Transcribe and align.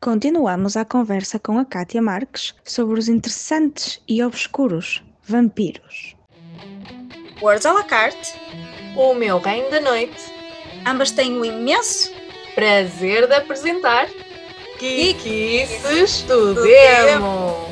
Continuamos 0.00 0.76
a 0.76 0.84
conversa 0.84 1.40
com 1.40 1.58
a 1.58 1.64
Kátia 1.64 2.00
Marques 2.00 2.54
sobre 2.64 3.00
os 3.00 3.08
interessantes 3.08 4.00
e 4.06 4.22
obscuros 4.22 5.02
vampiros. 5.24 6.14
Words 7.42 7.66
à 7.66 7.72
la 7.72 7.82
carte, 7.82 8.32
O 8.96 9.12
meu 9.14 9.38
reino 9.38 9.68
da 9.70 9.80
noite. 9.80 10.16
ambas 10.86 11.10
têm 11.10 11.36
o 11.38 11.44
imenso 11.44 12.12
Prazer 12.54 13.26
de 13.26 13.34
apresentar 13.34 14.08
Kikices 14.78 16.22
do 16.22 16.54
do 16.54 16.62
Demo. 16.62 17.68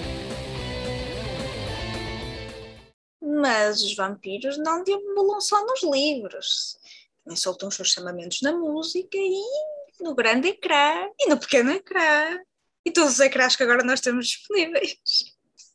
Mas 3.23 3.83
os 3.83 3.95
vampiros 3.95 4.59
não 4.59 4.83
deambulam 4.83 5.41
só 5.41 5.65
nos 5.65 5.83
livros. 5.85 6.77
Também 7.25 7.37
soltam 7.37 7.69
os 7.69 7.77
seus 7.77 7.91
chamamentos 7.93 8.41
na 8.43 8.53
música 8.53 9.17
e 9.17 9.43
no 10.01 10.15
grande 10.15 10.49
ecrã 10.49 11.09
e 11.19 11.29
no 11.29 11.39
pequeno 11.39 11.71
ecrã. 11.73 12.39
E 12.85 12.91
todos 12.93 13.15
os 13.15 13.21
ecrãs 13.21 13.57
que 13.57 13.63
agora 13.63 13.83
nós 13.83 14.01
temos 14.01 14.29
disponíveis. 14.29 14.97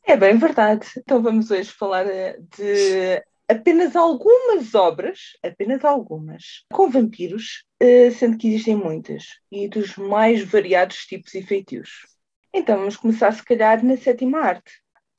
É 0.06 0.16
bem 0.16 0.36
verdade. 0.36 0.86
Então 0.96 1.22
vamos 1.22 1.50
hoje 1.50 1.70
falar 1.70 2.06
eh, 2.06 2.36
de 2.56 3.22
apenas 3.48 3.94
algumas 3.94 4.74
obras, 4.74 5.18
apenas 5.42 5.84
algumas, 5.84 6.64
com 6.72 6.88
vampiros, 6.90 7.64
eh, 7.78 8.10
sendo 8.10 8.38
que 8.38 8.48
existem 8.48 8.74
muitas, 8.74 9.24
e 9.50 9.68
dos 9.68 9.96
mais 9.96 10.42
variados 10.42 10.98
tipos 11.06 11.34
e 11.34 11.42
feitios. 11.42 12.06
Então 12.52 12.78
vamos 12.78 12.96
começar, 12.96 13.32
se 13.32 13.44
calhar, 13.44 13.84
na 13.84 13.96
sétima 13.96 14.40
arte. 14.40 14.72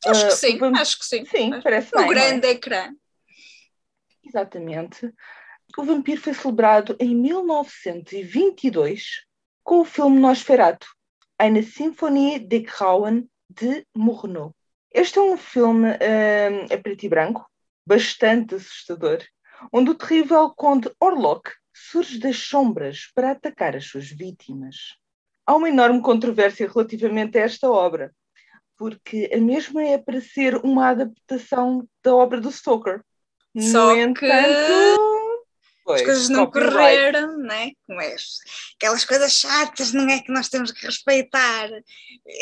Acho 0.05 0.27
que 0.27 0.35
sim, 0.35 0.57
vamos- 0.57 0.79
acho 0.81 0.99
que 0.99 1.05
sim. 1.05 1.25
Sim, 1.25 1.61
parece 1.61 1.95
No 1.95 2.01
bem, 2.01 2.11
é? 2.11 2.13
grande 2.13 2.47
ecrã. 2.47 2.91
Exatamente. 4.23 5.13
O 5.75 5.83
Vampiro 5.83 6.21
foi 6.21 6.35
celebrado 6.35 6.95
em 6.99 7.15
1922 7.15 9.23
com 9.63 9.79
o 9.79 9.85
filme 9.85 10.19
Nosferatu, 10.19 10.85
Eine 11.41 11.63
Symphonie 11.63 12.37
de 12.37 12.59
Grauen 12.59 13.27
de 13.49 13.83
Murnau. 13.95 14.55
Este 14.93 15.17
é 15.17 15.21
um 15.21 15.35
filme 15.35 15.89
hum, 15.89 16.65
a 16.71 16.77
preto 16.77 17.05
e 17.05 17.09
branco, 17.09 17.49
bastante 17.83 18.53
assustador, 18.53 19.23
onde 19.71 19.89
o 19.89 19.95
terrível 19.95 20.51
conde 20.51 20.91
Orlok 20.99 21.49
surge 21.73 22.19
das 22.19 22.37
sombras 22.37 23.09
para 23.15 23.31
atacar 23.31 23.75
as 23.75 23.85
suas 23.85 24.09
vítimas. 24.09 24.75
Há 25.43 25.55
uma 25.55 25.69
enorme 25.69 26.03
controvérsia 26.03 26.69
relativamente 26.71 27.39
a 27.39 27.41
esta 27.41 27.67
obra, 27.67 28.13
porque 28.77 29.27
a 29.33 29.39
mesma 29.39 29.83
é 29.83 29.97
para 29.97 30.21
ser 30.21 30.55
uma 30.57 30.89
adaptação 30.89 31.89
da 32.03 32.15
obra 32.15 32.39
do 32.39 32.51
Stoker. 32.51 33.01
Só 33.59 33.95
no 33.95 34.13
que 34.13 34.27
entanto, 35.83 35.95
As 35.95 36.01
pois, 36.01 36.01
coisas 36.03 36.29
não 36.29 36.45
copyright. 36.45 36.73
correram, 36.73 37.37
né? 37.37 37.71
Como 37.85 38.01
é? 38.01 38.15
Aquelas 38.77 39.05
coisas 39.05 39.33
chatas, 39.33 39.91
não 39.91 40.09
é 40.09 40.19
que 40.19 40.31
nós 40.31 40.49
temos 40.49 40.71
que 40.71 40.85
respeitar. 40.85 41.69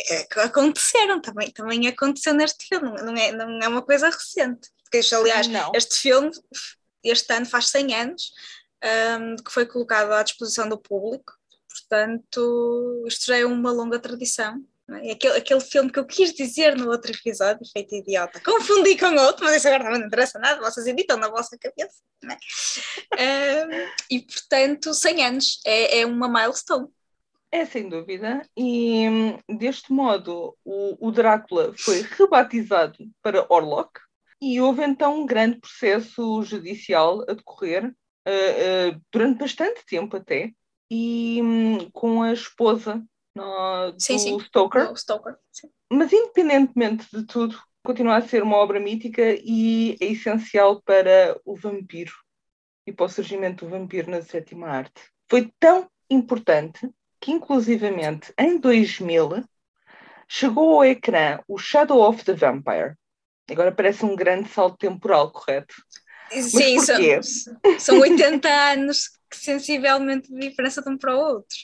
É 0.09 0.27
aconteceram 0.41 1.19
também, 1.21 1.51
também 1.51 1.87
aconteceu 1.87 2.33
neste 2.33 2.67
filme, 2.67 3.01
não 3.01 3.15
é, 3.15 3.31
não 3.31 3.59
é 3.59 3.67
uma 3.67 3.81
coisa 3.81 4.09
recente. 4.09 4.69
Porque, 4.83 5.15
aliás, 5.15 5.47
Não. 5.47 5.71
este 5.73 5.95
filme, 5.99 6.29
este 7.03 7.33
ano 7.33 7.45
faz 7.45 7.69
100 7.69 7.95
anos, 7.95 8.31
hum, 8.83 9.35
que 9.37 9.51
foi 9.51 9.65
colocado 9.65 10.11
à 10.11 10.21
disposição 10.21 10.67
do 10.67 10.77
público, 10.77 11.33
portanto, 11.69 13.03
isto 13.07 13.25
já 13.27 13.37
é 13.37 13.45
uma 13.45 13.71
longa 13.71 13.97
tradição. 13.99 14.61
É? 14.97 15.11
Aquele, 15.11 15.37
aquele 15.37 15.59
filme 15.59 15.91
que 15.91 15.99
eu 15.99 16.05
quis 16.05 16.33
dizer 16.33 16.75
no 16.75 16.89
outro 16.89 17.11
episódio, 17.11 17.65
feito 17.71 17.95
idiota, 17.95 18.41
confundi 18.43 18.97
com 18.97 19.13
outro, 19.15 19.45
mas 19.45 19.57
isso 19.57 19.67
agora 19.67 19.97
não 19.97 20.05
interessa 20.05 20.39
nada, 20.39 20.61
vocês 20.61 20.87
editam 20.87 21.17
na 21.17 21.29
vossa 21.29 21.57
cabeça. 21.57 22.01
é? 23.17 23.65
Hum, 23.65 23.89
e 24.09 24.19
portanto, 24.21 24.93
100 24.93 25.25
anos 25.25 25.61
é, 25.65 25.99
é 25.99 26.05
uma 26.05 26.27
milestone. 26.27 26.87
É 27.51 27.65
sem 27.65 27.89
dúvida. 27.89 28.41
E 28.55 29.09
hum, 29.09 29.57
deste 29.57 29.91
modo 29.91 30.57
o, 30.63 31.07
o 31.07 31.11
Drácula 31.11 31.73
foi 31.77 32.01
rebatizado 32.01 32.97
para 33.21 33.45
Orlok 33.49 33.99
e 34.41 34.59
houve 34.61 34.83
então 34.83 35.21
um 35.21 35.25
grande 35.25 35.59
processo 35.59 36.41
judicial 36.43 37.21
a 37.29 37.33
decorrer 37.33 37.93
eh, 38.25 38.89
eh, 38.89 38.97
durante 39.11 39.39
bastante 39.39 39.85
tempo 39.85 40.17
até 40.17 40.51
e 40.89 41.39
hum, 41.41 41.89
com 41.91 42.21
a 42.23 42.33
esposa 42.33 43.03
no- 43.35 43.91
do 43.91 43.99
Sim, 43.99 44.17
sim. 44.17 44.37
Stoker. 44.39 44.91
O 44.91 44.95
Stoker. 44.95 45.37
sim. 45.51 45.69
Mas 45.91 46.11
independentemente 46.13 47.07
de 47.11 47.25
tudo, 47.25 47.59
continua 47.83 48.17
a 48.17 48.21
ser 48.21 48.43
uma 48.43 48.57
obra 48.57 48.79
mítica 48.79 49.21
e 49.43 49.97
é 49.99 50.05
essencial 50.05 50.81
para 50.81 51.39
o 51.45 51.55
vampiro 51.55 52.13
e 52.85 52.91
para 52.93 53.05
o 53.05 53.09
surgimento 53.09 53.65
do 53.65 53.71
vampiro 53.71 54.09
na 54.09 54.21
sétima 54.21 54.67
arte. 54.67 55.01
Foi 55.29 55.51
tão 55.59 55.89
importante 56.09 56.89
que, 57.19 57.31
inclusivamente, 57.31 58.33
em 58.37 58.57
2000, 58.59 59.29
chegou 60.27 60.75
ao 60.75 60.85
ecrã 60.85 61.39
o 61.47 61.57
Shadow 61.57 62.01
of 62.01 62.23
the 62.23 62.33
Vampire. 62.33 62.95
Agora 63.49 63.71
parece 63.71 64.05
um 64.05 64.15
grande 64.15 64.49
salto 64.49 64.77
temporal, 64.77 65.31
correto? 65.31 65.75
Sim, 66.31 66.79
são, 66.79 66.97
são 67.79 67.99
80 67.99 68.49
anos 68.49 69.09
que 69.29 69.37
sensivelmente 69.37 70.31
de 70.31 70.39
diferença 70.39 70.81
de 70.81 70.89
um 70.89 70.97
para 70.97 71.15
o 71.15 71.19
outro. 71.19 71.57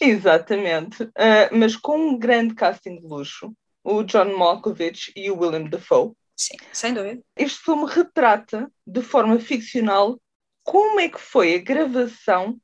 Exatamente. 0.00 1.08
Ah, 1.16 1.48
mas 1.52 1.76
com 1.76 1.98
um 1.98 2.18
grande 2.18 2.54
casting 2.54 2.96
de 3.00 3.06
luxo, 3.06 3.52
o 3.84 4.02
John 4.02 4.36
Malkovich 4.36 5.12
e 5.16 5.30
o 5.30 5.38
William 5.38 5.64
Dafoe. 5.64 6.12
Sim, 6.36 6.56
sem 6.72 6.94
dúvida. 6.94 7.22
este 7.36 7.58
filme 7.62 7.86
retrata 7.86 8.70
de 8.86 9.02
forma 9.02 9.38
ficcional 9.38 10.20
como 10.64 10.98
é 10.98 11.08
que 11.08 11.20
foi 11.20 11.54
a 11.54 11.58
gravação 11.58 12.58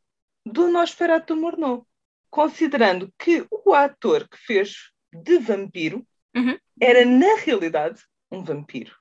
do 0.44 0.68
Nosferatu 0.68 1.36
Murnau, 1.36 1.86
considerando 2.30 3.12
que 3.18 3.46
o 3.50 3.74
ator 3.74 4.26
que 4.28 4.36
fez 4.38 4.90
de 5.12 5.38
vampiro 5.38 6.06
Uhum. 6.34 6.58
era, 6.80 7.04
na 7.04 7.36
realidade, 7.38 8.02
um 8.30 8.42
vampiro. 8.44 8.94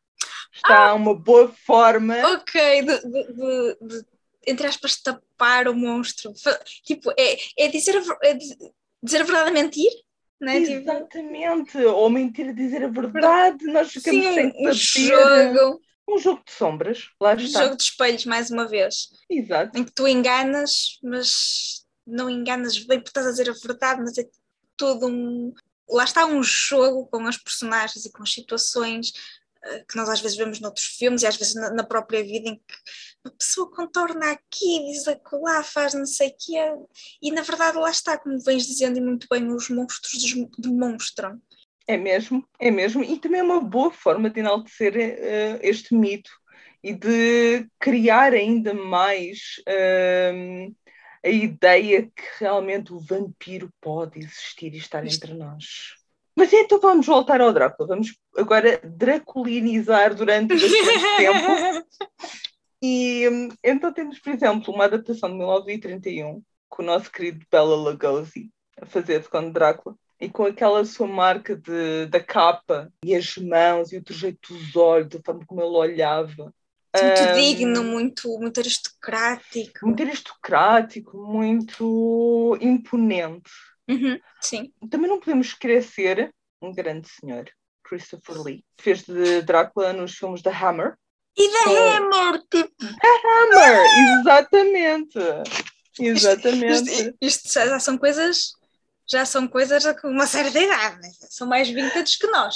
Está 0.54 0.94
uma 0.94 1.14
boa 1.14 1.50
forma. 1.66 2.16
Ok, 2.34 2.82
de, 2.82 3.00
de- 3.02 3.34
de- 3.34 3.78
de, 3.82 4.06
entre 4.48 4.66
aspas, 4.68 5.02
tapar 5.02 5.68
o 5.68 5.76
monstro. 5.76 6.34
Tipo, 6.84 7.12
é, 7.18 7.38
é, 7.58 7.68
dizer, 7.68 8.02
é 8.24 8.34
di- 8.34 8.58
dizer 9.04 9.22
a 9.22 9.26
verdade 9.26 9.50
a 9.50 9.54
mentir? 9.54 9.92
Não 10.40 10.52
é? 10.52 10.60
Tipo, 10.62 10.72
Exatamente, 10.74 11.78
ou 11.86 12.10
mentir 12.10 12.48
a 12.50 12.54
dizer 12.54 12.84
a 12.84 12.88
verdade, 12.88 13.66
nós 13.66 13.92
ficamos 13.92 14.24
sim, 14.26 14.34
sem 14.34 14.54
um, 14.56 14.70
um 14.70 14.74
jogo, 14.74 15.82
Um 16.08 16.18
jogo 16.20 16.42
de 16.46 16.52
sombras, 16.52 17.10
lá 17.20 17.34
um 17.34 17.38
está. 17.38 17.64
jogo 17.64 17.76
de 17.76 17.84
espelhos, 17.84 18.26
mais 18.26 18.50
uma 18.52 18.68
vez. 18.68 19.10
Exato. 19.30 19.78
em 19.78 19.84
que 19.84 19.92
tu 19.92 20.08
enganas, 20.08 21.00
mas 21.04 21.84
não 22.06 22.30
enganas 22.30 22.78
bem 22.78 23.00
porque 23.00 23.10
estás 23.10 23.28
a 23.28 23.32
dizer 23.32 23.50
a 23.50 23.54
verdade, 23.54 24.02
mas 24.02 24.18
é 24.18 24.26
todo 24.78 25.08
um. 25.08 25.54
Lá 25.90 26.04
está 26.04 26.26
um 26.26 26.44
jogo 26.44 27.08
com 27.08 27.26
as 27.28 27.38
personagens 27.38 28.06
e 28.06 28.12
com 28.12 28.22
as 28.24 28.32
situações 28.32 29.12
que 29.88 29.96
nós 29.96 30.10
às 30.10 30.22
vezes 30.22 30.38
vemos 30.38 30.60
noutros 30.60 30.86
filmes 30.86 31.22
e 31.22 31.28
às 31.28 31.36
vezes 31.38 31.56
na, 31.56 31.74
na 31.74 31.84
própria 31.84 32.24
vida 32.24 32.50
em 32.50 32.56
que 32.56 32.76
a 33.26 33.32
pessoa 33.32 33.70
contorna 33.72 34.32
aqui, 34.32 34.86
diz 34.92 35.08
acolá, 35.08 35.64
faz 35.64 35.94
não 35.94 36.06
sei 36.06 36.30
o 36.30 36.36
quê, 36.40 36.58
e 37.22 37.32
na 37.32 37.42
verdade 37.42 37.78
lá 37.78 37.90
está, 37.90 38.18
como 38.18 38.40
vens 38.40 38.66
dizendo 38.66 38.98
e 38.98 39.02
muito 39.02 39.28
bem, 39.30 39.48
os 39.48 39.70
monstros 39.70 40.24
demonstram. 40.58 41.42
É 41.88 41.96
mesmo, 41.96 42.46
é 42.60 42.70
mesmo. 42.70 43.04
E 43.04 43.18
também 43.18 43.40
é 43.40 43.44
uma 43.44 43.62
boa 43.62 43.92
forma 43.92 44.30
de 44.30 44.42
enaltecer 44.42 44.94
eh, 44.98 45.60
este 45.62 45.96
mito 45.96 46.30
e 46.84 46.94
de 46.94 47.66
criar 47.80 48.34
ainda 48.34 48.74
mais 48.74 49.62
ehm, 49.66 50.76
a 51.24 51.30
ideia 51.30 52.04
que 52.04 52.24
realmente 52.40 52.94
o 52.94 53.00
vampiro 53.00 53.70
pode 53.82 54.20
existir 54.20 54.74
e 54.74 54.78
estar 54.78 55.06
entre 55.06 55.34
nós. 55.34 55.96
Mas 56.38 56.54
então 56.54 56.80
vamos 56.80 57.08
voltar 57.08 57.42
ao 57.42 57.52
Drácula. 57.52 57.90
Vamos 57.90 58.16
agora 58.38 58.80
draculinizar 58.84 60.14
durante 60.14 60.54
bastante 60.54 61.18
tempo. 61.18 61.88
E 62.80 63.28
hum, 63.28 63.50
então 63.64 63.92
temos, 63.92 64.20
por 64.20 64.32
exemplo, 64.32 64.72
uma 64.72 64.86
adaptação 64.86 65.30
de 65.32 65.36
1931 65.36 66.44
com 66.70 66.84
o 66.84 66.86
nosso 66.86 67.12
querido 67.12 67.44
Bela 67.52 67.76
Lugosi 67.76 68.52
a 68.80 68.86
fazer 68.86 69.20
de 69.20 69.28
Conde 69.30 69.50
Drácula 69.50 69.96
e 70.22 70.30
com 70.30 70.46
aquela 70.46 70.86
sua 70.86 71.08
marca 71.08 71.56
de, 71.56 72.06
da 72.06 72.20
capa 72.20 72.94
e 73.04 73.16
as 73.16 73.36
mãos 73.38 73.92
e 73.92 73.98
o 73.98 74.04
trejeito 74.04 74.54
dos 74.54 74.76
olhos, 74.76 75.16
a 75.16 75.22
forma 75.26 75.44
como 75.48 75.62
ele 75.62 75.76
olhava. 75.76 76.54
Muito 76.96 77.22
Ahm, 77.22 77.34
digno, 77.34 77.84
muito, 77.84 78.40
muito 78.40 78.60
aristocrático. 78.60 79.88
Muito 79.88 80.04
aristocrático, 80.04 81.18
muito 81.18 82.56
imponente. 82.62 83.50
Uhum, 83.88 84.20
sim. 84.42 84.72
Também 84.90 85.10
não 85.10 85.20
podemos 85.20 85.48
esquecer 85.48 86.34
um 86.62 86.74
grande 86.74 87.08
senhor, 87.10 87.50
Christopher 87.84 88.42
Lee, 88.42 88.66
que 88.78 88.84
fez 88.84 89.04
de 89.04 89.42
Drácula 89.44 89.94
nos 89.94 90.16
filmes 90.16 90.42
da 90.42 90.52
Hammer. 90.52 90.96
E 91.38 91.52
da 91.52 91.64
Com- 91.64 91.72
Hammer, 91.72 92.42
tipo, 92.50 92.76
Hammer, 93.26 93.98
exatamente. 93.98 95.20
Exatamente. 96.00 96.92
Isto, 96.92 97.18
isto 97.22 97.54
já 97.54 97.68
já 97.68 97.80
são 97.80 97.98
coisas, 97.98 98.54
já 99.10 99.26
são 99.26 99.48
coisas 99.48 99.84
com 100.02 100.10
uma 100.10 100.28
certa 100.28 100.60
idade, 100.60 101.00
né? 101.02 101.10
são 101.30 101.48
mais 101.48 101.70
vintage 101.70 102.18
que 102.20 102.28
nós. 102.28 102.56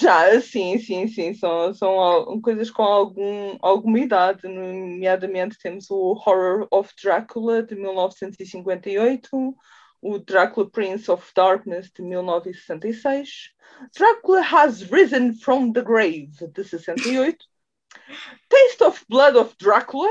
Já, 0.00 0.40
sim, 0.40 0.78
sim, 0.78 1.06
sim, 1.06 1.34
são, 1.34 1.74
são 1.74 2.40
coisas 2.40 2.70
com 2.70 2.82
algum, 2.82 3.58
alguma 3.60 3.98
idade, 3.98 4.48
nomeadamente 4.48 5.58
temos 5.58 5.90
o 5.90 5.96
Horror 5.96 6.66
of 6.70 6.90
Drácula 7.02 7.62
de 7.62 7.74
1958, 7.74 9.28
o 10.02 10.18
Drácula 10.18 10.68
Prince 10.70 11.10
of 11.10 11.30
Darkness 11.34 11.90
de 11.94 12.02
1966, 12.02 13.50
Drácula 13.96 14.40
Has 14.42 14.82
Risen 14.82 15.34
from 15.34 15.72
the 15.72 15.82
Grave 15.82 16.30
de 16.52 16.64
68, 16.64 17.36
Taste 18.48 18.82
of 18.84 19.04
Blood 19.08 19.36
of 19.36 19.54
Drácula 19.58 20.08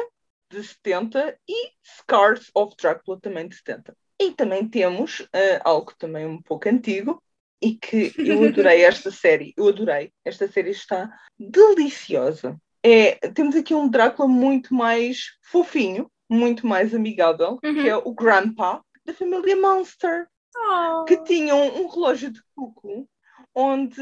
de 0.51 0.63
70 0.63 1.37
e 1.47 1.71
Scars 1.83 2.49
of 2.55 2.75
Drácula 2.79 3.19
também 3.19 3.47
de 3.47 3.55
70. 3.55 3.95
E 4.19 4.31
também 4.31 4.67
temos 4.67 5.21
uh, 5.21 5.61
algo 5.63 5.93
também 5.97 6.25
um 6.25 6.41
pouco 6.41 6.67
antigo 6.67 7.21
e 7.61 7.75
que 7.75 8.13
eu 8.17 8.43
adorei 8.45 8.81
esta 8.83 9.11
série, 9.11 9.53
eu 9.55 9.67
adorei. 9.67 10.11
Esta 10.25 10.47
série 10.47 10.71
está 10.71 11.09
deliciosa. 11.37 12.59
É, 12.83 13.11
temos 13.31 13.55
aqui 13.55 13.73
um 13.73 13.89
Drácula 13.89 14.27
muito 14.27 14.73
mais 14.73 15.37
fofinho, 15.43 16.09
muito 16.29 16.65
mais 16.67 16.93
amigável, 16.93 17.59
Uhum. 17.63 17.73
que 17.73 17.89
é 17.89 17.95
o 17.97 18.13
Grandpa 18.13 18.81
da 19.05 19.13
família 19.13 19.55
Monster, 19.55 20.27
Oh. 20.57 21.05
que 21.05 21.15
tinha 21.23 21.55
um, 21.55 21.87
relógio 21.87 22.31
de 22.31 22.41
cuco 22.55 23.07
onde 23.55 24.01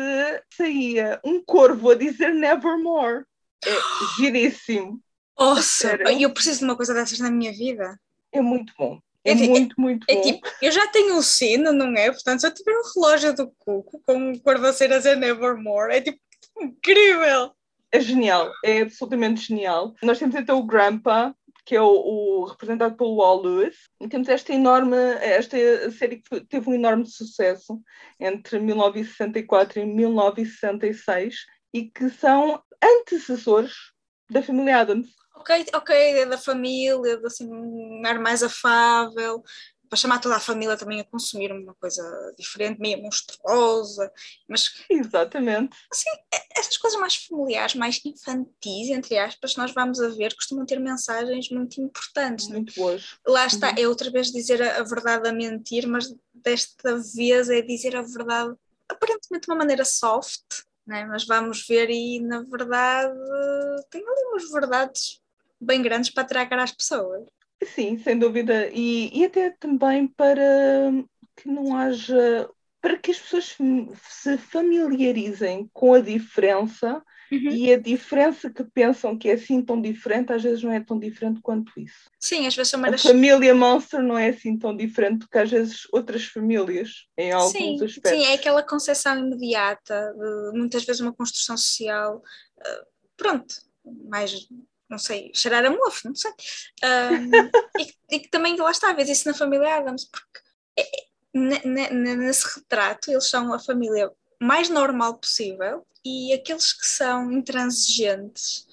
saía 0.54 1.20
um 1.24 1.44
corvo 1.44 1.92
a 1.92 1.96
dizer 1.96 2.34
Nevermore. 2.34 3.26
É 3.66 3.70
giríssimo. 4.18 5.00
Nossa, 5.38 5.62
sério? 5.62 6.08
eu 6.22 6.34
preciso 6.34 6.60
de 6.60 6.66
uma 6.66 6.76
coisa 6.76 6.94
dessas 6.94 7.20
na 7.20 7.30
minha 7.30 7.52
vida. 7.52 8.00
É 8.32 8.42
muito 8.42 8.74
bom. 8.78 9.00
É 9.26 9.32
É 9.32 9.36
ti- 9.36 9.50
muito, 9.50 9.76
muito 9.80 10.06
É 10.10 10.16
bom. 10.16 10.22
tipo, 10.22 10.48
eu 10.62 10.72
já 10.72 10.88
tenho 10.88 11.16
um 11.18 11.22
sino, 11.22 11.74
não 11.74 11.94
é? 11.98 12.10
Portanto, 12.12 12.40
se 12.40 12.48
eu 12.48 12.54
tiver 12.54 12.72
um 12.78 12.94
relógio 12.96 13.36
do 13.36 13.52
cuco 13.60 14.02
com 14.06 14.16
um 14.16 14.40
corvaceiro 14.40 14.94
a 14.96 14.98
dizer 14.98 15.18
Nevermore, 15.18 15.94
é 15.94 16.02
tipo 16.02 16.20
incrível. 16.60 17.52
É 17.92 18.00
genial, 18.00 18.52
é 18.64 18.82
absolutamente 18.82 19.42
genial. 19.42 19.94
Nós 20.02 20.18
temos 20.18 20.36
então 20.36 20.58
o 20.60 20.66
Grandpa, 20.66 21.36
que 21.68 21.75
é 21.75 21.81
o, 21.81 21.90
o 21.90 22.46
representado 22.46 22.96
pelo 22.96 23.18
Wall 23.18 23.42
Lewis, 23.42 23.75
temos 24.10 24.30
esta 24.30 24.54
enorme, 24.54 24.96
esta 25.19 25.58
série 25.92 26.22
que 26.22 26.40
teve 26.46 26.69
um 26.69 26.74
enorme 26.74 27.06
sucesso 27.06 27.81
entre 28.18 28.58
1964 28.58 29.81
e 29.81 29.86
1966 29.86 31.36
e 31.74 31.92
que 31.92 32.10
são 32.10 32.64
antecessores 32.81 33.74
da 34.31 34.42
família 34.42 34.78
Adams. 34.78 35.10
Ok, 35.36 35.66
ok, 35.74 35.94
é 36.22 36.25
da 36.25 36.38
família, 36.38 37.18
de 37.18 37.28
assim, 37.28 37.50
um 37.52 38.02
ar 38.06 38.18
mais 38.18 38.42
afável, 38.42 39.44
para 39.89 39.98
chamar 39.98 40.19
toda 40.19 40.36
a 40.36 40.39
família 40.39 40.75
também 40.78 41.00
a 41.00 41.04
consumir 41.04 41.51
uma 41.51 41.74
coisa 41.75 42.04
diferente, 42.38 42.80
meio 42.80 43.01
monstruosa, 43.01 44.12
mas 44.48 44.72
Exatamente. 44.89 45.78
essas 46.56 46.78
coisas 46.78 47.00
mais 47.00 47.16
familiares, 47.16 47.75
mais 47.75 48.01
infantis, 48.06 48.89
entre 48.89 49.18
aspas, 49.18 49.56
nós 49.56 49.72
vamos 49.74 50.00
a 50.01 50.10
ver, 50.10 50.36
costumam 50.36 50.66
ter 50.66 50.80
mensagens 50.80 51.50
muito 51.50 51.80
importantes. 51.81 52.48
é? 52.50 52.54
Muito 52.54 52.74
boas. 52.75 53.18
Lá 53.25 53.45
está, 53.45 53.69
Uhum. 53.69 53.75
é 53.78 53.88
outra 53.88 54.10
vez 54.12 54.31
dizer 54.31 54.62
a, 54.62 54.78
a 54.80 54.84
verdade 54.84 55.28
a 55.28 55.31
mentir, 55.34 55.88
mas 55.88 56.13
desta 56.34 56.98
vez 57.16 57.50
é 57.50 57.62
dizer 57.62 57.95
a 57.95 58.01
verdade 58.01 58.56
aparentemente 58.89 59.45
de 59.45 59.51
uma 59.51 59.57
maneira 59.57 59.84
soft, 59.84 60.42
né? 60.86 61.06
mas 61.06 61.25
vamos 61.25 61.66
ver 61.68 61.89
e 61.89 62.19
na 62.22 62.42
verdade 62.44 63.13
tem 63.89 64.01
ali 64.01 64.24
umas 64.31 64.50
verdades 64.50 65.22
bem 65.60 65.81
grandes 65.81 66.10
para 66.10 66.24
atracar 66.24 66.60
às 66.60 66.72
pessoas. 66.72 67.24
Sim, 67.63 67.98
sem 67.98 68.18
dúvida. 68.18 68.69
E, 68.74 69.09
e 69.19 69.25
até 69.25 69.50
também 69.51 70.07
para 70.07 70.92
que 71.36 71.48
não 71.48 71.75
haja. 71.75 72.50
para 72.81 72.98
que 72.98 73.12
as 73.12 73.19
pessoas 73.19 73.56
se 74.09 74.38
familiarizem 74.38 75.69
com 75.74 75.94
a 75.94 76.00
diferença 76.00 77.04
Uhum. 77.30 77.50
e 77.51 77.74
a 77.74 77.77
diferença 77.77 78.50
que 78.50 78.63
pensam 78.63 79.18
que 79.18 79.27
é 79.27 79.33
assim 79.33 79.62
tão 79.62 79.81
diferente, 79.81 80.31
às 80.31 80.42
vezes 80.42 80.63
não 80.63 80.71
é 80.71 80.80
tão 80.80 80.98
diferente 80.98 81.42
quanto 81.42 81.77
isso. 81.77 82.09
Sim, 82.21 82.48
às 82.48 82.56
vezes 82.56 82.71
são 82.71 82.80
A 82.80 82.83
uma 82.83 82.92
das... 82.92 83.01
família 83.01 83.54
Monster 83.54 84.01
não 84.01 84.18
é 84.18 84.30
assim 84.30 84.57
tão 84.57 84.74
diferente 84.75 85.19
do 85.19 85.27
que 85.27 85.38
às 85.38 85.51
vezes 85.51 85.81
outras 85.92 86.24
famílias, 86.24 87.06
em 87.18 87.33
alguns 87.33 87.51
Sim, 87.51 87.83
aspectos. 87.83 88.12
sim, 88.12 88.31
é 88.31 88.33
aquela 88.36 88.63
concepção 88.63 89.19
imediata, 89.19 90.13
muitas 90.53 90.86
vezes 90.86 91.01
uma 91.01 91.13
construção 91.13 91.57
social, 91.57 92.21
ah, 92.62 92.83
pronto, 93.18 93.53
mais, 94.10 94.48
não 94.89 94.98
sei, 94.98 95.31
cheirar 95.34 95.66
a 95.66 95.69
mofo, 95.69 96.07
não 96.07 96.16
sei. 96.16 96.31
Ahm, 96.84 97.31
e, 97.80 97.86
que- 97.86 97.98
e 98.12 98.19
que 98.22 98.30
também 98.30 98.56
lá 98.57 98.72
está, 98.72 98.94
vês 98.94 99.10
isso 99.10 99.28
na 99.28 99.34
família 99.34 99.75
Adams, 99.75 100.06
porque 100.06 100.39
é- 100.78 100.81
é- 100.84 101.07
ne- 101.68 102.16
nesse 102.16 102.48
retrato 102.56 103.12
eles 103.12 103.30
são 103.30 103.54
a 103.54 103.60
família 103.60 104.12
mais 104.42 104.69
normal 104.69 105.18
possível 105.18 105.86
e 106.06 106.31
aqueles 106.34 106.72
que 106.74 106.86
são 106.88 107.31
intransigentes 107.31 108.66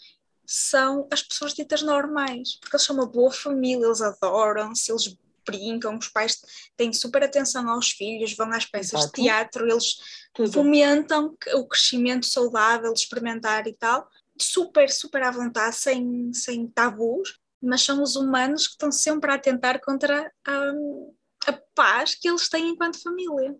são 0.46 1.08
as 1.10 1.22
pessoas 1.22 1.54
ditas 1.54 1.82
normais, 1.82 2.56
porque 2.60 2.76
eles 2.76 2.84
são 2.86 2.94
uma 2.96 3.06
boa 3.06 3.30
família, 3.32 3.86
eles 3.86 4.00
adoram-se, 4.02 4.92
eles 4.92 5.16
brincam, 5.46 5.98
os 5.98 6.08
pais 6.08 6.38
têm 6.76 6.92
super 6.92 7.22
atenção 7.22 7.68
aos 7.68 7.90
filhos, 7.90 8.34
vão 8.34 8.50
às 8.52 8.64
peças 8.66 9.00
Exato. 9.00 9.16
de 9.16 9.22
teatro, 9.22 9.68
eles 9.68 9.96
Tudo. 10.34 10.52
fomentam 10.52 11.36
o 11.54 11.66
crescimento 11.66 12.24
saudável, 12.26 12.92
experimentar 12.92 13.66
e 13.66 13.72
tal, 13.74 14.06
super, 14.40 14.90
super 14.90 15.22
à 15.22 15.30
vontade, 15.30 15.76
sem, 15.76 16.32
sem 16.32 16.66
tabus, 16.68 17.38
mas 17.62 17.82
são 17.82 18.02
os 18.02 18.16
humanos 18.16 18.66
que 18.66 18.72
estão 18.74 18.92
sempre 18.92 19.30
a 19.30 19.34
atentar 19.34 19.80
contra 19.80 20.30
hum, 20.48 21.14
a 21.46 21.52
paz 21.74 22.14
que 22.14 22.28
eles 22.28 22.48
têm 22.48 22.70
enquanto 22.70 23.02
família. 23.02 23.56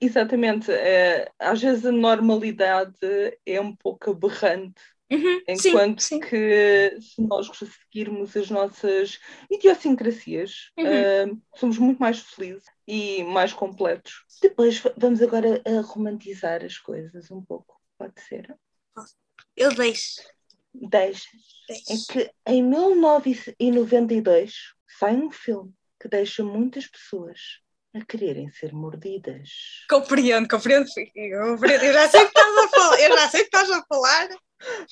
Exatamente. 0.00 0.70
é, 0.70 1.30
às 1.38 1.60
vezes 1.62 1.86
a 1.86 1.92
normalidade 1.92 2.98
é 3.46 3.60
um 3.60 3.74
pouco 3.74 4.10
aberrante 4.10 4.80
Uhum, 5.10 5.40
sim, 5.56 5.70
Enquanto 5.70 6.02
sim. 6.02 6.20
que 6.20 7.00
se 7.00 7.22
nós 7.22 7.48
seguirmos 7.56 8.36
as 8.36 8.50
nossas 8.50 9.18
idiosincrasias, 9.50 10.70
Uhum. 10.76 10.86
ah, 10.86 11.58
somos 11.58 11.78
muito 11.78 11.98
mais 11.98 12.20
felizes 12.20 12.64
e 12.86 13.24
mais 13.24 13.54
completos. 13.54 14.26
Depois 14.42 14.78
va- 14.78 14.92
vamos 14.98 15.22
agora 15.22 15.62
a 15.66 15.80
romantizar 15.80 16.62
as 16.62 16.76
coisas 16.76 17.30
um 17.30 17.42
pouco, 17.42 17.80
pode 17.96 18.20
ser? 18.20 18.54
Eu 19.58 19.74
deixo. 19.74 20.22
Deixas. 20.72 21.26
É 21.68 21.74
deixo. 21.88 22.06
que 22.12 22.30
em 22.46 22.62
1992 22.62 24.54
sai 24.98 25.16
um 25.16 25.30
filme 25.30 25.74
que 26.00 26.08
deixa 26.08 26.44
muitas 26.44 26.86
pessoas 26.86 27.38
a 27.92 28.04
quererem 28.04 28.48
ser 28.52 28.72
mordidas. 28.72 29.50
Compreendo, 29.90 30.48
compreendo, 30.48 30.86
eu 31.14 31.54
compreendo. 31.54 31.84
Eu 31.84 31.92
já 31.92 32.08
sei 32.08 32.20
que 32.20 32.28
estás 32.28 32.56
a 32.56 32.68
falar. 32.68 33.00
Eu 33.00 33.16
já 33.16 33.28
sei 33.28 33.40
que 33.40 33.46
estás 33.46 33.70
a 33.70 33.84
falar. 33.88 34.28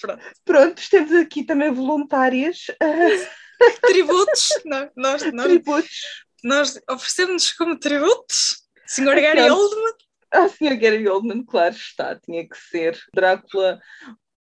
Pronto. 0.01 0.25
Pronto, 0.45 0.83
temos 0.91 1.13
aqui 1.13 1.45
também 1.45 1.73
voluntárias, 1.73 2.67
Tributos. 3.83 4.49
Nós, 4.65 4.91
nós, 4.97 5.33
nós, 5.33 5.47
tributos 5.47 6.01
nós 6.43 6.81
oferecemos-nos 6.91 7.53
como 7.53 7.79
tributos. 7.79 8.65
Senhor 8.85 9.15
Gary. 9.15 9.49
Oldman. 9.49 9.95
Ah, 10.31 10.49
Sr. 10.49 10.77
Gary 10.77 11.09
Oldman, 11.09 11.45
claro 11.45 11.75
está, 11.75 12.17
tinha 12.17 12.47
que 12.47 12.57
ser 12.59 12.99
Drácula 13.15 13.81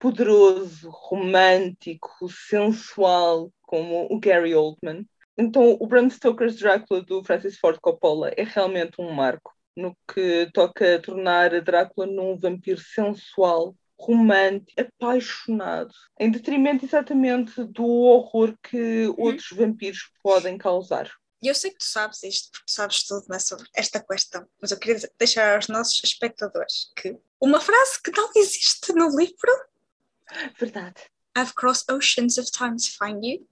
poderoso, 0.06 0.92
romântico, 0.92 2.30
sensual, 2.30 3.52
como 3.64 4.06
o 4.14 4.20
Gary 4.20 4.54
Oldman. 4.54 5.04
Então, 5.36 5.76
o 5.80 5.88
Bram 5.88 6.08
Stoker's 6.12 6.58
Drácula 6.58 7.02
do 7.02 7.24
Francis 7.24 7.58
Ford 7.58 7.80
Coppola 7.82 8.32
é 8.38 8.44
realmente 8.44 9.02
um 9.02 9.12
marco 9.12 9.52
no 9.76 9.98
que 10.08 10.48
toca 10.54 10.94
a 10.94 11.02
tornar 11.02 11.56
a 11.56 11.60
Drácula 11.60 12.06
num 12.06 12.38
vampiro 12.38 12.80
sensual, 12.80 13.76
romântico, 14.00 14.80
apaixonado, 14.80 15.92
em 16.20 16.30
detrimento 16.30 16.86
exatamente 16.86 17.64
do 17.64 17.88
horror 17.88 18.56
que 18.62 19.08
outros 19.18 19.50
vampiros 19.58 20.12
podem 20.22 20.56
causar. 20.56 21.10
E 21.42 21.48
eu 21.48 21.56
sei 21.56 21.72
que 21.72 21.80
tu 21.80 21.86
sabes 21.86 22.22
isto, 22.22 22.52
porque 22.52 22.66
tu 22.68 22.74
sabes 22.74 23.04
tudo 23.08 23.26
né, 23.28 23.40
sobre 23.40 23.68
esta 23.76 24.00
questão, 24.00 24.46
mas 24.62 24.70
eu 24.70 24.78
queria 24.78 25.02
deixar 25.18 25.56
aos 25.56 25.68
nossos 25.68 26.00
espectadores 26.04 26.92
que 26.96 27.18
uma 27.42 27.60
frase 27.60 28.00
que 28.04 28.12
não 28.16 28.30
existe 28.36 28.94
no 28.94 29.10
livro, 29.10 29.52
Verdade, 30.60 31.02
I've 31.38 31.54
crossed 31.56 31.92
oceans 31.92 32.38
of 32.38 32.50
time 32.52 32.78
to 32.78 32.90
find 32.98 33.24
you, 33.26 33.48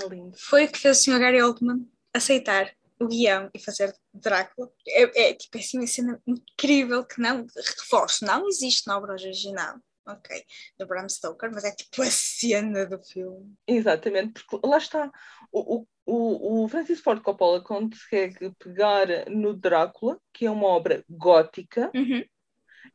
é 0.00 0.08
lindo. 0.08 0.36
foi 0.38 0.64
o 0.64 0.68
que 0.72 0.78
fez 0.78 0.98
o 1.00 1.02
Sr. 1.02 1.18
Gary 1.18 1.42
Oldman 1.42 1.86
aceitar 2.14 2.72
o 3.00 3.06
guião 3.06 3.48
e 3.54 3.58
fazer 3.60 3.94
Drácula. 4.12 4.70
É, 4.88 5.30
é 5.30 5.34
tipo 5.34 5.56
é 5.56 5.60
assim 5.60 5.78
uma 5.78 5.86
cena 5.86 6.20
incrível 6.26 7.04
que 7.04 7.20
não, 7.20 7.46
reforço, 7.78 8.24
não 8.24 8.48
existe 8.48 8.86
na 8.88 8.96
obra 8.96 9.12
original, 9.12 9.76
ok, 10.06 10.42
do 10.78 10.86
Bram 10.86 11.08
Stoker, 11.08 11.50
mas 11.52 11.64
é 11.64 11.70
tipo 11.72 12.02
a 12.02 12.10
cena 12.10 12.86
do 12.86 12.98
filme. 13.04 13.54
Exatamente, 13.66 14.42
porque 14.44 14.66
lá 14.66 14.78
está. 14.78 15.12
O, 15.52 15.86
o, 16.04 16.64
o 16.64 16.68
Francis 16.68 17.00
Ford 17.00 17.22
Coppola 17.22 17.62
consegue 17.62 18.50
pegar 18.58 19.06
no 19.30 19.54
Drácula, 19.54 20.18
que 20.32 20.46
é 20.46 20.50
uma 20.50 20.66
obra 20.66 21.04
gótica, 21.08 21.90
Uhum. 21.94 22.24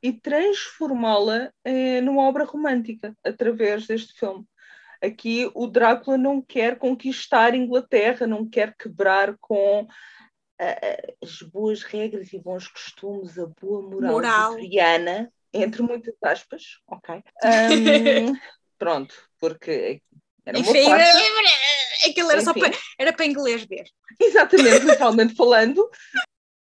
E 0.04 0.12
transformá-la 0.12 1.50
eh, 1.64 2.02
numa 2.02 2.24
obra 2.24 2.44
romântica 2.44 3.16
através 3.24 3.88
deste 3.88 4.14
filme. 4.20 4.46
Aqui 5.02 5.50
o 5.56 5.66
Drácula 5.66 6.18
não 6.18 6.42
quer 6.42 6.78
conquistar 6.78 7.56
Inglaterra, 7.56 8.28
não 8.28 8.48
quer 8.48 8.76
quebrar 8.78 9.38
com 9.40 9.88
ah, 10.60 10.66
ah, 10.82 11.14
as 11.24 11.42
boas 11.42 11.84
regras 11.84 12.34
e 12.34 12.40
bons 12.40 12.68
costumes, 12.68 13.40
a 13.40 13.48
boa 13.62 13.82
moral, 13.82 14.12
Moral. 14.12 14.56
vitoriana, 14.56 15.32
entre 15.54 15.82
muitas 15.82 16.16
aspas, 16.22 16.64
ok? 16.88 17.24
Ahm, 17.44 18.38
pronto, 18.78 19.16
porque 19.40 20.02
era 20.46 20.58
uma 20.58 20.70
Enfim, 20.70 20.84
farsa. 20.86 21.18
aquilo 22.10 22.32
era 22.32 22.42
só 22.42 22.52
Enfim. 22.52 22.60
para, 22.60 22.78
era 23.00 23.14
para 23.14 23.26
inglês 23.26 23.64
ver. 23.64 23.86
Exatamente, 24.20 24.86
literalmente 24.86 25.36
falando. 25.36 25.90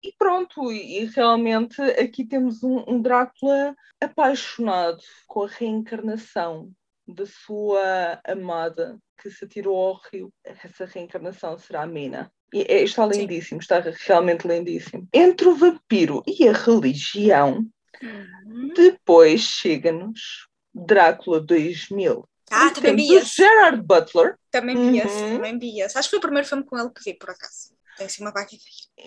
E 0.02 0.12
pronto, 0.18 0.72
e 0.72 1.04
realmente 1.06 1.80
aqui 1.82 2.24
temos 2.24 2.62
um, 2.62 2.84
um 2.88 3.02
Drácula 3.02 3.74
apaixonado 4.00 5.02
com 5.26 5.44
a 5.44 5.48
reencarnação 5.48 6.70
da 7.06 7.26
sua 7.26 8.20
amada 8.24 8.98
que 9.20 9.30
se 9.30 9.44
atirou 9.44 9.76
ao 9.76 10.00
rio. 10.10 10.32
Essa 10.44 10.86
reencarnação 10.86 11.58
será 11.58 11.82
a 11.82 11.86
Mina. 11.86 12.32
E 12.52 12.62
é, 12.62 12.82
está 12.82 13.06
lindíssimo, 13.06 13.60
está 13.60 13.80
realmente 14.06 14.46
lindíssimo. 14.46 15.06
Entre 15.12 15.46
o 15.46 15.54
vampiro 15.54 16.22
e 16.26 16.48
a 16.48 16.52
religião, 16.52 17.64
uhum. 18.02 18.72
depois 18.74 19.42
chega-nos 19.42 20.48
Drácula 20.74 21.40
2000. 21.40 22.26
Ah, 22.50 22.70
também 22.70 22.96
vi 22.96 23.14
esse. 23.14 23.36
Gerard 23.36 23.82
Butler. 23.82 24.36
Também 24.50 24.90
vi 24.90 24.98
esse, 24.98 25.22
uhum. 25.22 25.36
também 25.36 25.58
vi 25.58 25.80
esse. 25.80 25.96
Acho 25.96 26.08
que 26.08 26.10
foi 26.10 26.18
o 26.18 26.22
primeiro 26.22 26.48
filme 26.48 26.64
com 26.64 26.76
ele 26.76 26.90
que 26.90 27.04
vi, 27.04 27.14
por 27.14 27.30
acaso. 27.30 27.72
Tem 28.00 28.06
assim 28.06 28.22
uma 28.22 28.32
vaca 28.32 28.56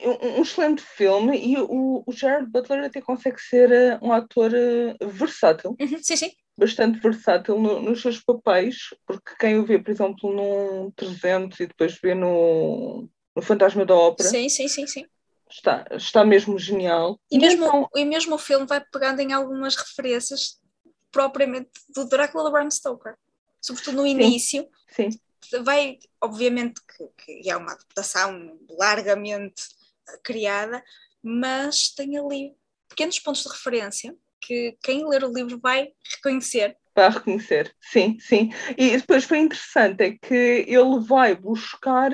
um, 0.04 0.38
um 0.38 0.42
excelente 0.44 0.84
filme 0.84 1.36
e 1.36 1.58
o, 1.58 2.04
o 2.06 2.12
Gerard 2.12 2.48
Butler 2.48 2.84
até 2.84 3.02
consegue 3.02 3.42
ser 3.42 3.72
uh, 3.72 4.06
um 4.06 4.14
ator 4.14 4.52
uh, 4.54 5.08
versátil. 5.08 5.76
Uhum, 5.80 5.98
sim, 6.00 6.16
sim. 6.16 6.32
Bastante 6.56 7.00
versátil 7.00 7.60
no, 7.60 7.82
nos 7.82 8.04
seus 8.04 8.20
papéis, 8.20 8.94
porque 9.08 9.34
quem 9.40 9.58
o 9.58 9.66
vê, 9.66 9.80
por 9.80 9.90
exemplo, 9.90 10.32
num 10.32 10.92
300 10.92 11.60
e 11.62 11.66
depois 11.66 11.98
vê 12.04 12.14
no, 12.14 13.10
no 13.36 13.42
Fantasma 13.42 13.84
da 13.84 13.96
Ópera. 13.96 14.30
Sim, 14.30 14.48
sim, 14.48 14.68
sim, 14.68 14.86
sim. 14.86 15.08
Está, 15.50 15.88
está 15.94 16.24
mesmo 16.24 16.60
genial. 16.60 17.20
E 17.32 17.40
mesmo, 17.40 17.66
então... 17.66 17.90
e 17.96 18.06
mesmo 18.06 18.36
o 18.36 18.40
filme 18.40 18.68
vai 18.68 18.80
pegando 18.80 19.22
em 19.22 19.34
algumas 19.34 19.76
referências 19.76 20.60
propriamente 21.12 21.72
do 21.90 22.06
Drácula 22.06 22.46
de 22.46 22.52
Bram 22.52 22.70
Stoker. 22.70 23.16
Sobretudo 23.60 23.98
no 23.98 24.06
início. 24.06 24.68
Sim. 24.88 25.10
Vai, 25.64 26.00
obviamente, 26.22 26.82
que, 26.86 27.42
que 27.42 27.50
é 27.50 27.56
uma 27.56 27.74
adaptação 27.74 28.58
largamente 28.70 29.64
criada, 30.24 30.84
mas 31.22 31.90
tem 31.90 32.18
ali 32.18 32.56
pequenos 32.90 33.20
pontos 33.20 33.44
de 33.44 33.50
referência 33.50 34.16
que 34.42 34.78
quem 34.84 35.08
ler 35.08 35.24
o 35.24 35.34
livro 35.34 35.60
vai 35.60 35.90
reconhecer. 36.16 36.78
Vai 36.96 37.10
reconhecer, 37.10 37.74
sim, 37.82 38.18
sim. 38.20 38.52
E 38.78 38.98
depois 38.98 39.24
foi 39.24 39.40
interessante 39.40 40.04
é 40.04 40.12
que 40.12 40.66
ele 40.68 41.00
vai 41.00 41.34
buscar 41.34 42.12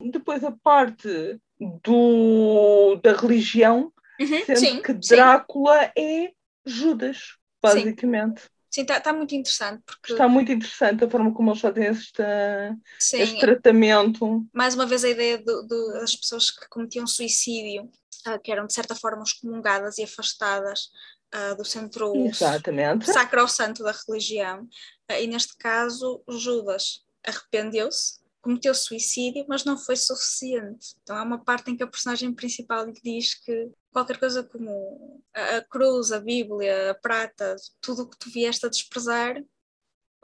depois 0.00 0.42
a 0.42 0.50
parte 0.50 1.38
do, 1.84 2.96
da 2.96 3.12
religião, 3.12 3.92
uhum, 4.20 4.44
sendo 4.44 4.58
sim, 4.58 4.82
que 4.82 4.92
Drácula 4.92 5.84
sim. 5.84 5.90
é 5.96 6.32
Judas, 6.66 7.36
basicamente. 7.62 8.40
Sim, 8.42 8.48
está 8.80 8.98
tá 9.00 9.12
muito 9.12 9.34
interessante. 9.34 9.82
Porque... 9.84 10.12
Está 10.12 10.26
muito 10.26 10.50
interessante 10.50 11.04
a 11.04 11.10
forma 11.10 11.32
como 11.32 11.50
eles 11.50 11.60
fazem 11.60 11.84
este, 11.84 12.22
este 12.98 13.38
tratamento. 13.38 14.46
Mais 14.52 14.74
uma 14.74 14.86
vez 14.86 15.04
a 15.04 15.10
ideia 15.10 15.38
do, 15.38 15.62
do, 15.66 15.92
das 15.92 16.16
pessoas 16.16 16.50
que 16.50 16.66
cometiam 16.68 17.06
suicídio, 17.06 17.84
uh, 18.26 18.40
que 18.42 18.50
eram 18.50 18.66
de 18.66 18.72
certa 18.72 18.94
forma 18.94 19.22
excomungadas 19.22 19.98
e 19.98 20.04
afastadas 20.04 20.88
uh, 21.34 21.54
do 21.56 21.64
centro 21.64 22.14
Exatamente. 22.16 23.12
sacro-santo 23.12 23.82
da 23.82 23.94
religião. 24.08 24.62
Uh, 25.10 25.20
e 25.20 25.26
neste 25.26 25.56
caso, 25.58 26.22
Judas 26.28 27.04
arrependeu-se 27.26 28.21
cometeu 28.42 28.74
suicídio, 28.74 29.46
mas 29.48 29.64
não 29.64 29.78
foi 29.78 29.96
suficiente. 29.96 30.96
Então 31.02 31.16
há 31.16 31.22
uma 31.22 31.42
parte 31.42 31.70
em 31.70 31.76
que 31.76 31.82
a 31.82 31.86
personagem 31.86 32.34
principal 32.34 32.84
lhe 32.84 32.92
diz 32.92 33.34
que 33.34 33.70
qualquer 33.92 34.18
coisa 34.18 34.42
como 34.42 35.22
a, 35.34 35.58
a 35.58 35.62
cruz, 35.62 36.12
a 36.12 36.20
Bíblia, 36.20 36.90
a 36.90 36.94
prata, 36.94 37.54
tudo 37.80 38.02
o 38.02 38.10
que 38.10 38.18
tu 38.18 38.30
vieste 38.30 38.66
a 38.66 38.68
desprezar, 38.68 39.40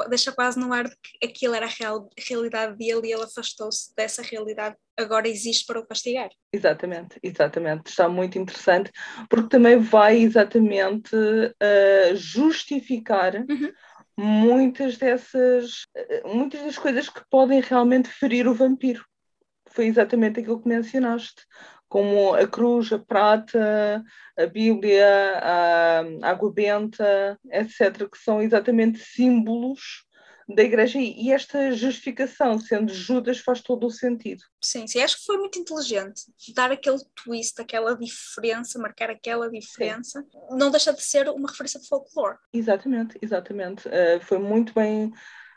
deixa 0.08 0.30
quase 0.30 0.58
no 0.60 0.72
ar 0.72 0.84
de 0.84 0.96
que 0.96 1.26
aquilo 1.26 1.54
era 1.54 1.66
a 1.66 1.68
real, 1.68 2.08
realidade 2.16 2.76
dele 2.76 3.08
e 3.08 3.12
ele 3.12 3.24
afastou-se 3.24 3.92
dessa 3.96 4.22
realidade, 4.22 4.76
agora 4.96 5.28
existe 5.28 5.66
para 5.66 5.80
o 5.80 5.86
castigar. 5.86 6.28
Exatamente, 6.52 7.18
exatamente. 7.22 7.88
Está 7.88 8.08
muito 8.08 8.38
interessante, 8.38 8.92
porque 9.28 9.48
também 9.48 9.78
vai 9.78 10.18
exatamente 10.18 11.14
uh, 11.16 12.14
justificar. 12.14 13.34
Uhum 13.34 13.72
muitas 14.18 14.96
dessas 14.98 15.86
muitas 16.24 16.60
das 16.62 16.76
coisas 16.76 17.08
que 17.08 17.22
podem 17.30 17.60
realmente 17.60 18.08
ferir 18.08 18.48
o 18.48 18.54
vampiro. 18.54 19.04
Foi 19.68 19.86
exatamente 19.86 20.40
aquilo 20.40 20.60
que 20.60 20.68
mencionaste, 20.68 21.44
como 21.88 22.34
a 22.34 22.46
cruz, 22.46 22.92
a 22.92 22.98
prata, 22.98 24.02
a 24.36 24.46
Bíblia, 24.46 25.38
a 25.40 26.00
água 26.30 26.52
benta, 26.52 27.38
etc., 27.52 28.08
que 28.10 28.18
são 28.18 28.42
exatamente 28.42 28.98
símbolos 28.98 30.04
da 30.48 30.62
igreja 30.62 30.98
e 30.98 31.30
esta 31.30 31.72
justificação, 31.72 32.58
sendo 32.58 32.92
Judas, 32.92 33.38
faz 33.38 33.60
todo 33.60 33.86
o 33.86 33.90
sentido. 33.90 34.42
Sim, 34.62 34.86
sim, 34.86 35.00
acho 35.00 35.18
que 35.18 35.26
foi 35.26 35.36
muito 35.36 35.58
inteligente 35.58 36.22
dar 36.54 36.72
aquele 36.72 36.98
twist, 37.14 37.60
aquela 37.60 37.94
diferença, 37.94 38.78
marcar 38.78 39.10
aquela 39.10 39.50
diferença, 39.50 40.22
sim. 40.22 40.56
não 40.56 40.70
deixa 40.70 40.92
de 40.92 41.02
ser 41.02 41.28
uma 41.28 41.50
referência 41.50 41.78
de 41.78 41.86
folclore. 41.86 42.38
Exatamente, 42.52 43.18
exatamente. 43.20 43.86
Uh, 43.88 44.20
foi 44.22 44.38
muito 44.38 44.72
bem 44.72 45.12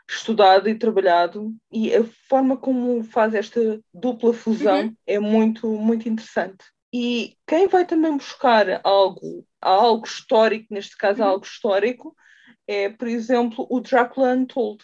estudado 0.08 0.68
e 0.68 0.78
trabalhado 0.78 1.54
e 1.72 1.94
a 1.94 2.04
forma 2.28 2.56
como 2.56 3.02
faz 3.02 3.34
esta 3.34 3.80
dupla 3.94 4.34
fusão 4.34 4.82
uhum. 4.82 4.96
é 5.06 5.18
muito, 5.18 5.66
muito 5.68 6.06
interessante. 6.08 6.64
E 6.92 7.34
quem 7.46 7.66
vai 7.66 7.86
também 7.86 8.14
buscar 8.14 8.80
algo, 8.84 9.46
algo 9.58 10.04
histórico, 10.04 10.66
neste 10.70 10.96
caso 10.98 11.22
uhum. 11.22 11.28
algo 11.28 11.44
histórico, 11.46 12.14
é, 12.66 12.88
por 12.88 13.08
exemplo, 13.08 13.66
o 13.70 13.80
Dracula 13.80 14.32
Untold, 14.32 14.82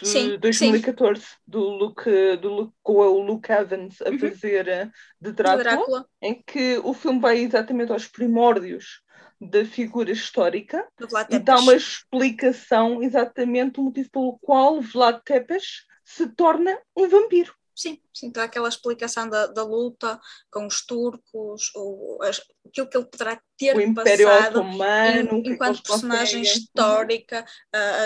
de 0.00 0.08
sim, 0.08 0.38
2014, 0.38 1.20
sim. 1.20 1.26
do 1.46 1.60
Luke, 1.60 2.36
do 2.40 2.48
Luke, 2.48 2.74
com 2.82 2.92
o 2.92 3.22
Luke 3.22 3.50
Evans 3.50 4.00
a 4.02 4.10
uhum. 4.10 4.18
fazer 4.18 4.68
eh, 4.68 4.90
de 5.20 5.32
Drácula, 5.32 5.62
Drácula, 5.62 6.06
em 6.22 6.42
que 6.42 6.78
o 6.84 6.94
filme 6.94 7.20
vai 7.20 7.38
exatamente 7.38 7.92
aos 7.92 8.06
primórdios 8.06 9.02
da 9.40 9.64
figura 9.64 10.10
histórica 10.10 10.86
e 11.30 11.38
dá 11.38 11.58
uma 11.58 11.74
explicação 11.74 13.02
exatamente 13.02 13.74
do 13.74 13.84
motivo 13.84 14.10
pelo 14.10 14.38
qual 14.38 14.80
Vlad 14.80 15.20
Tepes 15.24 15.86
se 16.04 16.28
torna 16.28 16.78
um 16.94 17.08
vampiro. 17.08 17.54
Sim, 17.80 17.98
sim, 18.12 18.26
então 18.26 18.42
aquela 18.42 18.68
explicação 18.68 19.26
da, 19.26 19.46
da 19.46 19.64
luta 19.64 20.20
com 20.50 20.66
os 20.66 20.84
turcos, 20.84 21.74
ou 21.74 22.22
as, 22.22 22.38
aquilo 22.66 22.86
que 22.86 22.96
ele 22.98 23.06
poderá 23.06 23.40
ter 23.56 23.74
o 23.74 23.80
Império 23.80 24.26
passado 24.26 24.58
Otomano, 24.58 25.38
em, 25.38 25.52
enquanto 25.52 25.82
personagem 25.82 26.40
conseguem. 26.40 26.42
histórica, 26.42 27.46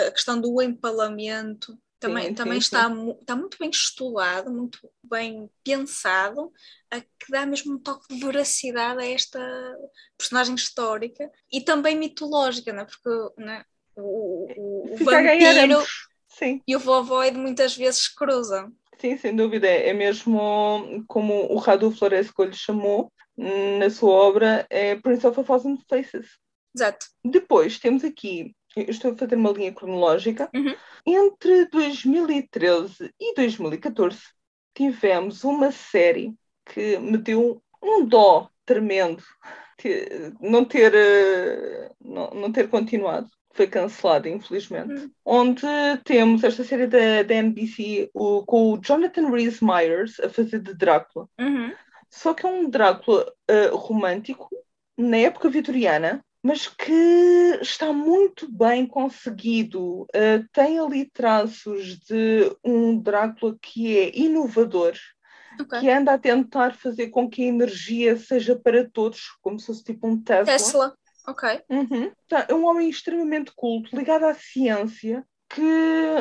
a 0.07 0.11
questão 0.11 0.39
do 0.39 0.61
empalamento, 0.61 1.77
também, 1.99 2.27
sim, 2.27 2.33
também 2.35 2.53
sim, 2.53 2.65
está, 2.65 2.87
sim. 2.87 3.17
está 3.19 3.35
muito 3.35 3.57
bem 3.59 3.69
estudado, 3.69 4.49
muito 4.49 4.79
bem 5.03 5.49
pensado, 5.61 6.53
a 6.89 7.01
que 7.01 7.29
dá 7.29 7.45
mesmo 7.45 7.73
um 7.73 7.77
toque 7.77 8.15
de 8.15 8.25
veracidade 8.25 9.01
a 9.01 9.05
esta 9.05 9.39
personagem 10.17 10.55
histórica 10.55 11.29
e 11.51 11.59
também 11.59 11.97
mitológica, 11.97 12.71
não 12.71 12.83
é? 12.83 12.85
porque 12.85 13.43
né, 13.43 13.65
o, 13.97 14.47
o, 14.55 14.93
o 14.93 14.97
vampiro 15.03 15.83
e 16.67 16.75
o 16.75 16.79
vovoide 16.79 17.37
muitas 17.37 17.75
vezes 17.75 18.07
cruzam. 18.07 18.71
Sim, 18.97 19.17
sem 19.17 19.35
dúvida. 19.35 19.67
É 19.67 19.93
mesmo 19.93 21.03
como 21.07 21.51
o 21.51 21.57
Radu 21.57 21.91
Floresco 21.91 22.43
lhe 22.43 22.53
chamou 22.53 23.11
na 23.37 23.89
sua 23.89 24.11
obra, 24.11 24.65
é 24.69 24.95
Prince 24.95 25.27
of 25.27 25.39
a 25.39 25.43
Thousand 25.43 25.77
Faces. 25.89 26.37
Exato. 26.73 27.05
Depois 27.23 27.79
temos 27.79 28.03
aqui, 28.03 28.53
estou 28.75 29.11
a 29.11 29.17
fazer 29.17 29.35
uma 29.35 29.51
linha 29.51 29.73
cronológica, 29.73 30.49
uhum. 30.53 30.75
entre 31.05 31.65
2013 31.65 33.13
e 33.19 33.33
2014 33.35 34.19
tivemos 34.73 35.43
uma 35.43 35.71
série 35.71 36.33
que 36.65 36.97
me 36.97 37.17
deu 37.17 37.61
um 37.81 38.05
dó 38.05 38.49
tremendo 38.65 39.23
não 40.39 40.65
ter, 40.65 40.93
eh, 40.93 41.91
não, 42.01 42.29
não 42.31 42.51
ter 42.51 42.69
continuado 42.69 43.29
foi 43.55 43.67
cancelada, 43.67 44.27
infelizmente. 44.27 44.93
Hum. 44.93 45.11
Onde 45.23 45.65
temos 46.03 46.43
esta 46.43 46.63
série 46.63 46.87
da, 46.87 47.23
da 47.23 47.35
NBC 47.35 48.09
o, 48.13 48.43
com 48.45 48.73
o 48.73 48.77
Jonathan 48.77 49.29
Rhys 49.29 49.61
Myers 49.61 50.19
a 50.19 50.29
fazer 50.29 50.59
de 50.59 50.73
Drácula. 50.73 51.27
Uhum. 51.39 51.71
Só 52.09 52.33
que 52.33 52.45
é 52.45 52.49
um 52.49 52.69
Drácula 52.69 53.31
uh, 53.49 53.75
romântico, 53.75 54.49
na 54.97 55.17
época 55.17 55.49
vitoriana, 55.49 56.23
mas 56.43 56.67
que 56.67 57.59
está 57.61 57.93
muito 57.93 58.51
bem 58.51 58.85
conseguido. 58.85 60.01
Uh, 60.03 60.45
tem 60.51 60.77
ali 60.77 61.09
traços 61.09 61.97
de 61.99 62.53
um 62.61 62.99
Drácula 62.99 63.55
que 63.61 63.97
é 63.97 64.17
inovador. 64.17 64.93
Okay. 65.61 65.79
Que 65.79 65.89
anda 65.89 66.13
a 66.13 66.17
tentar 66.17 66.75
fazer 66.75 67.07
com 67.07 67.29
que 67.29 67.43
a 67.43 67.47
energia 67.47 68.17
seja 68.17 68.57
para 68.57 68.89
todos, 68.89 69.37
como 69.41 69.57
se 69.57 69.67
fosse 69.67 69.85
tipo 69.85 70.05
um 70.05 70.21
Tesla. 70.21 70.45
Tesla. 70.45 70.97
Ok. 71.27 71.61
Uhum. 71.69 72.11
Tá, 72.27 72.45
é 72.49 72.53
um 72.53 72.65
homem 72.65 72.89
extremamente 72.89 73.51
culto, 73.55 73.95
ligado 73.95 74.25
à 74.25 74.33
ciência, 74.33 75.25
que 75.49 75.61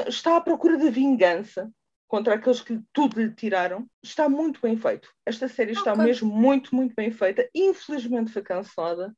está 0.08 0.36
à 0.36 0.40
procura 0.40 0.76
de 0.76 0.90
vingança 0.90 1.70
contra 2.06 2.34
aqueles 2.34 2.60
que 2.60 2.80
tudo 2.92 3.20
lhe 3.20 3.34
tiraram. 3.34 3.86
Está 4.02 4.28
muito 4.28 4.60
bem 4.60 4.76
feito. 4.76 5.08
Esta 5.26 5.48
série 5.48 5.72
está 5.72 5.92
okay. 5.92 6.04
mesmo 6.04 6.32
muito, 6.32 6.74
muito 6.74 6.94
bem 6.94 7.10
feita. 7.10 7.48
Infelizmente 7.54 8.32
foi 8.32 8.42
cancelada, 8.42 9.14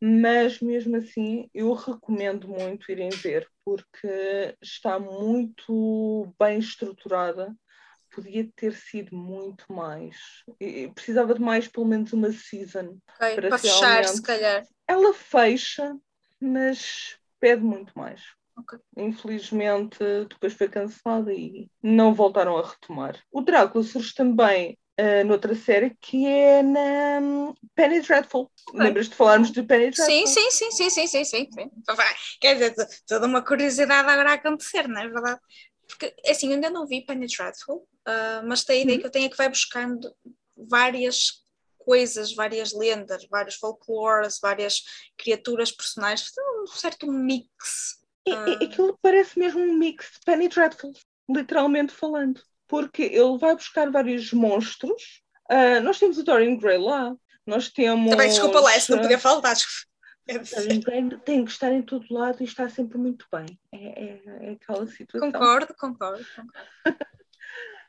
mas 0.00 0.60
mesmo 0.60 0.96
assim 0.96 1.48
eu 1.54 1.72
recomendo 1.72 2.48
muito 2.48 2.90
irem 2.90 3.10
ver, 3.10 3.48
porque 3.64 4.56
está 4.60 4.98
muito 4.98 6.34
bem 6.38 6.58
estruturada 6.58 7.54
podia 8.14 8.48
ter 8.56 8.74
sido 8.74 9.16
muito 9.16 9.64
mais. 9.72 10.16
E 10.60 10.88
precisava 10.94 11.34
de 11.34 11.40
mais, 11.40 11.68
pelo 11.68 11.86
menos 11.86 12.12
uma 12.12 12.32
season. 12.32 12.98
Okay, 13.16 13.34
para 13.36 13.48
para 13.48 13.58
fechar, 13.58 14.02
realmente- 14.02 14.16
se 14.16 14.22
calhar. 14.22 14.62
Ela 14.86 15.14
fecha, 15.14 15.96
mas 16.40 17.16
pede 17.40 17.62
muito 17.62 17.92
mais. 17.96 18.22
Ok. 18.56 18.78
Infelizmente, 18.96 19.98
depois 20.28 20.52
foi 20.52 20.68
cancelada 20.68 21.32
e 21.32 21.68
não 21.82 22.12
voltaram 22.12 22.56
a 22.58 22.68
retomar. 22.68 23.18
O 23.30 23.40
Drácula 23.40 23.82
surge 23.82 24.14
também 24.14 24.78
ah, 24.98 25.24
noutra 25.24 25.54
série 25.54 25.96
que 26.00 26.26
é 26.26 26.62
na 26.62 27.18
hum, 27.20 27.54
Penny 27.74 28.00
Dreadful. 28.02 28.50
Lembras 28.74 29.08
de 29.08 29.14
falarmos 29.14 29.50
de 29.50 29.62
Penny 29.62 29.90
Dreadful? 29.90 30.06
Sim, 30.06 30.26
sim, 30.26 30.50
sim, 30.50 30.70
sim, 30.70 30.90
sim, 30.90 31.06
sim, 31.06 31.24
sim, 31.24 31.48
sim. 31.50 31.70
Vai, 31.96 32.14
Quer 32.40 32.54
dizer, 32.54 32.74
to- 32.74 32.86
toda 33.06 33.26
uma 33.26 33.42
curiosidade 33.42 34.08
agora 34.08 34.30
a 34.30 34.34
acontecer, 34.34 34.86
não 34.88 35.00
é 35.00 35.08
verdade? 35.08 35.40
Porque, 35.92 36.14
assim, 36.28 36.48
eu 36.48 36.54
ainda 36.54 36.70
não 36.70 36.86
vi 36.86 37.04
Penny 37.04 37.26
Dreadful, 37.26 37.86
ah, 38.06 38.42
mas 38.44 38.64
tem 38.64 38.80
a 38.80 38.82
ideia 38.82 38.98
que 38.98 39.06
eu 39.06 39.10
tenho 39.10 39.26
é 39.26 39.28
que 39.28 39.36
vai 39.36 39.48
buscando 39.48 40.14
várias 40.56 41.42
coisas, 41.78 42.34
várias 42.34 42.72
lendas, 42.72 43.26
vários 43.28 43.56
folclores, 43.56 44.38
várias 44.40 44.82
criaturas, 45.16 45.70
personagens, 45.72 46.30
um 46.62 46.66
certo 46.66 47.06
mix. 47.10 48.00
E- 48.26 48.32
Aquilo 48.64 48.98
parece 49.02 49.38
mesmo 49.38 49.60
um 49.60 49.74
mix 49.74 50.12
de 50.14 50.20
Penny 50.24 50.48
Dreadful, 50.48 50.92
literalmente 51.28 51.92
falando. 51.92 52.40
Porque 52.68 53.02
ele 53.02 53.36
vai 53.38 53.54
buscar 53.54 53.90
vários 53.90 54.32
monstros. 54.32 55.22
Ah, 55.50 55.80
nós 55.80 55.98
temos 55.98 56.16
o 56.18 56.22
Dorian 56.22 56.56
Gray 56.56 56.78
lá. 56.78 57.14
Nós 57.46 57.68
temos. 57.68 58.08
Também, 58.08 58.28
desculpa 58.28 58.60
lá, 58.60 58.70
não 58.88 58.98
podia 59.00 59.18
faltar. 59.20 59.54
desculpa. 59.54 59.91
Dorian 60.26 60.80
Gray 60.80 61.18
tem 61.24 61.44
que 61.44 61.50
estar 61.50 61.72
em 61.72 61.82
todo 61.82 62.06
lado 62.12 62.42
e 62.42 62.44
está 62.44 62.68
sempre 62.68 62.98
muito 62.98 63.26
bem. 63.32 63.58
É, 63.72 64.04
é- 64.04 64.22
é 64.48 64.50
aquela 64.52 64.86
situação. 64.86 65.30
Concordo, 65.32 65.74
concordo. 65.74 66.24
concordo. 66.36 66.52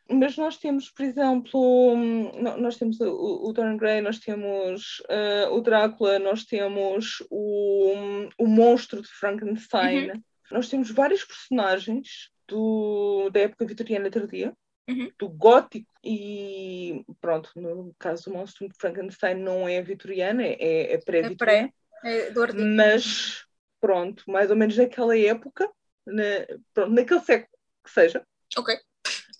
Mas 0.09 0.35
nós 0.37 0.57
temos, 0.57 0.89
por 0.91 1.03
exemplo, 1.05 1.93
hum, 1.95 2.29
nós 2.59 2.77
temos 2.77 2.99
o, 2.99 3.47
o 3.49 3.53
Dorian 3.53 3.77
Gray, 3.77 4.01
nós 4.01 4.19
temos 4.19 5.01
ah, 5.09 5.49
o 5.51 5.61
Drácula, 5.61 6.19
nós 6.19 6.43
temos 6.43 7.23
o, 7.29 7.93
o 8.37 8.45
monstro 8.45 9.01
de 9.01 9.07
Frankenstein, 9.07 10.11
Uhum. 10.11 10.23
nós 10.51 10.67
temos 10.69 10.91
vários 10.91 11.23
personagens 11.23 12.29
do, 12.47 13.29
da 13.31 13.39
época 13.41 13.65
vitoriana 13.65 14.11
tardia, 14.11 14.53
Uhum. 14.89 15.09
do 15.17 15.29
gótico 15.29 15.87
e 16.03 17.05
pronto, 17.21 17.49
no 17.55 17.95
caso 17.97 18.25
do 18.25 18.33
monstro 18.33 18.67
de 18.67 18.75
Frankenstein 18.77 19.35
não 19.35 19.65
é 19.65 19.81
vitoriana, 19.81 20.43
é, 20.43 20.57
é 20.59 20.93
É 20.95 20.97
pré-vitoriana, 20.97 21.69
pré, 21.69 21.73
é 22.03 22.31
mas 22.55 23.45
pronto, 23.79 24.23
mais 24.29 24.49
ou 24.49 24.55
menos 24.55 24.77
naquela 24.77 25.17
época, 25.17 25.69
na- 26.05 26.45
pronto, 26.73 26.91
naquele 26.93 27.21
século 27.21 27.49
que 27.83 27.91
seja, 27.91 28.25
Ok. 28.57 28.69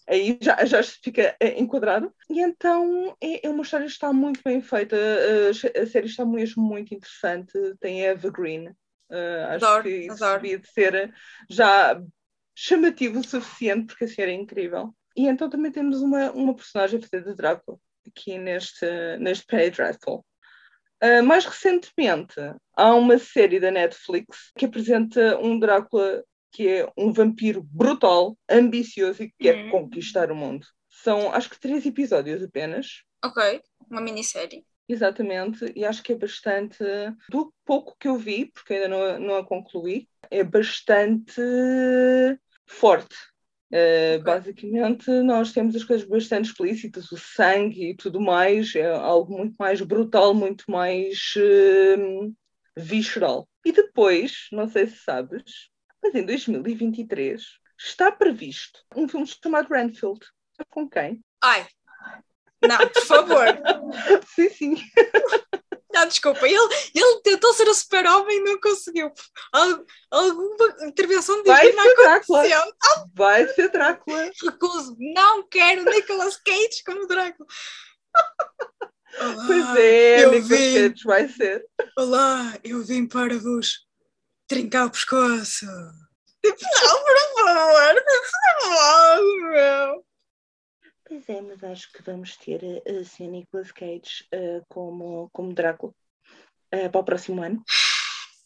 aí 0.08 0.38
já, 0.42 0.64
já 0.66 0.82
se 0.84 1.00
fica 1.02 1.36
eh, 1.40 1.60
enquadrado. 1.60 2.14
E 2.30 2.42
então 2.42 3.16
é, 3.22 3.46
é 3.48 3.50
uma 3.50 3.64
história 3.64 3.86
que 3.86 3.92
está 3.92 4.12
muito 4.12 4.42
bem 4.44 4.62
feita, 4.62 4.96
a, 4.96 5.82
a 5.82 5.86
série 5.88 6.08
está 6.08 6.26
mesmo 6.26 6.64
muito 6.64 6.94
interessante, 6.94 7.54
tem 7.80 8.06
Eva 8.06 8.30
Green. 8.30 8.70
Eh, 9.10 9.44
acho 9.50 9.66
Adoro, 9.66 9.84
que 9.84 9.90
isso 9.90 10.14
adoro. 10.14 10.42
devia 10.42 10.60
de 10.60 10.68
ser 10.68 11.14
já 11.50 12.02
chamativo 12.56 13.20
o 13.20 13.24
suficiente, 13.24 13.88
porque 13.88 14.06
a 14.06 14.08
série 14.08 14.32
é 14.32 14.36
incrível. 14.36 14.94
E 15.16 15.28
então 15.28 15.50
também 15.50 15.72
temos 15.72 16.02
uma, 16.02 16.32
uma 16.32 16.56
personagem 16.56 17.00
a 17.00 17.02
fazer 17.02 17.24
de 17.24 17.36
Drácula 17.36 17.78
aqui 18.08 18.38
neste, 18.38 18.86
neste 19.20 19.46
Penny 19.46 19.70
Dreadful. 19.72 20.26
Uh, 21.04 21.22
mais 21.22 21.46
recentemente, 21.46 22.36
há 22.78 22.96
uma 22.96 23.18
série 23.18 23.60
da 23.60 23.70
Netflix 23.70 24.52
que 24.58 24.66
apresenta 24.66 25.38
um 25.38 25.60
Drácula 25.60 26.24
que 26.54 26.68
é 26.68 26.90
um 26.96 27.12
vampiro 27.12 27.64
brutal, 27.64 28.38
ambicioso 28.50 29.24
e 29.24 29.28
que 29.28 29.36
quer 29.40 29.66
Hum. 29.66 29.72
conquistar 29.72 30.32
o 30.32 30.36
mundo. 30.36 30.66
São, 30.90 31.34
acho 31.34 31.50
que, 31.50 31.60
três 31.60 31.86
episódios 31.86 32.44
apenas. 32.44 33.04
Ok, 33.26 33.62
uma 33.90 34.00
minissérie. 34.00 34.64
Exatamente, 34.88 35.74
e 35.76 35.84
acho 35.84 36.04
que 36.04 36.14
é 36.14 36.16
bastante. 36.16 36.84
Do 37.30 37.54
pouco 37.66 37.96
que 38.00 38.08
eu 38.08 38.18
vi, 38.18 38.46
porque 38.46 38.76
ainda 38.76 38.88
não, 38.88 39.20
não 39.20 39.36
a 39.38 39.46
concluí, 39.46 40.08
é 40.30 40.44
bastante 40.44 41.42
forte. 42.68 43.16
Uh, 43.74 44.20
Ok. 44.20 44.24
Basicamente, 44.24 45.10
nós 45.24 45.52
temos 45.52 45.76
as 45.76 45.84
coisas 45.84 46.08
bastante 46.08 46.46
explícitas, 46.46 47.12
o 47.12 47.18
sangue 47.18 47.90
e 47.90 47.96
tudo 47.96 48.22
mais, 48.22 48.76
é 48.76 48.88
algo 48.92 49.36
muito 49.36 49.56
mais 49.58 49.82
brutal, 49.82 50.32
muito 50.36 50.64
mais 50.70 51.34
hum, 51.98 52.36
visceral. 52.78 53.50
E 53.66 53.72
depois, 53.72 54.48
não 54.52 54.70
sei 54.70 54.86
se 54.86 54.98
sabes, 54.98 55.72
mas 56.04 56.14
em 56.14 56.24
2023 56.24 57.42
está 57.80 58.12
previsto 58.12 58.80
um 58.96 59.08
filme 59.08 59.26
chamado 59.26 59.74
Renfield. 59.74 60.20
Com 60.70 60.88
quem? 60.88 61.20
Ai, 61.42 61.66
não, 62.62 62.78
por 62.78 63.02
favor. 63.02 63.48
sim, 64.36 64.50
sim. 64.50 64.76
Não, 66.04 66.08
desculpa, 66.10 66.46
ele, 66.48 66.58
ele 66.94 67.22
tentou 67.24 67.54
ser 67.54 67.68
o 67.70 67.74
super-homem 67.74 68.38
e 68.38 68.44
não 68.44 68.60
conseguiu. 68.60 69.12
Al- 69.54 69.86
alguma 70.12 70.76
intervenção 70.88 71.42
Vai 71.46 71.72
ser 71.72 71.96
Drácula. 71.96 72.44
Vai 73.16 73.48
ser 73.48 73.70
Drácula. 73.70 74.32
Recuso, 74.44 74.96
não 75.00 75.48
quero 75.48 75.84
Nicolas 75.86 76.36
Cage 76.38 76.84
como 76.86 77.08
Drácula. 77.08 77.48
Olá, 79.20 79.44
Pois 79.48 79.76
é, 79.78 80.26
Nicolas. 80.30 80.48
Cage 80.50 81.04
vai 81.06 81.28
ser. 81.30 81.66
Olá, 81.98 82.58
eu 82.64 82.84
vim 82.84 83.08
para 83.08 83.38
vos 83.40 83.86
trincar 84.48 84.88
o 84.88 84.92
pescoço. 84.92 85.66
Tipo, 86.44 86.58
não, 86.62 87.04
por 87.04 87.18
favor, 87.46 88.04
por 88.04 88.72
favor, 88.72 89.52
meu. 89.52 90.06
Pois 91.06 91.28
é, 91.30 91.42
mas 91.42 91.64
acho 91.64 91.92
que 91.92 92.02
vamos 92.04 92.36
ter 92.38 92.82
assim 93.00 93.28
Nicolas 93.28 93.72
Cage 93.72 94.26
eh, 94.32 94.62
como, 94.70 95.30
como 95.32 95.54
Drácula 95.54 95.94
eh, 96.72 96.90
para 96.90 97.02
o 97.02 97.04
próximo 97.06 97.42
ano. 97.44 97.64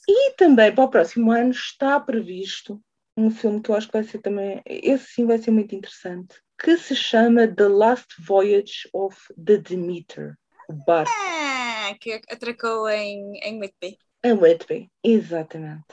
E 0.08 0.32
também 0.34 0.74
para 0.74 0.84
o 0.86 0.90
próximo 0.90 1.32
ano 1.32 1.52
está 1.52 2.00
previsto 2.00 2.82
um 3.16 3.30
filme 3.32 3.62
que 3.62 3.72
eu 3.72 3.76
acho 3.76 3.88
que 3.88 3.94
vai 3.94 4.04
ser 4.04 4.20
também, 4.20 4.62
esse 4.66 5.06
sim 5.14 5.26
vai 5.26 5.38
ser 5.40 5.50
muito 5.52 5.74
interessante, 5.74 6.36
que 6.60 6.78
se 6.78 6.96
chama 6.96 7.48
The 7.48 7.68
Last 7.68 8.08
Voyage 8.20 8.88
of 8.94 9.18
the 9.44 9.58
Demeter, 9.58 10.36
o 10.70 10.74
barco 10.74 11.12
Ah, 11.12 11.96
que 12.00 12.14
atracou 12.30 12.88
em, 12.90 13.40
em 13.44 13.60
Whitby. 13.60 13.98
a 14.24 14.34
Whitby, 14.34 14.90
exatamente. 15.04 15.86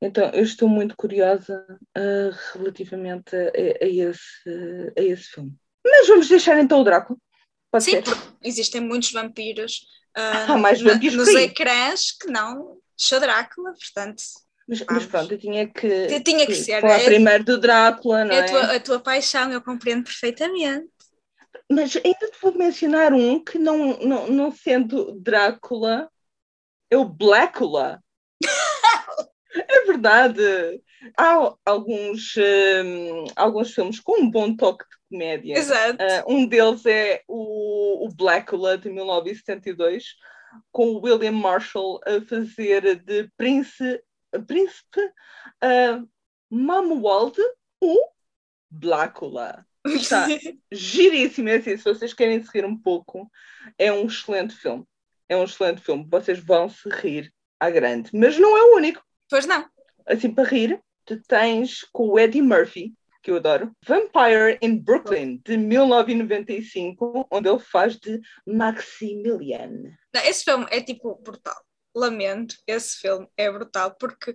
Então, 0.00 0.30
eu 0.30 0.44
estou 0.44 0.68
muito 0.68 0.96
curiosa 0.96 1.66
ah, 1.96 2.30
relativamente 2.54 3.34
a- 3.34 3.50
a 3.84 3.86
esse, 3.88 4.92
a 4.96 5.02
esse 5.02 5.24
filme. 5.24 5.52
Mas 5.90 6.08
vamos 6.08 6.28
deixar 6.28 6.58
então 6.58 6.80
o 6.80 6.84
Drácula. 6.84 7.18
Pode 7.70 7.84
Sim, 7.84 7.90
ser? 7.92 8.04
porque 8.04 8.20
existem 8.42 8.80
muitos 8.80 9.12
vampiros 9.12 9.86
ah, 10.14 10.54
Há 10.54 10.58
mais 10.58 10.80
vampiros 10.80 11.16
nos 11.16 11.28
ecrãs 11.28 12.12
que 12.12 12.28
não 12.28 12.78
Sr. 12.96 13.20
Drácula, 13.20 13.72
portanto, 13.72 14.22
Mas, 14.68 14.84
mas 14.90 15.06
pronto, 15.06 15.32
eu 15.32 15.38
tinha 15.38 15.68
que, 15.68 15.86
Eu 15.86 16.22
tinha 16.24 16.44
que 16.44 16.54
ser, 16.54 16.80
falar 16.80 17.00
é- 17.00 17.04
primeiro 17.04 17.44
do 17.44 17.58
Drácula, 17.60 18.24
não 18.24 18.34
é 18.34 18.38
é? 18.38 18.40
a 18.40 18.46
tua, 18.46 18.62
a 18.76 18.80
tua 18.80 19.00
paixão, 19.00 19.52
eu 19.52 19.62
compreendo 19.62 20.04
perfeitamente. 20.04 20.88
Mas 21.70 21.94
ainda 21.96 22.30
te 22.30 22.38
vou 22.40 22.52
mencionar 22.56 23.12
um 23.12 23.42
que 23.42 23.58
não, 23.58 23.98
não, 23.98 24.26
não 24.26 24.50
sendo 24.50 25.12
Drácula, 25.20 26.10
é 26.90 26.96
o 26.96 27.04
Blácula. 27.04 28.02
é 29.54 29.84
verdade. 29.84 30.82
Há 31.16 31.54
alguns, 31.64 32.34
hum, 32.36 33.26
alguns 33.36 33.72
filmes 33.72 34.00
com 34.00 34.22
um 34.22 34.30
bom 34.30 34.56
toque 34.56 34.84
de 34.84 34.97
comédia. 35.10 35.56
Exato. 35.56 35.98
Ah, 36.00 36.24
um 36.26 36.46
deles 36.46 36.84
é 36.86 37.22
o, 37.26 38.06
o 38.06 38.08
Blácula, 38.08 38.76
de 38.76 38.90
1972, 38.90 40.14
com 40.70 40.88
o 40.88 41.00
William 41.00 41.32
Marshall 41.32 42.00
a 42.04 42.20
fazer 42.26 43.02
de 43.02 43.30
príncipe, 43.36 44.02
príncipe 44.46 45.00
uh, 45.00 46.08
Mamuwald, 46.50 47.36
o 47.80 47.96
Blácula. 48.70 49.66
Está 49.86 50.26
giríssimo, 50.72 51.48
é 51.48 51.56
assim, 51.56 51.76
se 51.76 51.84
vocês 51.84 52.12
querem 52.12 52.42
se 52.42 52.50
rir 52.52 52.64
um 52.64 52.76
pouco, 52.76 53.30
é 53.78 53.92
um 53.92 54.06
excelente 54.06 54.54
filme. 54.54 54.84
É 55.28 55.36
um 55.36 55.44
excelente 55.44 55.80
filme. 55.82 56.06
Vocês 56.10 56.38
vão 56.38 56.68
se 56.68 56.88
rir 56.88 57.32
à 57.60 57.70
grande. 57.70 58.10
Mas 58.14 58.38
não 58.38 58.56
é 58.56 58.62
o 58.62 58.76
único. 58.76 59.02
Pois 59.28 59.46
não. 59.46 59.68
Assim, 60.06 60.32
para 60.32 60.48
rir, 60.48 60.80
tu 61.04 61.20
tens 61.22 61.84
com 61.92 62.08
o 62.08 62.18
Eddie 62.18 62.42
Murphy, 62.42 62.94
que 63.28 63.32
eu 63.32 63.36
adoro, 63.36 63.70
Vampire 63.86 64.58
in 64.62 64.78
Brooklyn, 64.78 65.38
de 65.44 65.58
1995, 65.58 67.26
onde 67.30 67.46
ele 67.48 67.58
faz 67.58 67.96
de 67.96 68.20
Maximilian. 68.46 69.70
Não, 70.14 70.22
Esse 70.24 70.44
filme 70.44 70.66
é 70.70 70.80
tipo 70.80 71.14
brutal. 71.22 71.56
Lamento, 71.94 72.56
esse 72.66 72.96
filme 72.98 73.26
é 73.36 73.50
brutal 73.50 73.94
porque 73.98 74.34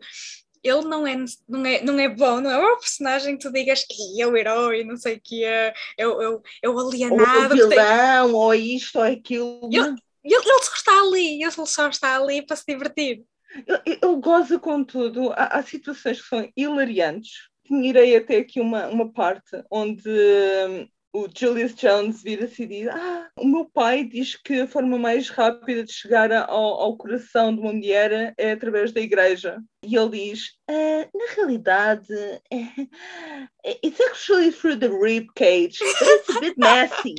ele 0.63 0.82
não 0.84 1.06
é, 1.08 1.15
não 1.47 1.65
é, 1.65 1.82
não 1.82 1.99
é 1.99 2.10
bom, 2.10 2.39
não 2.41 2.51
é 2.51 2.58
uma 2.58 2.79
personagem 2.79 3.38
que 3.38 3.43
tu 3.43 3.51
digas 3.51 3.84
que 3.86 4.21
é 4.21 4.27
o 4.27 4.36
herói, 4.38 4.84
não 4.84 4.97
sei 4.97 5.15
o 5.15 5.21
que 5.23 5.43
é, 5.43 5.73
é, 5.97 6.08
o- 6.08 6.21
é, 6.21 6.29
o- 6.29 6.41
é 6.63 6.69
o 6.69 6.73
Ou 6.73 6.84
o 6.84 6.88
alienado. 6.89 7.56
que 7.56 7.62
tem- 7.62 7.69
vilão, 7.69 8.34
ou 8.34 8.53
isto, 8.53 8.97
ou 8.97 9.03
aquilo. 9.06 9.69
Eu- 9.71 9.86
Ele, 10.23 10.36
ele 10.36 10.41
só 10.63 10.73
está 10.73 10.99
ali, 11.01 11.43
ele 11.43 11.51
só 11.51 11.89
está 11.89 12.15
ali 12.17 12.45
para 12.45 12.56
se 12.56 12.63
divertir. 12.67 13.23
Ele, 13.67 13.82
ele 14.01 14.15
goza 14.21 14.58
com 14.58 14.84
tudo. 14.84 15.32
Há, 15.34 15.58
há 15.60 15.63
situações 15.63 16.21
que 16.21 16.27
são 16.27 16.49
hilariantes. 16.56 17.49
Irei 17.69 18.15
até 18.15 18.38
aqui 18.38 18.60
uma, 18.60 18.88
uma 18.88 19.12
parte 19.12 19.63
onde 19.71 20.10
hum, 20.10 20.88
o 21.15 21.28
Julius 21.34 21.73
Jones 21.76 22.21
vira-se 22.23 22.63
e 22.63 22.67
diz: 22.67 22.88
Ah, 22.89 23.30
o 23.39 23.45
meu 23.47 23.65
pai 23.65 24.04
diz 24.04 24.36
que 24.36 24.62
a 24.62 24.67
forma 24.67 24.97
mais 24.97 25.30
rápida 25.30 25.84
de 25.84 25.93
chegar 25.93 26.32
ao, 26.32 26.49
ao 26.82 26.97
coração 26.97 27.54
de 27.54 27.62
uma 27.62 27.71
mulher 27.71 28.34
é 28.38 28.52
através 28.52 28.91
da 28.91 28.99
igreja. 28.99 29.62
E 29.86 29.95
ele 29.95 30.10
diz: 30.10 30.54
ah, 30.69 31.08
Na 31.13 31.34
realidade, 31.36 32.13
é, 32.52 33.80
it's 33.86 33.99
actually 34.02 34.52
through 34.52 34.78
the 34.80 34.89
rib 34.89 35.28
cage, 35.36 35.78
but 35.80 36.08
it's 36.08 36.36
a 36.36 36.39
bit 36.39 36.56
messy. 36.58 37.15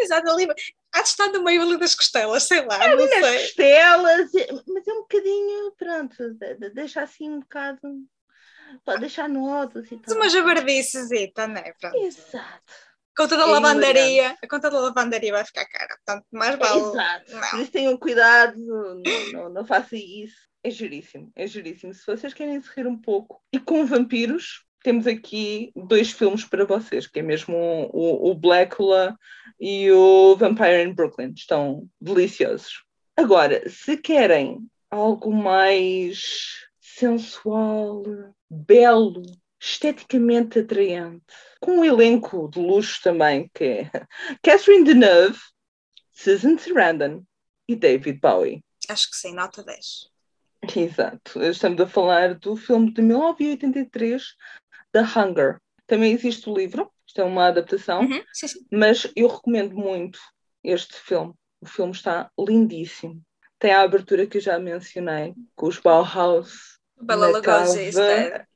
Exato, 0.00 0.28
ali 0.30 0.48
há 0.92 1.02
de 1.02 1.08
estar 1.08 1.28
no 1.28 1.44
meio 1.44 1.62
ali 1.62 1.78
das 1.78 1.94
costelas, 1.94 2.42
sei 2.42 2.60
lá, 2.66 2.82
É 2.84 2.96
não 2.96 3.06
sei. 3.06 3.20
costelas, 3.44 4.30
mas 4.66 4.88
é 4.88 4.92
um 4.92 5.02
bocadinho, 5.02 5.72
pronto, 5.78 6.34
de- 6.34 6.54
de- 6.56 6.70
deixa 6.70 7.02
assim 7.02 7.30
um 7.30 7.38
bocado. 7.40 7.80
Pode 8.84 9.00
deixar 9.00 9.28
nodos 9.28 9.90
e 9.90 9.96
tal. 9.98 10.16
Uma 10.16 10.28
jabardicezita, 10.28 11.46
não 11.46 11.56
é? 11.56 11.72
Pronto. 11.80 11.96
Exato. 11.96 12.72
A 13.16 13.22
conta 13.22 13.36
da 13.36 13.42
É 13.42 13.46
lavandaria, 13.46 14.36
a 14.42 14.48
conta 14.48 14.70
da 14.70 14.80
lavandaria 14.80 15.32
vai 15.32 15.44
ficar 15.44 15.66
cara, 15.66 15.88
portanto, 15.88 16.26
mais 16.32 16.56
vale. 16.56 16.80
Exato. 16.80 17.30
Por 17.30 17.40
Não. 17.40 17.62
isso 17.62 17.72
tenham 17.72 17.96
cuidado, 17.96 18.56
não, 18.58 19.02
não, 19.32 19.48
não 19.50 19.66
façam 19.66 19.98
isso. 19.98 20.48
É 20.62 20.70
giríssimo, 20.70 21.30
é 21.34 21.46
giríssimo. 21.46 21.92
Se 21.92 22.06
vocês 22.06 22.32
querem 22.32 22.60
se 22.60 22.68
rir 22.74 22.86
um 22.86 22.96
pouco 22.96 23.42
e 23.52 23.58
com 23.58 23.84
vampiros, 23.84 24.64
temos 24.82 25.06
aqui 25.06 25.72
dois 25.74 26.10
filmes 26.12 26.44
para 26.44 26.64
vocês, 26.64 27.06
que 27.06 27.18
é 27.18 27.22
mesmo 27.22 27.56
o, 27.92 28.30
o 28.30 28.34
Blackula 28.34 29.16
e 29.58 29.90
o 29.90 30.36
Vampire 30.36 30.82
in 30.82 30.94
Brooklyn. 30.94 31.32
Estão 31.36 31.88
deliciosos. 32.00 32.84
Agora, 33.16 33.68
se 33.68 33.96
querem 33.96 34.58
algo 34.90 35.32
mais 35.32 36.69
sensual, 37.00 38.02
belo, 38.50 39.22
esteticamente 39.58 40.58
atraente, 40.58 41.24
com 41.60 41.78
um 41.78 41.84
elenco 41.84 42.48
de 42.50 42.60
luxo 42.60 43.00
também, 43.02 43.50
que 43.54 43.64
é 43.64 43.90
Catherine 44.42 44.84
Deneuve, 44.84 45.38
Susan 46.12 46.58
Sarandon 46.58 47.24
e 47.66 47.74
David 47.74 48.20
Bowie. 48.20 48.62
Acho 48.88 49.10
que 49.10 49.16
sim, 49.16 49.34
nota 49.34 49.62
10. 49.62 50.10
Exato. 50.76 51.42
Estamos 51.42 51.80
a 51.80 51.86
falar 51.86 52.34
do 52.34 52.54
filme 52.54 52.92
de 52.92 53.00
1983, 53.00 54.34
The 54.92 55.00
Hunger. 55.00 55.58
Também 55.86 56.12
existe 56.12 56.48
o 56.50 56.54
livro, 56.54 56.90
isto 57.06 57.20
é 57.20 57.24
uma 57.24 57.46
adaptação, 57.46 58.02
Uhum, 58.02 58.22
sim, 58.32 58.46
sim. 58.48 58.66
mas 58.70 59.10
eu 59.16 59.26
recomendo 59.26 59.74
muito 59.74 60.18
este 60.62 60.94
filme. 60.96 61.32
O 61.60 61.66
filme 61.66 61.92
está 61.92 62.30
lindíssimo. 62.38 63.22
Tem 63.58 63.72
a 63.72 63.82
abertura 63.82 64.26
que 64.26 64.36
eu 64.38 64.40
já 64.40 64.58
mencionei, 64.58 65.34
com 65.54 65.66
os 65.66 65.78
Bauhaus. 65.78 66.78
Isso 67.88 68.00
é. 68.00 68.46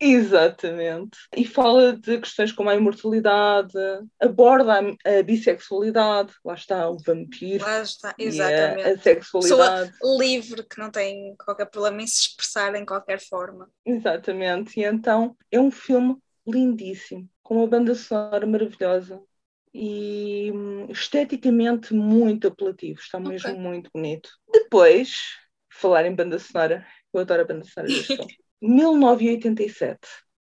Exatamente. 0.00 1.16
E 1.36 1.46
fala 1.46 1.96
de 1.96 2.18
questões 2.18 2.52
como 2.52 2.68
a 2.68 2.74
imortalidade, 2.74 3.72
aborda 4.20 4.74
a, 4.74 5.18
a 5.18 5.22
bissexualidade, 5.22 6.32
lá 6.44 6.54
está 6.54 6.88
o 6.90 6.98
vampiro 6.98 7.64
Lá 7.64 7.80
está, 7.80 8.10
a, 8.10 8.14
exatamente. 8.18 8.88
a 8.88 8.98
sexualidade. 8.98 9.92
Livre, 10.18 10.64
que 10.64 10.78
não 10.78 10.90
tem 10.90 11.34
qualquer 11.36 11.66
problema 11.66 12.02
em 12.02 12.06
se 12.06 12.22
expressar 12.22 12.74
em 12.74 12.84
qualquer 12.84 13.20
forma. 13.20 13.68
Exatamente. 13.86 14.78
E 14.80 14.84
então 14.84 15.36
é 15.50 15.60
um 15.60 15.70
filme 15.70 16.16
lindíssimo, 16.46 17.28
com 17.42 17.56
uma 17.56 17.66
banda 17.66 17.94
sonora 17.94 18.46
maravilhosa 18.46 19.22
e 19.72 20.52
hum, 20.54 20.86
esteticamente 20.90 21.94
muito 21.94 22.48
apelativo. 22.48 23.00
Está 23.00 23.18
mesmo 23.18 23.50
Ok. 23.50 23.60
muito 23.60 23.90
bonito. 23.92 24.28
Depois, 24.52 25.36
falar 25.70 26.04
em 26.04 26.14
banda 26.14 26.38
sonora, 26.38 26.86
eu 27.16 27.22
adoro 27.22 27.42
a 27.42 27.44
banda 27.44 27.64
sonora 27.64 27.92
deste 27.92 28.16
filme. 28.16 28.36
1987. 28.60 29.98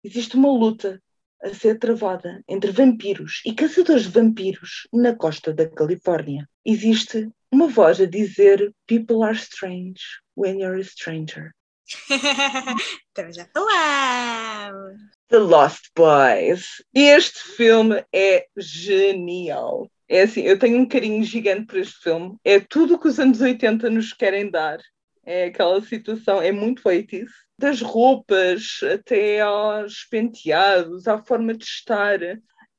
Existe 0.03 0.35
uma 0.35 0.51
luta 0.51 1.01
a 1.41 1.53
ser 1.53 1.77
travada 1.77 2.41
entre 2.47 2.71
vampiros 2.71 3.41
e 3.45 3.53
caçadores 3.53 4.03
de 4.03 4.09
vampiros 4.09 4.87
na 4.91 5.15
costa 5.15 5.53
da 5.53 5.69
Califórnia. 5.69 6.47
Existe 6.65 7.29
uma 7.51 7.67
voz 7.67 8.01
a 8.01 8.05
dizer 8.05 8.73
People 8.87 9.23
are 9.23 9.35
strange 9.35 10.01
when 10.35 10.59
you're 10.59 10.79
a 10.79 10.83
stranger. 10.83 11.51
Também 13.13 13.33
já 13.33 13.47
falamos. 13.53 14.99
The 15.29 15.37
Lost 15.37 15.91
Boys. 15.95 16.83
Este 16.93 17.39
filme 17.55 18.03
é 18.13 18.45
genial. 18.57 19.89
É 20.09 20.21
assim, 20.21 20.41
eu 20.41 20.57
tenho 20.57 20.79
um 20.79 20.87
carinho 20.87 21.23
gigante 21.23 21.65
por 21.65 21.77
este 21.77 22.01
filme. 22.01 22.35
É 22.43 22.59
tudo 22.59 22.95
o 22.95 22.99
que 22.99 23.07
os 23.07 23.19
anos 23.19 23.41
80 23.41 23.89
nos 23.89 24.13
querem 24.13 24.49
dar. 24.49 24.79
É 25.29 25.45
aquela 25.45 25.81
situação, 25.81 26.41
é 26.41 26.53
muito 26.53 26.81
80s. 26.83 27.27
Das 27.59 27.81
roupas 27.81 28.79
até 28.83 29.41
aos 29.41 30.05
penteados, 30.05 31.05
à 31.07 31.21
forma 31.21 31.53
de 31.53 31.65
estar. 31.65 32.19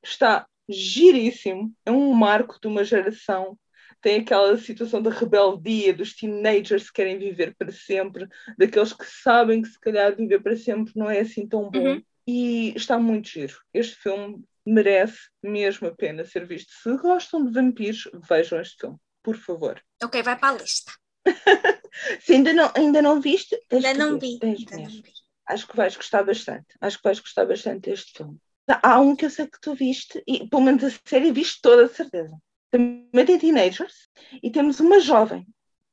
Está 0.02 0.46
giríssimo. 0.68 1.74
É 1.84 1.90
um 1.90 2.12
marco 2.12 2.58
de 2.60 2.66
uma 2.68 2.82
geração. 2.84 3.58
Tem 4.00 4.20
aquela 4.20 4.56
situação 4.56 5.02
da 5.02 5.10
rebeldia, 5.10 5.92
dos 5.92 6.14
teenagers 6.14 6.86
que 6.86 6.94
querem 6.94 7.18
viver 7.18 7.54
para 7.58 7.72
sempre, 7.72 8.26
daqueles 8.56 8.92
que 8.92 9.04
sabem 9.04 9.60
que 9.60 9.68
se 9.68 9.78
calhar 9.80 10.14
viver 10.16 10.40
para 10.40 10.56
sempre 10.56 10.92
não 10.96 11.10
é 11.10 11.20
assim 11.20 11.46
tão 11.46 11.68
bom 11.68 11.94
Uhum. 11.94 12.02
e 12.26 12.72
está 12.76 12.96
muito 12.98 13.28
giro. 13.28 13.58
Este 13.74 13.96
filme 13.96 14.42
merece 14.64 15.18
mesmo 15.42 15.88
a 15.88 15.94
pena 15.94 16.24
ser 16.24 16.46
visto. 16.46 16.70
Se 16.82 16.96
gostam 16.98 17.44
de 17.44 17.52
vampiros, 17.52 18.08
vejam 18.28 18.60
este 18.60 18.76
filme, 18.80 18.96
por 19.22 19.34
favor. 19.36 19.82
Ok, 20.02 20.22
vai 20.22 20.38
para 20.38 20.54
a 20.54 20.62
lista. 20.62 20.92
Se 22.20 22.34
ainda 22.34 22.52
não, 22.52 22.72
ainda 22.74 23.02
não 23.02 23.20
viste, 23.20 23.58
Ainda 23.70 23.94
não 23.94 24.18
vi. 24.18 24.38
Ainda 24.42 24.76
não 24.76 24.86
vi. 24.86 25.02
Acho 25.46 25.66
que 25.66 25.76
vais 25.76 25.96
gostar 25.96 26.24
bastante. 26.24 26.66
Acho 26.80 26.98
que 26.98 27.04
vais 27.04 27.20
gostar 27.20 27.46
bastante 27.46 27.90
deste 27.90 28.12
filme. 28.16 28.38
Há 28.82 29.00
um 29.00 29.16
que 29.16 29.24
eu 29.24 29.30
sei 29.30 29.46
que 29.46 29.60
tu 29.60 29.74
viste, 29.74 30.22
e 30.26 30.46
pelo 30.46 30.62
menos 30.62 30.84
a 30.84 30.90
série 31.06 31.32
viste 31.32 31.60
toda, 31.62 31.88
de 31.88 31.94
certeza. 31.94 32.36
Também 32.70 33.24
tem 33.24 33.38
teenagers, 33.38 34.08
e 34.42 34.50
temos 34.50 34.78
uma 34.78 35.00
jovem 35.00 35.46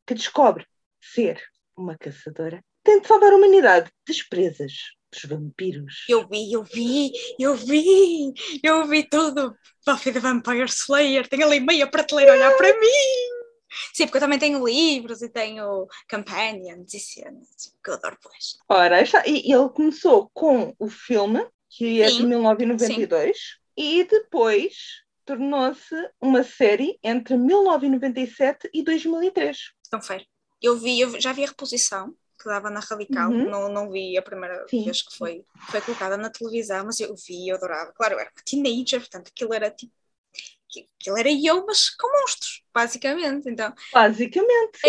que 0.06 0.14
descobre 0.14 0.66
ser 1.02 1.42
uma 1.78 1.98
caçadora. 1.98 2.62
Tem 2.84 3.00
de 3.00 3.08
salvar 3.08 3.32
a 3.32 3.36
humanidade 3.38 3.90
das 4.06 4.22
presas, 4.22 4.74
dos 5.12 5.24
vampiros. 5.24 6.04
Eu 6.10 6.28
vi, 6.28 6.52
eu 6.52 6.64
vi, 6.64 7.12
eu 7.40 7.56
vi, 7.56 8.34
eu 8.62 8.86
vi 8.88 9.08
tudo. 9.08 9.56
Buffy 9.86 10.12
the 10.12 10.20
Vampire 10.20 10.66
Slayer, 10.66 11.28
tenho 11.28 11.46
ali 11.46 11.62
meia 11.62 11.88
prateleira 11.88 12.34
a 12.34 12.36
olhar 12.36 12.58
para 12.58 12.78
mim. 12.78 13.35
Sim, 13.94 14.06
porque 14.06 14.18
eu 14.18 14.22
também 14.22 14.40
tenho 14.40 14.66
livros 14.66 15.22
e 15.22 15.30
tenho 15.30 15.88
companions 16.10 16.94
e 16.94 17.00
cenas, 17.00 17.74
que 17.84 17.90
eu 17.90 17.96
adoro 17.96 18.18
pois. 18.22 18.58
Ora, 18.70 19.02
e 19.26 19.54
ele 19.54 19.70
começou 19.70 20.30
com 20.34 20.76
o 20.80 20.90
filme, 20.90 21.46
que 21.70 22.02
é 22.02 22.06
de 22.06 22.18
Sim, 22.18 22.28
1992, 22.28 23.38
e 23.78 24.04
depois 24.04 25.04
tornou-se 25.26 25.96
uma 26.22 26.44
série 26.44 27.00
entre 27.04 27.36
1997 27.36 28.70
e 28.74 28.84
2003. 28.84 29.58
Então 29.88 30.02
foi. 30.02 30.26
Eu 30.62 30.78
vi, 30.78 31.00
eu 31.00 31.20
já 31.20 31.34
vi 31.34 31.44
a 31.44 31.48
reposição 31.48 32.16
que 32.40 32.46
dava 32.46 32.70
na 32.70 32.80
Radical, 32.80 33.32
Uhum. 33.32 33.50
não, 33.50 33.70
não 33.70 33.92
vi 33.92 34.18
a 34.18 34.22
primeira 34.22 34.66
Sim. 34.70 34.84
vez 34.84 35.02
que 35.02 35.18
foi, 35.18 35.44
foi 35.72 35.82
colocada 35.82 36.18
na 36.18 36.30
televisão, 36.30 36.86
mas 36.86 37.00
eu 37.00 37.16
vi, 37.16 37.48
eu 37.50 37.56
adorava. 37.56 37.92
Claro, 37.94 38.16
eu 38.16 38.20
era 38.20 38.30
uma 38.30 38.44
teenager, 38.46 39.00
portanto 39.00 39.30
aquilo 39.34 39.54
era 39.54 39.72
tipo. 39.72 39.94
Aquilo 41.00 41.18
era 41.18 41.30
eu, 41.32 41.66
mas 41.66 41.90
com 41.90 42.08
monstros, 42.22 42.64
basicamente. 42.74 43.50
Então, 43.50 43.74
Basicamente, 43.94 44.80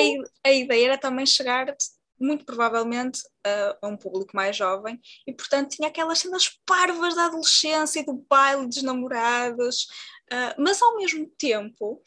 a, 0.44 0.48
a 0.48 0.52
ideia 0.52 0.86
era 0.86 0.98
também 0.98 1.26
chegar, 1.26 1.74
muito 2.18 2.44
provavelmente, 2.44 3.20
a, 3.44 3.78
a 3.82 3.88
um 3.88 3.96
público 3.96 4.34
mais 4.34 4.56
jovem 4.56 5.00
e, 5.26 5.32
portanto, 5.32 5.70
tinha 5.76 5.88
aquelas 5.88 6.18
cenas 6.18 6.48
parvas 6.66 7.14
da 7.14 7.26
adolescência, 7.26 8.04
do 8.04 8.24
baile 8.28 8.66
dos 8.66 8.82
namorados, 8.82 9.86
ah, 10.30 10.54
mas 10.58 10.82
ao 10.82 10.96
mesmo 10.96 11.26
tempo 11.38 12.02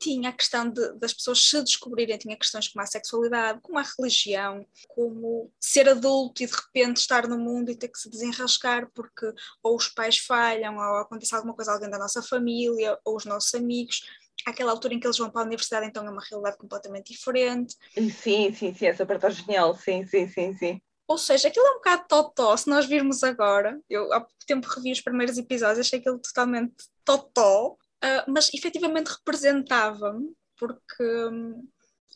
tinha 0.00 0.30
a 0.30 0.32
questão 0.32 0.68
de- 0.70 0.94
das 0.94 1.12
pessoas 1.12 1.38
se 1.46 1.62
descobrirem, 1.62 2.16
tinha 2.18 2.36
questões 2.36 2.68
como 2.68 2.82
a 2.82 2.86
sexualidade, 2.86 3.60
como 3.62 3.78
a 3.78 3.82
religião, 3.82 4.66
como 4.88 5.52
ser 5.60 5.88
adulto 5.88 6.42
e 6.42 6.46
de 6.46 6.52
repente 6.54 6.96
estar 6.96 7.28
no 7.28 7.38
mundo 7.38 7.70
e 7.70 7.76
ter 7.76 7.88
que 7.88 7.98
se 7.98 8.08
desenrascar 8.08 8.90
porque 8.94 9.32
ou 9.62 9.76
os 9.76 9.88
pais 9.88 10.18
falham, 10.18 10.76
ou 10.76 10.96
acontece 10.98 11.34
alguma 11.34 11.54
coisa 11.54 11.70
a 11.72 11.74
alguém 11.74 11.90
da 11.90 11.98
nossa 11.98 12.22
família, 12.22 12.98
ou 13.04 13.16
os 13.16 13.24
nossos 13.24 13.54
amigos. 13.54 14.00
Aquela 14.46 14.72
altura 14.72 14.94
em 14.94 15.00
que 15.00 15.06
eles 15.06 15.18
vão 15.18 15.30
para 15.30 15.42
a 15.42 15.44
universidade, 15.44 15.86
então 15.86 16.06
é 16.06 16.10
uma 16.10 16.22
realidade 16.22 16.56
completamente 16.56 17.12
diferente. 17.12 17.76
Sim, 17.94 18.52
sim, 18.54 18.72
sim, 18.74 18.86
essa 18.86 19.04
parte 19.04 19.26
é 19.26 19.30
genial. 19.30 19.76
Sim, 19.76 20.06
sim, 20.06 20.26
sim, 20.26 20.56
sim. 20.56 20.80
Ou 21.06 21.18
seja, 21.18 21.48
aquilo 21.48 21.66
é 21.66 21.70
um 21.72 21.74
bocado 21.74 22.04
totó, 22.08 22.56
se 22.56 22.70
nós 22.70 22.86
virmos 22.86 23.24
agora, 23.24 23.80
eu 23.90 24.12
há 24.12 24.20
pouco 24.20 24.46
tempo 24.46 24.68
revi 24.68 24.92
os 24.92 25.00
primeiros 25.00 25.36
episódios, 25.36 25.80
achei 25.80 25.98
aquilo 25.98 26.18
totalmente 26.20 26.72
totó, 27.04 27.76
ah, 28.02 28.24
mas 28.28 28.50
efetivamente 28.54 29.08
representava-me, 29.08 30.32
porque 30.58 31.04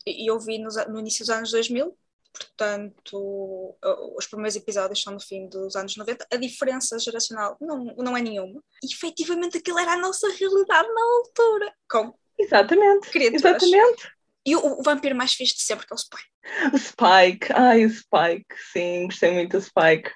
e 0.07 0.29
eu 0.29 0.39
vi 0.39 0.59
nos 0.59 0.77
a- 0.77 0.87
no 0.87 0.99
início 0.99 1.25
dos 1.25 1.29
anos 1.29 1.51
2000, 1.51 1.97
portanto, 2.33 3.75
ah, 3.83 3.95
os 4.17 4.27
primeiros 4.27 4.55
episódios 4.55 5.01
são 5.01 5.13
no 5.13 5.19
fim 5.19 5.47
dos 5.49 5.75
anos 5.75 5.95
90, 5.97 6.25
a 6.31 6.37
diferença 6.37 6.99
geracional 6.99 7.57
não, 7.61 7.85
não 7.97 8.17
é 8.17 8.21
nenhuma. 8.21 8.61
E 8.83 8.93
efetivamente 8.93 9.57
aquilo 9.57 9.79
era 9.79 9.93
a 9.93 9.97
nossa 9.97 10.27
realidade 10.29 10.87
na 10.93 11.01
altura, 11.03 11.73
com 11.89 12.13
Exatamente. 12.37 13.09
criaturas. 13.09 13.63
Exatamente. 13.63 14.14
E 14.45 14.55
o, 14.55 14.79
o 14.79 14.83
vampiro 14.83 15.15
mais 15.15 15.33
fixe 15.33 15.55
de 15.55 15.63
sempre, 15.63 15.85
que 15.87 15.93
é 15.93 15.95
o 15.95 15.97
Spike. 15.99 16.29
O 16.73 16.77
Spike, 16.77 17.47
ai, 17.53 17.85
o 17.85 17.89
Spike, 17.89 18.45
sim, 18.71 19.05
gostei 19.07 19.31
muito 19.31 19.57
do 19.57 19.61
Spike. 19.61 20.11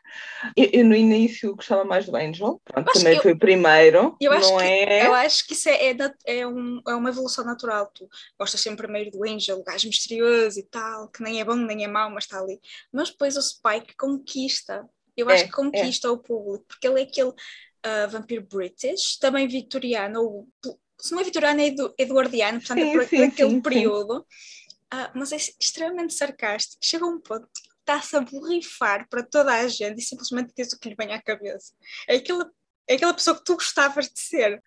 Eu, 0.58 0.70
eu 0.74 0.86
no 0.86 0.96
início 0.96 1.56
gostava 1.56 1.84
mais 1.86 2.06
do 2.08 2.16
Angel, 2.16 2.62
pronto, 2.66 2.90
também 2.92 3.16
eu- 3.16 3.22
foi 3.22 3.34
o 3.34 3.40
primeiro, 3.40 4.18
Eu 4.20 4.32
acho, 4.34 4.54
não 4.54 4.60
que, 4.60 4.68
é? 4.72 5.00
eu 5.00 5.14
acho 5.14 5.48
que 5.48 5.54
isso 5.54 5.70
é, 5.70 5.92
é, 5.92 5.98
é 6.26 6.48
um- 6.48 6.82
é 6.88 6.96
uma 6.96 7.10
evolução 7.10 7.46
natural. 7.46 7.92
Tu 7.94 8.08
gostas 8.40 8.62
sempre 8.62 8.84
primeiro 8.88 9.12
do 9.12 9.24
Angel, 9.30 9.60
o 9.60 9.64
gajo 9.64 9.88
misterioso 9.88 10.60
e 10.60 10.64
tal, 10.64 11.10
que 11.10 11.24
nem 11.24 11.40
é 11.42 11.46
bom 11.46 11.56
nem 11.56 11.84
é 11.86 11.88
mau, 11.88 12.10
mas 12.12 12.26
está 12.26 12.40
ali. 12.42 12.60
Mas 12.92 13.10
depois 13.12 13.38
o 13.38 13.42
Spike 13.42 13.96
conquista. 13.98 14.88
Eu 15.18 15.30
acho 15.30 15.46
É, 15.46 15.48
que 15.48 15.52
conquista 15.52 16.12
o 16.12 16.18
público, 16.20 16.66
porque 16.68 16.88
ele 16.88 17.02
é 17.02 17.04
aquele 17.04 17.34
ah, 17.84 18.08
vampiro 18.08 18.46
British, 18.48 19.18
também 19.20 19.48
vitoriano, 19.48 20.22
ou, 20.22 20.50
se 21.00 21.14
não 21.14 21.22
é 21.22 21.24
vitoriano, 21.24 21.62
é 21.62 21.68
edu- 21.68 21.94
eduardiano, 21.98 22.60
portanto 22.60 22.80
Sim, 22.80 22.90
é 22.92 22.92
por, 22.92 23.04
sim, 23.04 23.18
por 23.18 23.24
aquele 23.26 23.50
sim, 23.50 23.56
sim. 23.56 23.62
período. 23.62 24.26
Ah, 24.92 25.12
mas 25.16 25.32
é 25.32 25.38
extremamente 25.38 26.14
sarcástico. 26.14 26.80
Chega 26.84 27.06
um 27.06 27.20
ponto 27.20 27.48
que 27.54 27.70
está-se 27.80 28.16
a 28.16 28.22
borrifar 28.22 29.08
para 29.10 29.24
toda 29.24 29.54
a 29.54 29.68
gente 29.68 30.00
e 30.00 30.04
simplesmente 30.04 30.54
diz 30.56 30.74
o 30.74 30.80
que 30.80 30.90
lhe 30.90 30.96
vem 30.96 31.14
à 31.14 31.22
cabeça. 31.22 31.74
É 32.08 32.16
aquela, 32.18 32.50
é 32.88 32.96
aquela 32.96 33.14
pessoa 33.14 33.38
que 33.38 33.44
tu 33.44 33.56
gostavas 33.56 34.06
de 34.10 34.20
ser. 34.20 34.62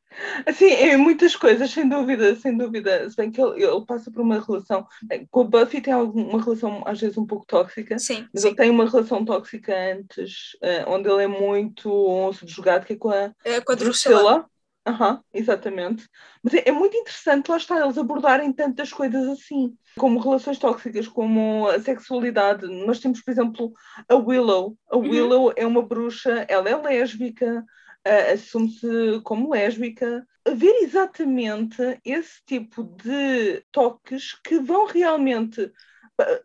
Assim, 0.47 0.67
é 0.71 0.97
muitas 0.97 1.35
coisas, 1.37 1.71
sem 1.71 1.89
dúvida, 1.89 2.37
sem 2.37 2.57
dúvida. 2.57 3.09
Se 3.11 3.17
bem 3.17 3.31
que 3.31 3.41
ele, 3.41 3.63
ele 3.65 3.85
passa 3.87 4.11
por 4.11 4.21
uma 4.23 4.41
relação. 4.41 4.87
Com 5.31 5.41
a 5.41 5.45
Buffy 5.45 5.81
tem 5.81 5.93
algum- 5.93 6.29
uma 6.31 6.43
relação, 6.43 6.83
às 6.87 7.01
vezes, 7.01 7.17
um 7.19 7.27
pouco 7.27 7.47
tóxica, 7.47 7.97
Sim, 7.99 8.29
mas 8.33 8.43
sim. 8.43 8.49
ele 8.49 8.57
tem 8.57 8.71
uma 8.71 8.89
relação 8.89 9.25
tóxica 9.25 9.75
antes, 9.95 10.57
eh, 10.63 10.85
onde 10.87 11.09
ele 11.09 11.25
é 11.25 11.27
muito 11.27 12.33
subjugado, 12.35 12.87
que 12.87 12.93
é 12.95 12.97
com 12.97 13.11
a 13.11 13.33
Ah, 13.45 13.61
com 13.65 13.73
a 13.73 13.75
Drusilla. 13.77 14.23
Drusilla. 14.23 14.51
Aham, 14.85 15.23
exatamente. 15.33 16.09
Mas 16.43 16.55
é, 16.55 16.65
é 16.69 16.73
muito 16.73 16.97
interessante, 16.97 17.49
lá 17.49 17.57
está, 17.57 17.79
eles 17.81 17.97
abordarem 17.97 18.53
tantas 18.53 18.93
coisas 18.93 19.29
assim, 19.29 19.77
como 19.97 20.19
relações 20.19 20.59
tóxicas, 20.59 21.07
como 21.07 21.69
a 21.69 21.79
sexualidade. 21.81 22.67
Nós 22.85 22.99
temos, 22.99 23.23
por 23.23 23.31
exemplo, 23.31 23.73
a 24.09 24.17
Willow. 24.17 24.77
A 24.91 24.97
Uhum. 24.97 25.09
Willow 25.11 25.53
é 25.57 25.65
uma 25.67 25.83
bruxa, 25.83 26.45
ela 26.49 26.69
é 26.69 26.77
lésbica, 26.77 27.65
ah, 28.05 28.33
assume-se 28.33 29.21
como 29.23 29.51
lésbica. 29.53 30.27
Ver 30.57 30.75
exatamente 30.83 31.77
esse 32.05 32.43
tipo 32.45 32.83
de 32.83 33.65
toques 33.71 34.35
que 34.43 34.59
vão 34.59 34.87
realmente. 34.87 35.71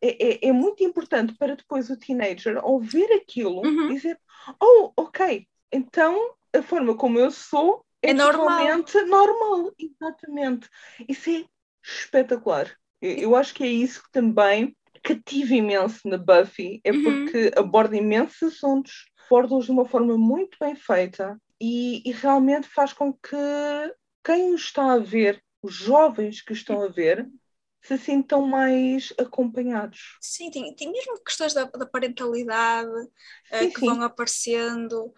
É, 0.01 0.45
é- 0.45 0.47
é 0.49 0.51
muito 0.51 0.83
importante 0.83 1.33
para 1.37 1.55
depois 1.55 1.89
o 1.89 1.97
teenager, 1.97 2.57
ao 2.57 2.79
ver 2.79 3.11
aquilo, 3.13 3.61
Uhum. 3.67 3.87
dizer: 3.87 4.19
Oh, 4.61 4.91
ok, 4.97 5.47
então 5.71 6.33
a 6.55 6.61
forma 6.61 6.95
como 6.95 7.19
eu 7.19 7.29
sou 7.31 7.85
é, 8.01 8.09
É 8.09 8.13
normal." 8.13 8.67
normal. 9.05 9.71
Exatamente. 9.79 10.69
Isso 11.07 11.29
é 11.29 11.45
espetacular. 11.83 12.75
Eu, 13.01 13.35
acho 13.35 13.53
que 13.53 13.63
é 13.63 13.67
isso 13.67 14.03
que 14.03 14.11
também 14.11 14.75
cativa 15.03 15.53
imenso 15.53 16.07
na 16.07 16.17
Buffy, 16.17 16.81
é 16.83 16.91
Uhum. 16.91 17.03
porque 17.03 17.51
aborda 17.55 17.95
imensos 17.95 18.41
assuntos, 18.55 19.05
aborda-os 19.25 19.65
de 19.65 19.71
uma 19.71 19.85
forma 19.85 20.17
muito 20.17 20.57
bem 20.59 20.75
feita 20.75 21.39
e, 21.61 22.01
e 22.07 22.11
realmente 22.11 22.67
faz 22.67 22.91
com 22.93 23.13
que 23.13 23.35
quem 24.23 24.51
o 24.51 24.55
está 24.55 24.93
a 24.93 24.99
ver, 24.99 25.41
os 25.61 25.73
jovens 25.73 26.41
que 26.41 26.53
estão 26.53 26.81
a 26.81 26.87
ver, 26.87 27.29
se 27.81 27.97
sintam 27.97 28.45
mais 28.45 29.13
acompanhados. 29.17 30.17
Sim, 30.19 30.49
tem, 30.51 30.75
tem 30.75 30.91
mesmo 30.91 31.19
questões 31.23 31.53
da, 31.53 31.63
da 31.65 31.85
parentalidade 31.85 32.89
Sim, 33.45 33.69
que 33.71 33.79
sim. 33.79 33.85
vão 33.85 34.01
aparecendo, 34.01 35.13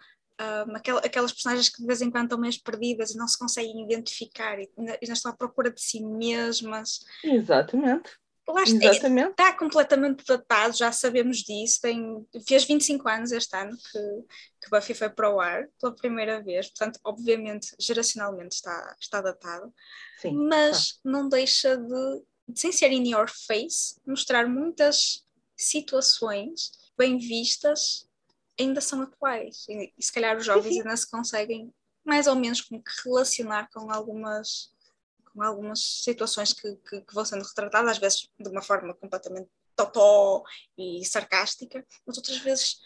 aquel- 0.74 0.98
aquelas 0.98 1.32
personagens 1.32 1.68
que 1.68 1.80
de 1.80 1.86
vez 1.86 2.00
em 2.00 2.10
quando 2.10 2.24
estão 2.24 2.38
meio 2.40 2.62
perdidas 2.62 3.10
e 3.10 3.16
não 3.16 3.28
se 3.28 3.38
conseguem 3.38 3.82
identificar 3.84 4.58
e 4.58 4.70
ainda, 4.78 4.98
estão 5.02 5.32
à 5.32 5.36
procura 5.36 5.70
de 5.70 5.80
si 5.80 6.02
mesmas. 6.04 7.00
Exatamente, 7.22 8.10
Lá 8.48 8.62
está, 8.64 8.86
exatamente. 8.86 9.30
está 9.30 9.52
completamente 9.52 10.24
datado, 10.26 10.76
já 10.76 10.90
sabemos 10.90 11.38
disso. 11.38 11.80
Tem, 11.80 12.26
fez 12.46 12.64
25 12.64 13.08
anos 13.08 13.30
este 13.32 13.54
ano 13.56 13.76
que, 13.76 13.98
que 14.62 14.70
Buffy 14.70 14.94
foi 14.94 15.08
para 15.08 15.32
o 15.32 15.40
ar 15.40 15.68
pela 15.80 15.94
primeira 15.94 16.42
vez, 16.42 16.68
portanto, 16.68 16.98
obviamente, 17.04 17.68
geracionalmente 17.78 18.56
está, 18.56 18.96
está 19.00 19.20
datado, 19.20 19.72
Sim, 20.18 20.34
mas 20.34 20.98
não 21.04 21.28
deixa 21.28 21.76
de, 21.76 22.22
de, 22.48 22.60
sem 22.60 22.72
ser 22.72 22.90
in 22.90 23.08
your 23.12 23.28
face, 23.46 24.00
mostrar 24.06 24.48
muitas 24.48 25.24
situações 25.56 26.72
bem 26.98 27.18
vistas 27.18 28.08
ainda 28.58 28.80
são 28.80 29.02
atuais. 29.02 29.66
E, 29.68 29.92
e 29.96 30.02
se 30.02 30.12
calhar 30.12 30.36
os 30.36 30.44
jovens 30.44 30.78
ainda 30.78 30.96
se 30.96 31.10
conseguem 31.10 31.72
mais 32.04 32.26
ou 32.26 32.34
menos 32.34 32.60
como 32.60 32.82
relacionar 33.04 33.68
com 33.72 33.90
algumas 33.90 34.70
com 35.32 35.42
algumas 35.42 35.80
situações 36.02 36.52
que, 36.52 36.74
que, 36.76 37.00
que 37.02 37.14
vão 37.14 37.24
sendo 37.24 37.44
retratadas, 37.44 37.92
às 37.92 37.98
vezes 37.98 38.28
de 38.38 38.48
uma 38.48 38.62
forma 38.62 38.92
completamente 38.94 39.48
totó 39.76 40.42
e 40.76 41.04
sarcástica, 41.04 41.86
mas 42.04 42.16
outras 42.16 42.38
vezes 42.38 42.80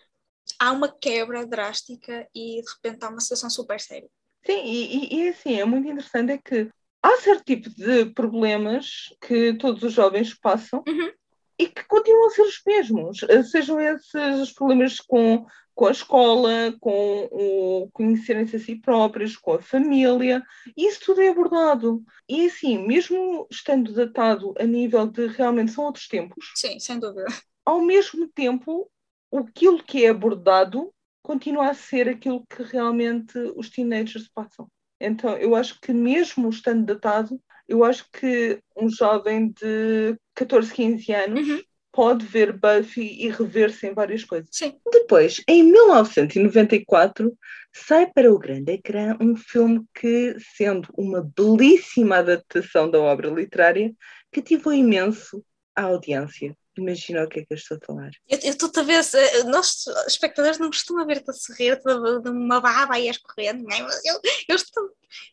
há 0.58 0.70
uma 0.70 0.88
quebra 0.88 1.46
drástica 1.46 2.28
e 2.34 2.60
de 2.60 2.70
repente 2.70 3.02
há 3.02 3.08
uma 3.08 3.20
situação 3.20 3.48
super 3.48 3.80
séria. 3.80 4.08
Sim, 4.44 4.62
e, 4.62 5.14
e, 5.14 5.22
e 5.22 5.28
assim, 5.28 5.54
é 5.58 5.64
muito 5.64 5.88
interessante 5.88 6.32
é 6.32 6.38
que 6.38 6.70
há 7.02 7.16
certo 7.16 7.44
tipo 7.44 7.70
de 7.70 8.06
problemas 8.12 9.14
que 9.26 9.54
todos 9.54 9.82
os 9.82 9.92
jovens 9.92 10.34
passam 10.34 10.84
Uhum. 10.86 11.12
E 11.58 11.68
que 11.68 11.84
continuam 11.84 12.26
a 12.26 12.30
ser 12.30 12.42
os 12.42 12.60
mesmos, 12.66 13.22
eh, 13.24 13.42
sejam 13.42 13.80
esses 13.80 14.40
os 14.40 14.52
problemas 14.52 14.98
com, 15.00 15.46
com 15.74 15.86
a 15.86 15.92
escola, 15.92 16.74
com 16.80 17.28
o 17.30 17.90
conhecerem-se 17.92 18.56
a 18.56 18.58
si 18.58 18.76
próprios, 18.76 19.36
com 19.36 19.54
a 19.54 19.62
família, 19.62 20.42
isso 20.76 21.00
tudo 21.04 21.20
é 21.22 21.28
abordado. 21.28 22.02
E 22.28 22.46
assim, 22.46 22.78
mesmo 22.86 23.46
estando 23.50 23.92
datado 23.92 24.54
a 24.58 24.64
nível 24.64 25.06
de 25.06 25.26
realmente 25.28 25.72
são 25.72 25.84
outros 25.84 26.08
tempos, 26.08 26.52
Sim, 26.56 26.78
sem 26.80 26.98
dúvida. 26.98 27.26
ao 27.64 27.80
mesmo 27.80 28.28
tempo, 28.28 28.90
aquilo 29.32 29.82
que 29.82 30.04
é 30.04 30.08
abordado 30.08 30.92
continua 31.22 31.70
a 31.70 31.74
ser 31.74 32.08
aquilo 32.08 32.44
que 32.46 32.62
realmente 32.62 33.38
os 33.56 33.70
teenagers 33.70 34.28
passam. 34.28 34.68
Então, 35.00 35.36
eu 35.36 35.54
acho 35.54 35.80
que 35.80 35.92
mesmo 35.92 36.48
estando 36.48 36.84
datado, 36.84 37.40
eu 37.68 37.84
acho 37.84 38.06
que 38.12 38.60
um 38.76 38.88
jovem 38.88 39.48
de 39.50 40.16
14, 40.34 40.72
15 40.72 41.12
anos 41.12 41.48
Uhum. 41.48 41.60
pode 41.92 42.26
ver 42.26 42.52
Buffy 42.52 43.24
e 43.24 43.28
rever-se 43.30 43.86
em 43.86 43.94
várias 43.94 44.24
coisas. 44.24 44.48
Sim. 44.52 44.74
Depois, 44.92 45.42
em 45.48 45.62
1994, 45.62 47.32
sai 47.72 48.06
para 48.12 48.32
o 48.32 48.38
grande 48.38 48.72
ecrã 48.72 49.16
um 49.20 49.36
filme 49.36 49.84
que, 49.94 50.36
sendo 50.56 50.88
uma 50.96 51.22
belíssima 51.36 52.16
adaptação 52.16 52.90
da 52.90 53.00
obra 53.00 53.28
literária, 53.28 53.92
cativou 54.32 54.72
imenso 54.72 55.44
a 55.74 55.82
audiência. 55.82 56.56
Imagina 56.76 57.24
o 57.24 57.28
que 57.28 57.40
é 57.40 57.42
que 57.44 57.52
eu 57.52 57.56
estou 57.56 57.76
a 57.80 57.86
falar. 57.86 58.10
Eu 58.28 58.38
eu 58.42 58.50
estou 58.50 58.70
a 58.76 58.82
ver, 58.82 59.02
se- 59.04 59.44
nós 59.44 59.84
espectadores 60.08 60.58
não 60.58 60.68
costumam 60.68 61.06
ver-te 61.06 61.30
a 61.30 61.32
sorrir 61.32 61.78
de, 61.80 62.28
uma 62.30 62.60
baba 62.60 62.94
aí 62.94 63.08
a 63.08 63.10
escorrendo, 63.12 63.62
não 63.62 63.76
é? 63.76 63.82
Mas 63.82 64.04
eu, 64.04 64.20
eu 64.48 64.56
estou, 64.56 64.84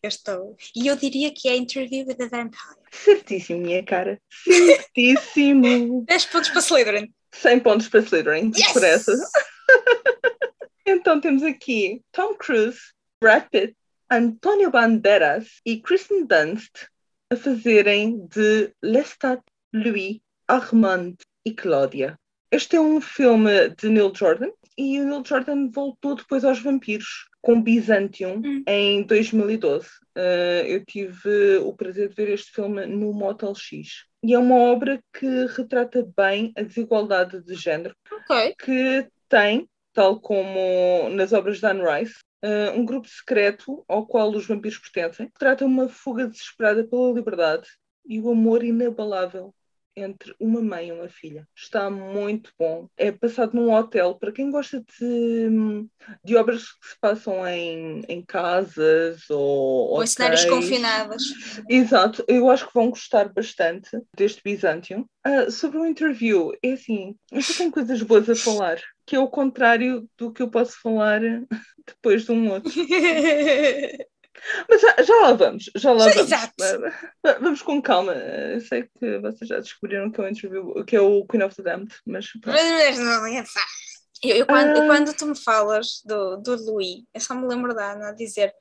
eu 0.02 0.08
estou. 0.08 0.56
E 0.76 0.86
eu 0.86 0.96
diria 0.96 1.32
que 1.34 1.48
é 1.48 1.56
Interview 1.56 2.06
with 2.06 2.14
the 2.16 2.28
Vampire. 2.28 2.76
Certíssimo, 2.92 3.60
minha 3.60 3.84
cara. 3.84 4.20
Certíssimo. 4.44 6.04
10 6.08 6.24
pontos 6.26 6.50
para 6.50 6.60
Slytherin. 6.60 7.12
100 7.32 7.60
pontos 7.60 7.88
para 7.88 8.00
Slytherin, 8.00 8.52
Yes! 8.54 8.72
por 8.72 8.84
essa. 8.84 9.12
Então 10.84 11.20
temos 11.20 11.42
aqui 11.44 12.02
Tom 12.10 12.34
Cruise, 12.34 12.78
Brad 13.20 13.44
Pitt, 13.50 13.76
Antonio 14.10 14.70
Banderas 14.70 15.46
e 15.64 15.80
Kristen 15.80 16.26
Dunst 16.26 16.72
a 17.30 17.36
fazerem 17.36 18.26
de 18.26 18.72
Lestat, 18.82 19.40
Louis, 19.72 20.20
Armand 20.48 21.14
e 21.44 21.52
Cláudia. 21.52 22.18
Este 22.50 22.76
é 22.76 22.80
um 22.80 23.00
filme 23.00 23.70
de 23.70 23.88
Neil 23.88 24.12
Jordan 24.14 24.50
e 24.76 25.00
o 25.00 25.04
Neil 25.06 25.22
Jordan 25.24 25.70
voltou 25.70 26.14
depois 26.14 26.44
aos 26.44 26.60
vampiros 26.60 27.28
com 27.40 27.60
Byzantium 27.60 28.42
Hum. 28.44 28.62
em 28.66 29.02
2012. 29.02 29.88
Uh, 30.16 30.66
eu 30.66 30.84
tive 30.84 31.56
o 31.62 31.72
prazer 31.72 32.08
de 32.10 32.14
ver 32.14 32.28
este 32.28 32.52
filme 32.52 32.84
no 32.86 33.12
Motel 33.12 33.54
X. 33.54 34.04
E 34.22 34.34
é 34.34 34.38
uma 34.38 34.56
obra 34.56 35.00
que 35.18 35.26
retrata 35.56 36.06
bem 36.16 36.52
a 36.56 36.62
desigualdade 36.62 37.42
de 37.42 37.54
género 37.54 37.94
Ok. 38.12 38.54
que 38.62 39.08
tem, 39.28 39.66
tal 39.94 40.20
como 40.20 41.08
nas 41.10 41.32
obras 41.32 41.58
de 41.58 41.66
Anne 41.66 41.82
Rice, 41.82 42.16
uh, 42.44 42.78
um 42.78 42.84
grupo 42.84 43.08
secreto 43.08 43.82
ao 43.88 44.06
qual 44.06 44.30
os 44.30 44.46
vampiros 44.46 44.78
pertencem, 44.78 45.26
que 45.26 45.38
trata 45.38 45.64
uma 45.64 45.88
fuga 45.88 46.28
desesperada 46.28 46.84
pela 46.84 47.12
liberdade 47.12 47.66
e 48.06 48.20
o 48.20 48.30
amor 48.30 48.62
inabalável 48.62 49.54
entre 49.96 50.34
uma 50.38 50.60
mãe 50.60 50.88
e 50.88 50.92
uma 50.92 51.08
filha. 51.08 51.46
Está 51.54 51.90
muito 51.90 52.50
bom. 52.58 52.88
É 52.96 53.12
passado 53.12 53.54
num 53.54 53.72
hotel. 53.72 54.14
Para 54.14 54.32
quem 54.32 54.50
gosta 54.50 54.80
de, 54.80 55.48
de 56.24 56.36
obras 56.36 56.72
que 56.72 56.88
se 56.88 56.98
passam 57.00 57.46
em, 57.46 58.02
em 58.08 58.22
casas 58.24 59.28
ou, 59.30 59.90
Ou 59.90 60.02
em 60.02 60.06
cenários 60.06 60.44
confinados. 60.44 61.22
Exato, 61.68 62.24
eu 62.26 62.50
acho 62.50 62.66
que 62.66 62.74
vão 62.74 62.90
gostar 62.90 63.32
bastante 63.32 63.90
deste 64.16 64.42
Byzantium. 64.42 65.04
Ah, 65.24 65.50
sobre 65.50 65.78
o 65.78 65.86
interview, 65.86 66.52
é 66.62 66.72
assim, 66.72 67.14
eu 67.30 67.42
só 67.42 67.54
tenho 67.54 67.70
coisas 67.70 68.02
boas 68.02 68.28
a 68.28 68.34
falar, 68.34 68.80
que 69.06 69.14
é 69.14 69.20
o 69.20 69.28
contrário 69.28 70.08
do 70.18 70.32
que 70.32 70.42
eu 70.42 70.50
posso 70.50 70.80
falar 70.80 71.20
depois 71.86 72.24
de 72.24 72.32
um 72.32 72.50
outro. 72.50 72.72
Mas 74.68 74.80
já, 74.80 75.02
já 75.02 75.14
lá 75.16 75.32
vamos, 75.34 75.70
já 75.76 75.92
lá 75.92 76.04
vamos. 76.08 76.16
Exato. 76.16 76.54
Va- 77.22 77.38
Vamos 77.40 77.62
com 77.62 77.80
calma. 77.82 78.12
Eu 78.14 78.60
sei 78.60 78.84
que 78.98 79.18
vocês 79.18 79.48
já 79.48 79.58
descobriram 79.60 80.10
que 80.10 80.20
é 80.20 80.24
o 80.24 80.28
interview, 80.28 80.84
que 80.84 80.96
é 80.96 81.00
o 81.00 81.24
Queen 81.26 81.42
of 81.42 81.54
the 81.56 81.62
Damned, 81.62 81.94
mas 82.06 82.26
pronto. 82.40 82.56
Eu, 84.22 84.36
eu 84.36 84.46
quando, 84.46 84.76
eu 84.76 84.82
Ah. 84.82 84.86
quando 84.86 85.14
tu 85.14 85.26
me 85.26 85.36
falas 85.36 86.00
do, 86.04 86.36
do 86.36 86.56
Louis, 86.64 87.02
eu 87.12 87.20
só 87.20 87.34
me 87.34 87.46
lembro 87.46 87.74
da 87.74 87.92
Ana 87.92 88.08
a 88.10 88.12
dizer: 88.14 88.52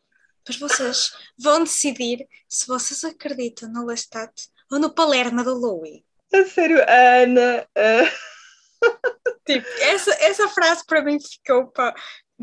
Pois 0.45 0.57
vocês 0.60 1.12
vão 1.38 1.63
decidir 1.63 2.27
se 2.49 2.67
vocês 2.67 3.03
acreditam 3.03 3.71
no 3.71 3.86
Lestat 3.86 4.31
ou 4.71 4.79
no 4.79 4.93
Palerma 4.93 5.43
do 5.43 5.53
Louis. 5.53 6.01
A 6.34 6.45
sério, 6.45 6.81
a 6.84 7.21
Ana. 7.23 7.67
ah, 7.77 8.12
Tipo, 9.45 9.67
essa, 9.81 10.12
essa 10.23 10.47
frase 10.49 10.84
para 10.86 11.03
mim 11.03 11.17
ficou 11.19 11.67
para. 11.71 11.93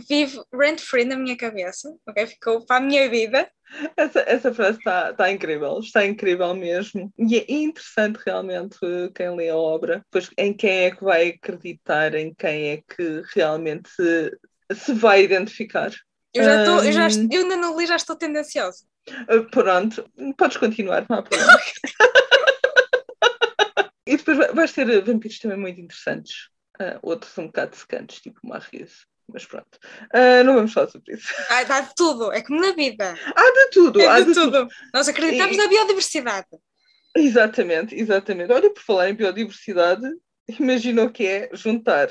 Vive 0.07 0.41
rent 0.53 0.81
free 0.81 1.05
na 1.05 1.17
minha 1.17 1.37
cabeça, 1.37 1.93
ok? 2.09 2.27
Ficou 2.27 2.65
para 2.67 2.77
a 2.77 2.81
minha 2.81 3.09
vida. 3.09 3.51
essa, 3.97 4.21
essa 4.21 4.55
frase 4.55 4.79
está 4.79 5.13
tá 5.13 5.31
incrível, 5.31 5.79
está 5.81 6.07
incrível 6.07 6.55
mesmo. 6.55 7.13
E 7.19 7.37
é 7.39 7.45
interessante 7.49 8.19
realmente 8.25 8.79
quem 9.15 9.35
lê 9.35 9.49
a 9.49 9.57
obra, 9.57 10.05
pois 10.11 10.31
em 10.39 10.55
quem 10.55 10.85
é 10.85 10.91
que 10.91 11.03
vai 11.03 11.29
acreditar, 11.31 12.15
em 12.15 12.33
quem 12.35 12.71
é 12.71 12.77
que 12.79 13.23
realmente 13.35 13.89
se, 13.91 14.39
se 14.75 14.93
vai 14.93 15.23
identificar. 15.23 15.91
Eu 16.35 16.45
já 16.45 16.57
estou, 16.57 16.85
eu, 16.85 16.93
já, 16.93 17.07
Hum. 17.09 17.29
eu 17.33 17.43
ainda 17.43 17.57
não 17.57 17.79
li, 17.79 17.87
já 17.87 17.97
estou 17.97 18.17
tendenciosa. 18.17 18.85
Ah, 19.11 19.43
Pronto, 19.51 20.05
podes 20.37 20.59
continuar, 20.59 21.07
não 21.09 21.19
há 21.19 21.23
problema. 21.23 21.59
e 24.07 24.17
depois 24.17 24.37
vai- 24.37 24.53
vais 24.53 24.73
ter 24.73 25.01
vampiros 25.03 25.39
também 25.39 25.59
muito 25.59 25.81
interessantes, 25.81 26.49
Ah, 26.81 26.97
outros 27.03 27.37
um 27.39 27.47
bocado 27.47 27.75
secantes, 27.75 28.21
tipo 28.21 28.39
Marius. 28.45 29.05
Mas 29.33 29.45
pronto, 29.45 29.79
Ah, 30.13 30.43
não 30.43 30.55
vamos 30.55 30.73
falar 30.73 30.89
sobre 30.89 31.15
isso. 31.15 31.33
Ah, 31.51 31.63
dá 31.65 31.81
de 31.81 31.95
tudo, 31.95 32.33
é 32.33 32.41
como 32.43 32.61
na 32.61 32.73
vida. 32.73 33.15
Há 33.37 33.43
de 33.53 33.71
tudo, 33.71 34.01
há 34.09 34.19
É 34.19 34.23
de 34.23 34.29
de 34.29 34.35
tudo. 34.35 34.53
tudo. 34.65 34.69
Nós 34.95 35.09
acreditamos 35.09 35.55
E- 35.55 35.59
na 35.59 35.67
biodiversidade. 35.69 36.47
Exatamente, 37.17 37.95
exatamente. 37.95 38.53
Olha, 38.53 38.71
por 38.73 38.83
falar 38.83 39.11
em 39.11 39.15
biodiversidade, 39.15 40.03
imagina 40.59 41.03
o 41.05 41.11
que 41.13 41.27
é 41.27 41.51
juntar 41.53 42.09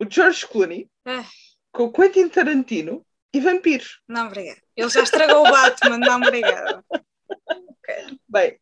o 0.00 0.04
George 0.08 0.46
Clooney 0.46 0.88
Ah. 1.06 1.24
com 1.72 1.84
o 1.84 1.92
Quentin 1.92 2.28
Tarantino 2.28 3.04
e 3.34 3.40
vampiros. 3.40 4.00
Não, 4.08 4.26
obrigada. 4.26 4.60
Ele 4.76 4.88
já 4.90 5.02
estragou 5.02 5.40
o 5.46 5.50
Batman, 5.50 5.98
não, 5.98 6.16
obrigada. 6.18 6.84
Bem, 8.28 8.58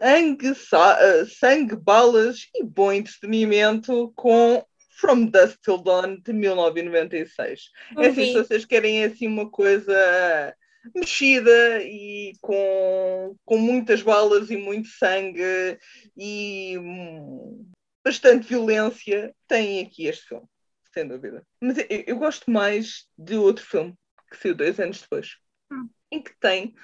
sangue, 0.00 0.54
sa- 0.54 0.98
eh, 1.00 1.24
sangue, 1.26 1.76
balas 1.76 2.48
e 2.54 2.62
bom 2.64 2.92
entretenimento 2.92 4.12
com 4.14 4.64
From 5.02 5.26
Dusk 5.26 5.58
Till 5.60 5.78
Dawn 5.78 6.20
de 6.24 6.32
1996. 6.32 7.70
É 7.98 8.06
assim, 8.06 8.26
se 8.26 8.34
vocês 8.34 8.64
querem 8.64 9.02
assim 9.02 9.26
uma 9.26 9.50
coisa 9.50 10.54
mexida 10.94 11.82
e 11.82 12.34
com, 12.40 13.36
com 13.44 13.58
muitas 13.58 14.00
balas 14.00 14.48
e 14.48 14.56
muito 14.56 14.86
sangue 14.86 15.76
e 16.16 16.78
hum, 16.78 17.68
bastante 18.04 18.46
violência, 18.46 19.34
têm 19.48 19.80
aqui 19.80 20.06
este 20.06 20.28
filme, 20.28 20.46
sem 20.94 21.08
dúvida. 21.08 21.44
Mas 21.60 21.78
eu, 21.78 22.04
eu 22.06 22.16
gosto 22.16 22.48
mais 22.48 23.08
de 23.18 23.34
outro 23.34 23.66
filme 23.66 23.94
que 24.30 24.36
saiu 24.36 24.54
dois 24.54 24.78
anos 24.78 25.00
depois, 25.00 25.36
Hum. 25.72 25.88
em 26.12 26.22
que 26.22 26.38
tem 26.38 26.74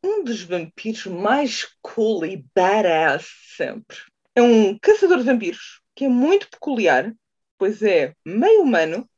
um 0.00 0.22
dos 0.22 0.42
vampiros 0.42 1.06
mais 1.06 1.66
cool 1.82 2.24
e 2.24 2.44
badass 2.54 3.26
sempre. 3.56 3.96
É 4.32 4.42
um 4.42 4.78
caçador 4.78 5.18
de 5.18 5.24
vampiros 5.24 5.80
que 5.96 6.04
é 6.04 6.08
muito 6.08 6.48
peculiar, 6.50 7.12
pois 7.58 7.82
é 7.82 8.14
meio 8.24 8.62
humano 8.62 9.08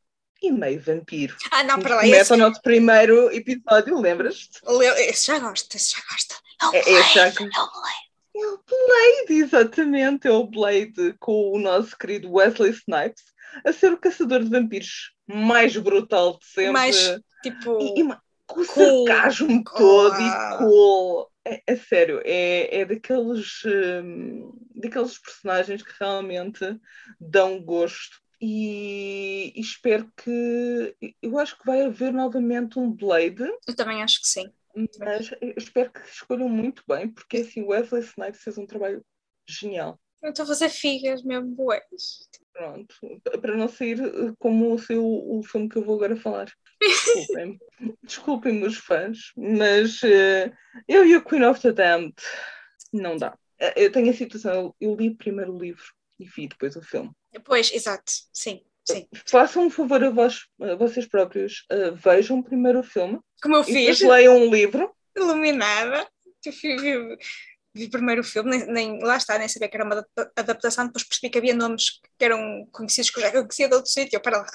e 0.42 0.50
meio 0.52 0.80
vampiro. 0.80 1.36
Ah, 1.50 1.62
não, 1.64 1.80
para 1.80 1.96
lá. 1.96 2.02
Começa 2.02 2.20
Esse, 2.22 2.32
o 2.34 2.36
nosso 2.36 2.60
primeiro 2.62 3.30
episódio, 3.32 3.98
lembras-te? 4.00 4.60
esse 4.98 5.26
já 5.26 5.38
gosta, 5.38 5.76
esse 5.76 5.92
já 5.92 6.02
gosta. 6.10 6.34
É 6.62 6.66
o 6.66 6.74
É- 6.74 6.82
Blade, 6.82 7.00
esse 7.00 7.14
já- 7.14 7.26
é 7.26 7.30
o 7.30 7.70
Blade. 7.72 8.06
É 8.38 8.46
o 8.46 8.60
Blade, 8.68 9.42
exatamente, 9.42 10.28
é 10.28 10.30
o 10.30 10.44
Blade 10.46 11.14
com 11.18 11.52
o 11.52 11.58
nosso 11.58 11.96
querido 11.96 12.30
Wesley 12.32 12.70
Snipes 12.70 13.24
a 13.64 13.72
ser 13.72 13.92
o 13.92 13.98
caçador 13.98 14.44
de 14.44 14.50
vampiros 14.50 15.12
mais 15.26 15.74
brutal 15.78 16.38
de 16.38 16.46
sempre. 16.46 16.72
Mais, 16.72 17.18
tipo, 17.42 17.78
E- 17.80 18.00
e 18.02 18.08
com 18.46 18.60
o 18.60 18.64
sarcasmo 18.64 19.64
todo 19.64 20.20
e 20.20 20.58
cool. 20.58 21.30
É, 21.46 21.62
é 21.66 21.76
sério, 21.76 22.20
é, 22.24 22.80
é 22.80 22.84
daqueles, 22.84 23.62
hum, 23.64 24.52
daqueles 24.74 25.16
personagens 25.18 25.82
que 25.82 25.92
realmente 25.98 26.78
dão 27.20 27.58
gosto. 27.62 28.18
E, 28.40 29.52
e 29.54 29.60
espero 29.60 30.10
que. 30.16 30.96
Eu 31.22 31.38
acho 31.38 31.58
que 31.58 31.66
vai 31.66 31.82
haver 31.82 32.12
novamente 32.12 32.78
um 32.78 32.90
Blade, 32.90 33.42
eu 33.66 33.74
também 33.74 34.02
acho 34.02 34.20
que 34.20 34.28
sim. 34.28 34.52
mas 34.98 35.30
eu 35.40 35.54
espero 35.56 35.90
que 35.90 36.00
escolham 36.00 36.48
muito 36.48 36.82
bem, 36.86 37.08
porque 37.08 37.38
assim, 37.38 37.62
Wesley 37.62 38.02
Snipes 38.02 38.42
fez 38.42 38.58
um 38.58 38.66
trabalho 38.66 39.04
genial. 39.48 39.98
Eu 40.22 40.30
estou 40.30 40.44
a 40.44 40.48
fazer 40.48 40.68
figas 40.68 41.22
mesmo 41.22 41.48
boas. 41.54 41.80
Pronto, 42.52 42.96
para 43.40 43.56
não 43.56 43.68
sair 43.68 44.00
eh, 44.00 44.32
como 44.38 44.72
o 44.74 44.78
seu 44.78 45.04
o 45.04 45.42
filme 45.42 45.68
que 45.68 45.76
eu 45.76 45.84
vou 45.84 45.96
agora 45.96 46.16
falar. 46.16 46.50
Desculpem-me. 46.80 47.58
Desculpem 48.02 48.54
meus 48.54 48.76
fãs, 48.76 49.32
mas 49.36 50.02
eh, 50.02 50.50
eu 50.88 51.04
e 51.04 51.16
o 51.16 51.24
Queen 51.24 51.44
of 51.44 51.60
the 51.60 51.72
Damned 51.72 52.14
não 52.92 53.16
dá. 53.16 53.36
Eh, 53.58 53.84
Eu 53.84 53.92
tenho 53.92 54.10
a 54.10 54.14
situação, 54.14 54.74
eu, 54.80 54.94
li 54.94 55.14
primeiro 55.14 55.54
o 55.54 55.58
livro 55.58 55.84
e 56.18 56.24
vi 56.24 56.48
depois 56.48 56.76
o 56.76 56.82
filme. 56.82 57.10
Pois, 57.44 57.72
exato, 57.72 58.10
sim, 58.32 58.62
sim. 58.84 59.06
Façam 59.26 59.66
um 59.66 59.70
favor 59.70 60.02
a, 60.02 60.10
vós, 60.10 60.46
a 60.60 60.74
vocês 60.76 61.06
próprios, 61.06 61.64
eh, 61.70 61.90
vejam 61.92 62.42
primeiro 62.42 62.80
o 62.80 62.84
filme 62.84 63.18
Como 63.42 63.56
eu 63.56 63.62
e 63.62 63.66
depois 63.66 63.98
fiz, 63.98 64.08
leiam 64.08 64.36
um 64.38 64.50
livro. 64.50 64.94
iluminada, 65.16 66.08
eu 66.44 66.52
vi, 66.52 66.76
vi, 66.76 67.16
vi 67.74 67.88
primeiro 67.90 68.20
o 68.22 68.24
filme, 68.24 68.50
nem, 68.56 68.66
nem- 68.72 69.02
lá 69.02 69.16
está, 69.16 69.38
nem 69.38 69.48
sabia 69.48 69.68
que 69.68 69.76
era 69.76 69.84
uma 69.84 69.94
adapta- 69.96 70.32
adaptação, 70.36 70.86
depois 70.86 71.04
percebi 71.04 71.30
que 71.30 71.38
havia 71.38 71.54
nomes 71.54 72.00
que 72.18 72.24
eram 72.24 72.66
conhecidos 72.72 73.10
que 73.10 73.18
eu 73.18 73.22
já 73.22 73.30
conhecia 73.32 73.68
de 73.68 73.74
outro 73.74 73.90
sítio, 73.90 74.20
para 74.20 74.38
lá. 74.38 74.46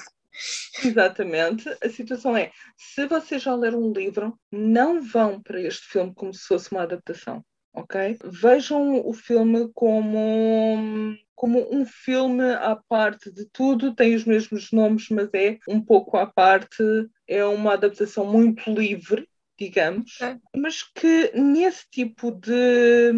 Exatamente. 0.82 1.68
A 1.82 1.88
situação 1.90 2.36
é: 2.36 2.50
se 2.76 3.06
vocês 3.06 3.42
já 3.42 3.54
leram 3.54 3.80
um 3.82 3.92
livro, 3.92 4.38
não 4.50 5.02
vão 5.02 5.40
para 5.42 5.60
este 5.60 5.86
filme 5.88 6.12
como 6.14 6.32
se 6.32 6.44
fosse 6.46 6.72
uma 6.72 6.82
adaptação, 6.82 7.44
ok? 7.72 8.18
Vejam 8.24 9.06
o 9.06 9.12
filme 9.12 9.70
como, 9.74 11.16
como 11.34 11.66
um 11.74 11.84
filme 11.84 12.52
à 12.54 12.76
parte 12.76 13.30
de 13.32 13.46
tudo, 13.46 13.94
tem 13.94 14.14
os 14.14 14.24
mesmos 14.24 14.70
nomes, 14.72 15.08
mas 15.10 15.28
é 15.34 15.58
um 15.68 15.80
pouco 15.80 16.16
à 16.16 16.26
parte, 16.26 16.82
é 17.26 17.44
uma 17.44 17.74
adaptação 17.74 18.26
muito 18.26 18.70
livre. 18.70 19.28
Digamos, 19.62 20.18
Ok. 20.20 20.40
mas 20.56 20.82
que 20.82 21.30
nesse 21.34 21.84
tipo 21.90 22.30
de, 22.32 23.12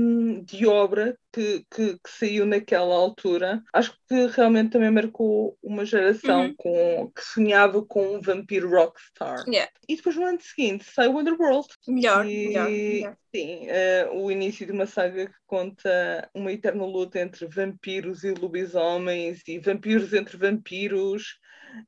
de 0.45 0.67
obra 0.67 1.17
que, 1.33 1.65
que, 1.75 1.95
que 1.95 2.11
saiu 2.11 2.47
naquela 2.47 2.95
altura, 2.95 3.63
acho 3.73 3.93
que 4.09 4.27
realmente 4.27 4.71
também 4.71 4.91
marcou 4.91 5.57
uma 5.63 5.85
geração 5.85 6.43
Uhum. 6.47 6.55
com, 6.57 7.13
que 7.15 7.23
sonhava 7.25 7.85
com 7.85 8.17
um 8.17 8.21
vampiro 8.21 8.69
rockstar. 8.71 9.45
Yeah. 9.49 9.71
E 9.89 9.97
depois 9.97 10.17
no 10.17 10.25
ano 10.27 10.39
seguinte 10.41 10.85
sai 10.85 11.09
Wonderworld. 11.09 11.69
Melhor, 11.89 12.27
E, 12.27 12.49
melhor, 12.49 12.71
melhor. 12.71 13.17
Sim, 13.35 13.67
eh, 13.69 14.09
o 14.13 14.31
início 14.31 14.65
de 14.65 14.71
uma 14.73 14.87
saga 14.87 15.27
que 15.27 15.35
conta 15.47 16.31
uma 16.35 16.53
eterna 16.53 16.85
luta 16.87 17.19
entre 17.19 17.47
vampiros 17.47 18.23
e 18.23 18.31
lobisomens 18.33 19.41
e 19.49 19.59
vampiros 19.59 20.13
entre 20.13 20.37
vampiros. 20.37 21.39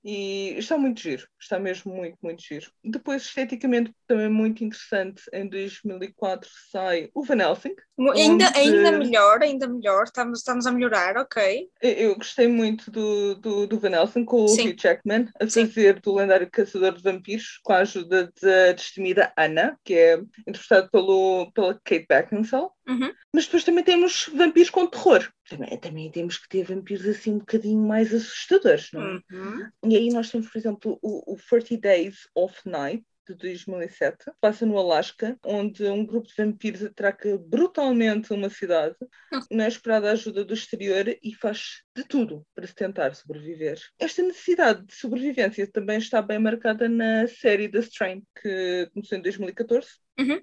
E 0.05 0.55
está 0.59 0.77
muito 0.79 1.01
giro, 1.01 1.27
está 1.40 1.59
mesmo 1.59 1.94
muito, 1.94 2.16
muito 2.22 2.42
giro. 2.42 2.70
Depois, 2.85 3.22
esteticamente, 3.22 3.92
também 4.07 4.29
muito 4.29 4.64
interessante, 4.64 5.22
em 5.33 5.49
2004 5.49 6.49
sai 6.70 7.11
o 7.14 7.22
Van 7.25 7.37
Helsing. 7.40 7.75
Ainda, 8.14 8.46
onde- 8.46 8.59
ainda 8.59 8.92
melhor, 8.92 9.42
ainda 9.42 9.66
melhor, 9.68 10.05
estamos, 10.05 10.38
estamos 10.40 10.66
a 10.66 10.72
melhorar, 10.72 11.16
ok. 11.16 11.68
Eu, 11.81 11.90
eu 11.92 12.14
gostei 12.16 12.46
muito 12.49 12.90
do, 12.90 13.35
do, 13.37 13.66
do 13.66 13.79
Van 13.79 13.90
Helsing 13.90 14.25
com 14.25 14.44
o 14.44 14.49
Sim. 14.49 14.68
Hugh 14.68 14.77
Jackman 14.81 15.29
a 15.40 15.49
Sim. 15.49 15.66
fazer 15.66 16.01
do 16.01 16.14
lendário 16.14 16.49
caçador 16.51 16.94
de 16.94 17.03
vampiros 17.03 17.59
com 17.62 17.72
a 17.72 17.79
ajuda 17.79 18.33
da 18.42 18.72
destemida 18.72 19.33
Anna, 19.37 19.79
que 19.85 19.94
é 19.94 20.18
interpretada 20.46 20.88
pelo, 20.90 21.51
pela 21.53 21.75
Kate 21.85 22.07
Beckinsale. 22.09 22.68
Uhum. 22.88 23.12
Mas 23.33 23.44
depois 23.46 23.64
também 23.64 23.85
temos 23.85 24.29
vampiros 24.35 24.70
com 24.70 24.87
terror. 24.87 25.29
Também, 25.49 25.79
também 25.79 26.11
temos 26.11 26.39
que 26.39 26.49
ter 26.49 26.65
vampiros 26.65 27.07
assim 27.07 27.35
um 27.35 27.39
bocadinho 27.39 27.87
mais 27.87 28.13
assustadores, 28.13 28.91
não 28.93 29.03
é? 29.03 29.21
Uhum. 29.33 29.71
E 29.89 29.97
aí 29.97 30.09
nós 30.11 30.31
temos, 30.31 30.49
por 30.49 30.59
exemplo, 30.59 30.99
o, 31.01 31.35
o 31.35 31.37
30 31.37 31.77
Days 31.81 32.29
of 32.35 32.57
Night, 32.69 33.05
de 33.29 33.35
2007, 33.35 34.31
passa 34.41 34.65
no 34.65 34.79
Alasca, 34.79 35.37
onde 35.45 35.85
um 35.85 36.07
grupo 36.07 36.29
de 36.29 36.35
vampiros 36.37 36.85
atraca 36.85 37.37
brutalmente 37.38 38.33
uma 38.33 38.49
cidade, 38.49 38.94
não 39.51 39.65
é 39.65 39.69
esperada 39.69 40.09
a 40.09 40.13
ajuda 40.13 40.44
do 40.44 40.55
exterior 40.55 41.07
e 41.09 41.35
faz 41.35 41.83
de 41.94 42.05
tudo 42.05 42.47
para 42.55 42.67
se 42.67 42.75
tentar 42.75 43.15
sobreviver. 43.15 43.81
Esta 43.99 44.23
necessidade 44.23 44.87
de 44.87 44.94
sobrevivência 44.94 45.67
também 45.71 45.99
está 45.99 46.23
bem 46.23 46.38
marcada 46.38 46.88
na 46.88 47.27
série 47.27 47.69
The 47.69 47.81
Strain, 47.81 48.23
que 48.40 48.88
começou 48.92 49.19
em 49.19 49.23
2014. 49.23 49.88
Uhum. 50.19 50.40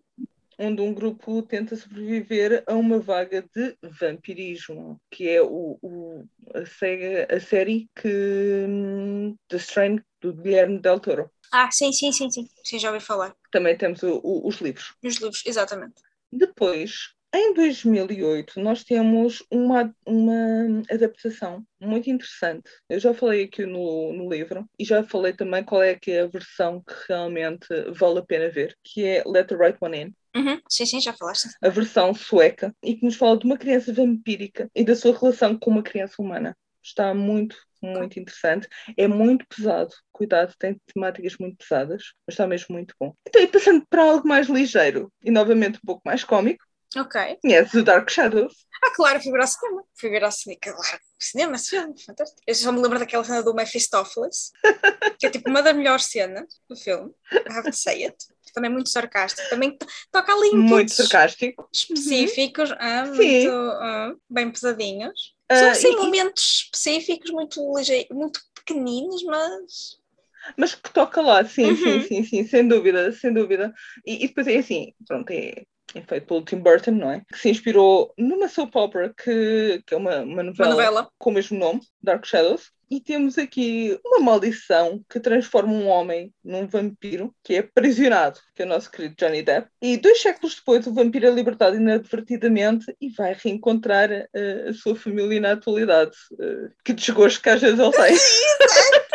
Onde 0.59 0.81
um 0.81 0.93
grupo 0.93 1.41
tenta 1.41 1.75
sobreviver 1.75 2.63
a 2.67 2.73
uma 2.75 2.99
vaga 2.99 3.41
de 3.41 3.75
vampirismo, 3.81 5.01
que 5.11 5.27
é 5.27 5.41
o, 5.41 5.77
o- 5.81 6.23
a, 6.53 6.65
série, 6.65 7.23
a 7.33 7.39
série 7.39 7.89
que 7.95 8.07
hum, 8.67 9.35
The 9.47 9.57
Strain 9.57 9.99
do 10.21 10.33
Guilherme 10.33 10.79
Del 10.79 10.99
Toro. 10.99 11.29
Ah, 11.51 11.69
sim, 11.71 11.91
sim, 11.91 12.11
sim, 12.11 12.29
sim, 12.31 12.47
sim, 12.63 12.79
já 12.79 12.91
ouvi 12.91 13.03
falar. 13.03 13.35
também 13.51 13.77
temos 13.77 14.01
o- 14.03 14.19
o- 14.23 14.47
os 14.47 14.57
livros. 14.61 14.95
Os 15.03 15.15
livros, 15.17 15.43
exatamente. 15.45 16.01
Depois, 16.31 17.13
em 17.33 17.53
2008, 17.53 18.59
nós 18.59 18.83
temos 18.83 19.43
uma, 19.49 19.93
uma 20.05 20.83
adaptação 20.89 21.65
muito 21.81 22.09
interessante. 22.09 22.69
Eu 22.87 22.99
já 22.99 23.13
falei 23.13 23.45
aqui 23.45 23.65
no, 23.65 24.13
no 24.13 24.29
livro 24.29 24.69
e 24.77 24.85
já 24.85 25.03
falei 25.03 25.33
também 25.33 25.63
qual 25.63 25.81
é 25.81 25.95
que 25.95 26.11
é 26.11 26.21
a 26.21 26.27
versão 26.27 26.81
que 26.81 26.93
realmente 27.09 27.67
vale 27.91 28.19
a 28.19 28.23
pena 28.23 28.49
ver, 28.49 28.77
que 28.83 29.03
é 29.03 29.23
Let 29.25 29.47
the 29.47 29.55
Right 29.55 29.77
One 29.81 29.97
In. 29.97 30.13
Uhum. 30.35 30.61
Sim, 30.69 30.85
sim, 30.85 31.01
já 31.01 31.13
falaste. 31.13 31.49
a 31.61 31.69
versão 31.69 32.13
sueca 32.13 32.73
e 32.83 32.95
que 32.95 33.05
nos 33.05 33.15
fala 33.15 33.37
de 33.37 33.45
uma 33.45 33.57
criança 33.57 33.91
vampírica 33.91 34.69
e 34.75 34.83
da 34.83 34.95
sua 34.95 35.17
relação 35.17 35.57
com 35.57 35.71
uma 35.71 35.83
criança 35.83 36.21
humana. 36.21 36.55
Está 36.83 37.13
muito, 37.13 37.55
muito 37.81 38.19
interessante. 38.19 38.67
É 38.97 39.07
muito 39.07 39.45
pesado. 39.47 39.93
Cuidado, 40.11 40.53
tem 40.59 40.79
temáticas 40.93 41.37
muito 41.39 41.57
pesadas, 41.57 42.13
mas 42.27 42.33
está 42.33 42.45
mesmo 42.45 42.67
muito 42.75 42.93
bom. 42.99 43.13
Então, 43.27 43.41
e 43.41 43.47
passando 43.47 43.85
para 43.89 44.03
algo 44.03 44.27
mais 44.27 44.47
ligeiro 44.47 45.11
e 45.23 45.31
novamente 45.31 45.77
um 45.77 45.85
pouco 45.85 46.01
mais 46.05 46.23
cómico, 46.23 46.63
Ok. 46.95 47.15
conheces 47.41 47.73
o 47.75 47.83
Dark 47.83 48.09
Shadows? 48.09 48.53
Ah, 48.83 48.91
claro, 48.95 49.21
fui 49.21 49.31
ver 49.31 49.41
ao 49.41 49.47
cinema. 49.47 49.83
Fui 49.95 50.09
ver 50.09 50.23
ao 50.23 50.31
cinema. 50.31 50.59
Claro, 50.61 50.99
cinema, 51.19 51.55
esse 51.55 51.69
filme, 51.69 51.93
fantástico. 52.03 52.41
Eu 52.45 52.55
só 52.55 52.71
me 52.71 52.81
lembro 52.81 52.99
daquela 52.99 53.23
cena 53.23 53.41
do 53.41 53.53
Mephistopheles, 53.53 54.51
que 55.19 55.25
é 55.27 55.29
tipo 55.29 55.49
uma 55.49 55.61
das 55.61 55.75
melhores 55.75 56.05
cenas 56.05 56.45
do 56.69 56.75
filme. 56.75 57.11
I 57.47 57.53
have 57.53 57.69
to 57.69 57.75
say 57.75 58.03
it. 58.05 58.17
Também 58.53 58.69
muito 58.71 58.89
sarcástico. 58.89 59.49
Também 59.49 59.77
to- 59.77 59.87
toca 60.11 60.31
ali 60.33 60.49
em 60.49 60.57
Muito 60.57 60.91
sarcástico. 60.91 61.69
específicos, 61.73 62.71
ah, 62.79 63.05
Sim. 63.05 63.47
muito 63.47 63.49
ah, 63.49 64.15
bem 64.29 64.51
pesadinhos. 64.51 65.33
Ah, 65.49 65.55
São 65.55 65.69
assim 65.71 65.91
e- 65.91 65.95
momentos 65.95 66.43
específicos, 66.65 67.31
muito 67.31 67.59
ligeiros, 67.77 68.09
muito 68.15 68.39
pequeninos, 68.53 69.23
mas. 69.23 69.97
Mas 70.57 70.75
que 70.75 70.91
toca 70.91 71.21
lá, 71.21 71.43
sim, 71.45 71.71
Uhum. 71.71 71.75
sim, 71.75 72.01
sim, 72.01 72.23
sim, 72.23 72.47
sem 72.47 72.67
dúvida, 72.67 73.11
sem 73.13 73.33
dúvida. 73.33 73.73
E, 74.05 74.25
e 74.25 74.27
depois 74.27 74.45
é 74.47 74.57
assim, 74.57 74.93
pronto, 75.07 75.29
é, 75.31 75.63
é 75.99 76.01
feito 76.01 76.27
pelo 76.27 76.43
Tim 76.43 76.57
Burton, 76.57 76.91
não 76.91 77.11
é? 77.11 77.21
Que 77.31 77.37
se 77.39 77.49
inspirou 77.49 78.13
numa 78.17 78.47
soap 78.47 78.75
opera 78.75 79.13
que, 79.13 79.81
que 79.85 79.93
é 79.93 79.97
uma, 79.97 80.17
uma 80.21 80.33
Uma 80.33 80.43
novela 80.43 80.69
novela. 80.71 81.09
com 81.17 81.29
o 81.29 81.33
mesmo 81.33 81.57
nome, 81.57 81.81
Dark 82.01 82.25
Shadows. 82.25 82.71
E 82.91 82.99
temos 82.99 83.39
aqui 83.39 83.99
uma 84.05 84.19
maldição 84.19 85.03
que 85.09 85.19
transforma 85.19 85.73
um 85.73 85.87
homem 85.87 86.31
num 86.43 86.67
vampiro, 86.67 87.33
que 87.43 87.55
é 87.55 87.59
aprisionado, 87.59 88.39
que 88.53 88.61
é 88.61 88.65
o 88.65 88.69
nosso 88.69 88.91
querido 88.91 89.15
Johnny 89.17 89.41
Depp. 89.41 89.67
E 89.81 89.97
dois 89.97 90.21
séculos 90.21 90.55
depois, 90.55 90.85
o 90.85 90.93
vampiro 90.93 91.25
é 91.25 91.31
libertado 91.31 91.75
inadvertidamente 91.75 92.95
e 93.01 93.09
vai 93.09 93.33
reencontrar 93.33 94.11
eh, 94.11 94.65
a 94.69 94.73
sua 94.73 94.95
família 94.95 95.41
na 95.41 95.53
atualidade. 95.53 96.11
Eh, 96.39 96.69
que 96.85 96.93
desgosto 96.93 97.41
que 97.41 97.49
às 97.49 97.61
vezes 97.61 97.79
ele 97.79 97.91
tem. 97.91 98.15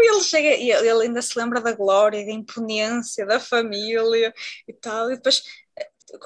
Ele 0.00 0.22
chega 0.22 0.54
e 0.54 0.70
ele 0.70 1.06
ainda 1.06 1.20
se 1.20 1.36
lembra 1.38 1.60
da 1.60 1.72
glória, 1.72 2.24
da 2.24 2.30
imponência, 2.30 3.26
da 3.26 3.40
família 3.40 4.32
e 4.66 4.72
tal, 4.72 5.10
e 5.10 5.16
depois 5.16 5.42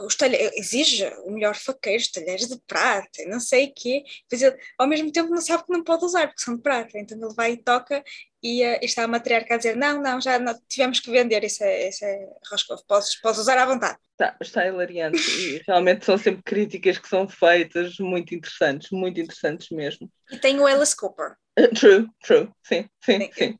os 0.05 0.16
talheres, 0.16 0.53
exige 0.57 1.05
o 1.24 1.30
melhor 1.30 1.55
faqueiro, 1.55 2.01
os 2.01 2.11
talheres 2.11 2.49
de 2.49 2.61
prata, 2.66 3.24
não 3.26 3.41
sei 3.41 3.66
o 3.66 3.72
quê, 3.74 4.03
depois 4.22 4.43
ele 4.43 4.57
ao 4.78 4.87
mesmo 4.87 5.11
tempo 5.11 5.30
não 5.30 5.41
sabe 5.41 5.64
que 5.64 5.72
não 5.72 5.83
pode 5.83 6.05
usar, 6.05 6.26
porque 6.28 6.43
são 6.43 6.57
de 6.57 6.62
prata, 6.62 6.99
então 6.99 7.18
ele 7.18 7.35
vai 7.35 7.53
e 7.53 7.57
toca 7.57 8.03
e, 8.43 8.62
eh, 8.62 8.80
e 8.83 8.85
está 8.85 9.05
a 9.05 9.09
matriarca 9.09 9.55
a 9.55 9.57
dizer, 9.57 9.76
não, 9.76 10.03
não, 10.03 10.20
já 10.20 10.39
não, 10.39 10.59
tivemos 10.68 11.01
que 11.01 11.11
vender, 11.11 11.45
isso 11.45 11.62
é, 11.62 11.89
isso 11.89 12.05
é 12.05 12.28
roscovo, 12.51 12.83
podes, 12.87 13.20
podes 13.20 13.41
usar 13.41 13.59
à 13.59 13.66
vontade. 13.66 13.99
Está, 14.12 14.37
está 14.41 14.66
hilariante 14.66 15.18
e 15.18 15.62
realmente 15.66 16.05
são 16.05 16.18
sempre 16.18 16.43
críticas 16.43 16.99
que 16.99 17.09
são 17.09 17.28
feitas 17.28 17.97
muito 17.99 18.35
interessantes, 18.35 18.91
muito 18.91 19.20
interessantes 19.20 19.68
mesmo. 19.70 20.11
E 20.30 20.39
tem 20.39 20.59
o 20.59 20.66
Alice 20.66 20.97
Cooper. 20.97 21.37
Uh, 21.59 21.68
True, 21.74 22.09
true, 22.24 22.51
sim, 22.64 22.89
sim, 23.05 23.18
Sim. 23.20 23.30
sim. 23.33 23.59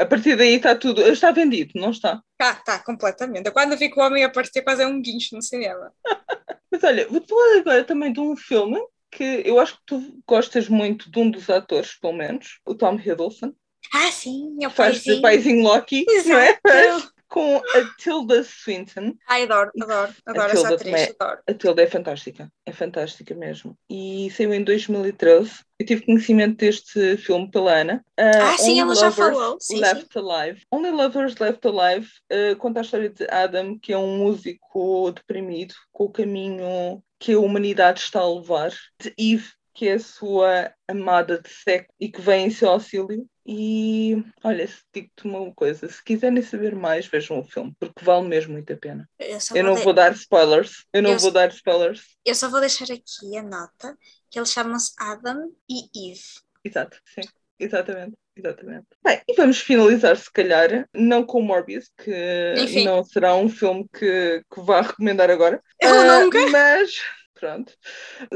A 0.00 0.06
partir 0.06 0.34
daí 0.34 0.54
está 0.54 0.74
tudo. 0.74 1.02
Está 1.02 1.30
vendido, 1.30 1.72
não 1.74 1.90
está? 1.90 2.22
Tá, 2.38 2.54
tá, 2.54 2.78
completamente. 2.78 3.46
Eu 3.46 3.52
quando 3.52 3.76
vi 3.76 3.90
que 3.90 4.00
o 4.00 4.02
homem 4.02 4.24
aparecia 4.24 4.64
quase 4.64 4.82
é 4.82 4.86
um 4.86 5.02
guincho 5.02 5.36
no 5.36 5.42
cinema. 5.42 5.92
Mas 6.72 6.82
olha, 6.82 7.06
vou-te 7.06 7.28
falar 7.28 7.58
agora 7.58 7.84
também 7.84 8.10
de 8.10 8.18
um 8.18 8.34
filme 8.34 8.80
que 9.10 9.42
eu 9.44 9.60
acho 9.60 9.74
que 9.74 9.82
tu 9.86 10.22
gostas 10.26 10.68
muito 10.68 11.10
de 11.10 11.18
um 11.18 11.30
dos 11.30 11.50
atores, 11.50 11.98
pelo 12.00 12.14
menos, 12.14 12.60
o 12.64 12.74
Tom 12.74 12.94
Hiddleston. 12.94 13.52
Ah, 13.92 14.10
sim, 14.10 14.56
é 14.62 14.68
o 14.68 14.70
Faz 14.70 15.02
paizinho. 15.02 15.22
paizinho 15.22 15.62
Loki, 15.64 16.06
não 16.26 16.38
é? 16.38 16.58
Exato. 16.64 17.12
Com 17.30 17.56
a 17.58 17.96
Tilda 17.96 18.42
Swinton. 18.42 19.14
Ai, 19.28 19.44
adoro, 19.44 19.70
adoro, 19.80 20.12
adoro 20.26 20.50
essa 20.50 20.74
atriz, 20.74 20.90
também. 20.90 21.16
adoro. 21.18 21.40
A 21.46 21.54
Tilda 21.54 21.82
é 21.82 21.86
fantástica, 21.86 22.52
é 22.66 22.72
fantástica 22.72 23.34
mesmo. 23.34 23.78
E 23.88 24.30
saiu 24.36 24.52
em 24.52 24.64
2013. 24.64 25.60
Eu 25.78 25.86
tive 25.86 26.04
conhecimento 26.04 26.56
deste 26.56 27.16
filme 27.16 27.50
pela 27.50 27.72
Ana. 27.72 28.04
Ah, 28.18 28.58
sim, 28.58 28.72
Only 28.72 28.80
ela 28.80 28.94
já 28.96 29.06
Lovers 29.06 29.16
falou. 29.16 29.56
Sim, 29.60 29.76
sim. 29.76 29.80
Left 29.80 30.18
Alive. 30.18 30.62
Only 30.72 30.90
Lovers 30.90 31.36
Left 31.36 31.66
Alive 31.66 32.08
uh, 32.32 32.56
conta 32.56 32.80
a 32.80 32.82
história 32.82 33.08
de 33.08 33.24
Adam, 33.30 33.78
que 33.78 33.92
é 33.92 33.96
um 33.96 34.18
músico 34.18 35.12
deprimido, 35.12 35.74
com 35.92 36.04
o 36.04 36.10
caminho 36.10 37.02
que 37.18 37.34
a 37.34 37.38
humanidade 37.38 38.00
está 38.00 38.20
a 38.20 38.34
levar, 38.34 38.72
de 39.00 39.14
Eve, 39.16 39.48
que 39.72 39.88
é 39.88 39.94
a 39.94 39.98
sua 40.00 40.72
amada 40.88 41.40
de 41.40 41.48
século 41.48 41.94
e 42.00 42.08
que 42.08 42.20
vem 42.20 42.46
em 42.46 42.50
seu 42.50 42.68
auxílio. 42.70 43.26
E 43.52 44.16
olha, 44.44 44.68
digo-te 44.94 45.24
uma 45.26 45.52
coisa, 45.54 45.88
se 45.88 46.02
quiserem 46.04 46.40
saber 46.40 46.74
mais, 46.76 47.06
vejam 47.06 47.40
o 47.40 47.44
filme, 47.44 47.74
porque 47.80 48.04
vale 48.04 48.28
mesmo 48.28 48.52
muito 48.52 48.72
a 48.72 48.76
pena. 48.76 49.08
Eu 49.18 49.40
só, 49.40 49.54
Eu 49.56 49.64
não 49.64 49.74
de- 49.74 49.82
vou 49.82 49.92
dar 49.92 50.12
spoilers, 50.12 50.84
eu 50.92 51.02
não 51.02 51.12
Eu- 51.12 51.18
vou 51.18 51.32
dar 51.32 51.48
spoilers. 51.48 52.02
eu 52.24 52.34
só 52.34 52.48
vou 52.48 52.60
deixar 52.60 52.84
aqui 52.84 53.36
a 53.36 53.42
nota 53.42 53.98
que 54.30 54.38
eles 54.38 54.52
chamam-se 54.52 54.92
Adam 54.98 55.50
e 55.68 56.12
Eve. 56.12 56.22
Exato, 56.64 56.98
sim, 57.04 57.22
exatamente. 57.58 58.16
Exatamente. 58.36 58.86
Bem, 59.04 59.20
e 59.28 59.34
vamos 59.34 59.58
finalizar, 59.58 60.16
se 60.16 60.32
calhar, 60.32 60.88
não 60.94 61.26
com 61.26 61.42
Morbius, 61.42 61.90
que 61.98 62.10
Enfim. 62.56 62.84
não 62.84 63.04
será 63.04 63.34
um 63.34 63.48
filme 63.50 63.86
que, 63.92 64.42
que 64.50 64.60
vá 64.62 64.80
recomendar 64.80 65.28
agora. 65.30 65.60
Eu 65.80 65.90
Ah, 65.90 66.24
nunca. 66.24 66.38
Mas, 66.50 66.94
pronto. 67.40 67.72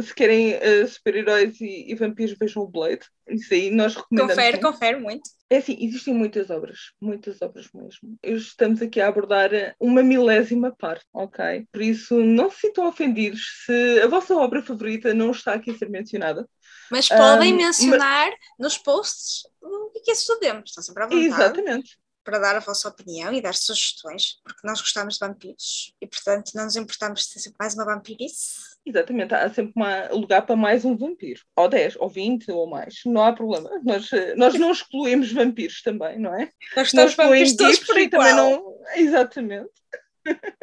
Se 0.02 0.14
querem 0.14 0.54
ah, 0.54 0.86
super-heróis 0.88 1.60
e, 1.60 1.92
e 1.92 1.94
vampiros, 1.94 2.36
vejam 2.38 2.62
o 2.62 2.68
Blade. 2.68 3.06
Isso 3.28 3.52
aí 3.54 3.70
nós 3.70 3.94
recomendamos. 3.94 4.34
Confere, 4.34 4.60
muito. 4.60 4.72
confere 4.72 4.98
muito. 4.98 5.30
É 5.50 5.58
assim, 5.58 5.76
existem 5.80 6.14
muitas 6.14 6.50
obras, 6.50 6.78
muitas 7.00 7.40
obras 7.42 7.68
mesmo. 7.72 8.18
Estamos 8.22 8.82
aqui 8.82 9.00
a 9.00 9.08
abordar 9.08 9.50
uma 9.78 10.02
milésima 10.02 10.74
parte, 10.74 11.04
ok? 11.12 11.66
Por 11.70 11.82
isso, 11.82 12.20
não 12.20 12.50
se 12.50 12.60
sintam 12.60 12.88
ofendidos 12.88 13.64
se 13.64 14.00
a 14.00 14.08
vossa 14.08 14.34
obra 14.34 14.62
favorita 14.62 15.14
não 15.14 15.30
está 15.30 15.54
aqui 15.54 15.70
a 15.70 15.78
ser 15.78 15.90
mencionada. 15.90 16.48
Mas 16.90 17.08
podem 17.08 17.54
Um, 17.54 17.56
mencionar 17.56 18.32
nos 18.58 18.78
posts 18.78 19.46
o 19.62 19.90
que 19.90 19.98
é 19.98 20.02
que 20.04 20.12
estudemos. 20.12 20.70
Estão 20.70 20.82
sempre 20.82 21.02
à 21.04 21.06
vontade 21.06 21.24
Exatamente. 21.24 21.98
Para 22.24 22.38
dar 22.38 22.56
a 22.56 22.60
vossa 22.60 22.88
opinião 22.88 23.32
e 23.32 23.40
dar 23.40 23.54
sugestões, 23.54 24.40
porque 24.42 24.66
nós 24.66 24.80
gostamos 24.80 25.14
de 25.14 25.20
vampiros 25.20 25.92
e, 26.00 26.06
portanto, 26.06 26.52
não 26.54 26.64
nos 26.64 26.76
importamos 26.76 27.22
de 27.22 27.34
ter 27.34 27.40
sempre 27.40 27.56
mais 27.60 27.74
uma 27.74 27.84
vampirice. 27.84 28.74
Exatamente, 28.86 29.34
há 29.34 29.48
sempre 29.52 29.72
uma- 29.76 30.08
lugar 30.08 30.42
para 30.44 30.56
mais 30.56 30.84
um 30.84 30.96
vampiro, 30.96 31.42
ou 31.56 31.68
10, 31.68 31.96
ou 31.96 32.08
20, 32.08 32.50
ou 32.50 32.66
mais, 32.66 32.96
não 33.06 33.22
há 33.24 33.32
problema. 33.32 33.70
Nós, 33.84 34.12
eh, 34.12 34.34
nós 34.36 34.54
não 34.54 34.72
excluímos 34.72 35.32
vampiros 35.32 35.82
também, 35.82 36.18
não 36.18 36.34
é? 36.34 36.50
Nós 36.76 37.14
vampiros 37.14 37.50
excluímos 37.50 37.56
todos 37.56 37.78
por 37.80 37.98
e 37.98 38.08
também 38.08 38.30
igual. 38.32 38.50
não. 38.50 38.74
Exatamente. 38.96 39.70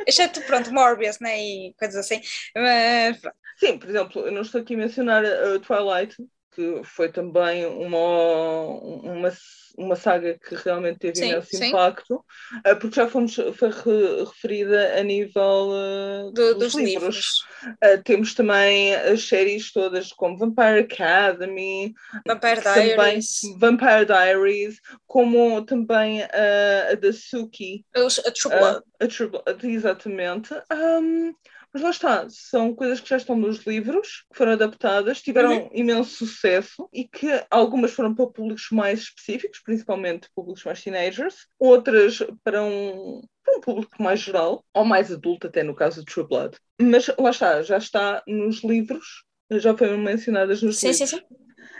Exceto, 0.07 0.41
pronto, 0.41 0.73
Morbius, 0.73 1.19
né? 1.19 1.39
E 1.39 1.73
coisas 1.77 1.97
assim. 1.97 2.21
Mas, 2.55 3.17
pronto. 3.19 3.35
Sim, 3.57 3.77
por 3.77 3.89
exemplo, 3.89 4.21
eu 4.25 4.31
não 4.31 4.41
estou 4.41 4.61
aqui 4.61 4.73
a 4.73 4.77
mencionar 4.77 5.23
a 5.23 5.59
Twilight, 5.59 6.15
que 6.55 6.81
foi 6.83 7.11
também 7.11 7.65
uma, 7.65 8.65
uma, 9.03 9.31
uma 9.77 9.95
saga 9.95 10.37
que 10.39 10.55
realmente 10.55 10.99
teve 10.99 11.15
Sim, 11.19 11.29
imenso 11.29 11.47
sim. 11.49 11.67
impacto, 11.69 12.23
eh, 12.65 12.75
porque 12.75 12.95
já 12.95 13.07
fomos, 13.07 13.35
foi 13.35 13.69
re- 13.69 14.23
referida 14.25 14.99
a 14.99 15.03
nível 15.03 15.71
eh, 15.73 16.31
Do- 16.33 16.53
dos, 16.55 16.73
dos 16.73 16.75
livros. 16.75 17.43
Uh, 17.83 18.01
temos 18.03 18.33
também 18.33 18.95
as 18.95 19.23
séries 19.27 19.71
todas 19.71 20.11
como 20.13 20.37
Vampire 20.37 20.79
Academy, 20.79 21.93
Vampire 22.27 22.57
que 22.57 22.61
também- 22.63 22.95
Diaries. 22.95 23.41
Vampire 23.59 24.05
Diaries, 24.05 24.75
como 25.07 25.63
também 25.65 26.21
uh, 26.21 26.91
a 26.91 26.95
da 26.95 27.13
Suki, 27.13 27.85
A 27.95 28.31
True 28.31 28.57
Blood. 28.59 28.81
a 28.99 29.07
True 29.07 29.29
Blood, 29.29 29.67
exatamente. 29.67 30.53
Um, 30.73 31.33
mas 31.73 31.83
lá 31.83 31.89
está, 31.91 32.27
são 32.29 32.75
coisas 32.75 32.99
que 32.99 33.07
já 33.07 33.15
estão 33.15 33.33
nos 33.33 33.65
livros, 33.65 34.25
que 34.29 34.37
foram 34.37 34.51
adaptadas, 34.53 35.21
tiveram 35.21 35.53
Uhum. 35.53 35.69
imenso 35.73 36.25
sucesso 36.25 36.89
e 36.91 37.07
que 37.07 37.27
algumas 37.49 37.91
foram 37.93 38.13
para 38.13 38.27
públicos 38.27 38.67
mais 38.73 38.99
específicos, 39.03 39.60
principalmente 39.63 40.29
públicos 40.35 40.63
mais 40.63 40.81
teenagers, 40.83 41.47
outras 41.59 42.19
para 42.43 42.63
um, 42.63 43.21
para 43.43 43.57
um 43.57 43.61
público 43.61 44.01
mais 44.01 44.19
geral, 44.19 44.63
ou 44.73 44.85
mais 44.85 45.11
adulto, 45.11 45.47
até 45.47 45.63
no 45.63 45.75
caso 45.75 45.99
de 46.03 46.05
True 46.11 46.27
Blood. 46.27 46.57
Mas 46.81 47.07
lá 47.19 47.29
está, 47.29 47.61
já 47.61 47.77
está 47.77 48.23
nos 48.27 48.63
livros, 48.63 49.23
já 49.51 49.75
foram 49.77 49.97
mencionadas 49.97 50.61
nos 50.61 50.77
Sim, 50.77 50.93
sim, 50.93 51.05
livros. 51.05 51.21
sim. 51.21 51.21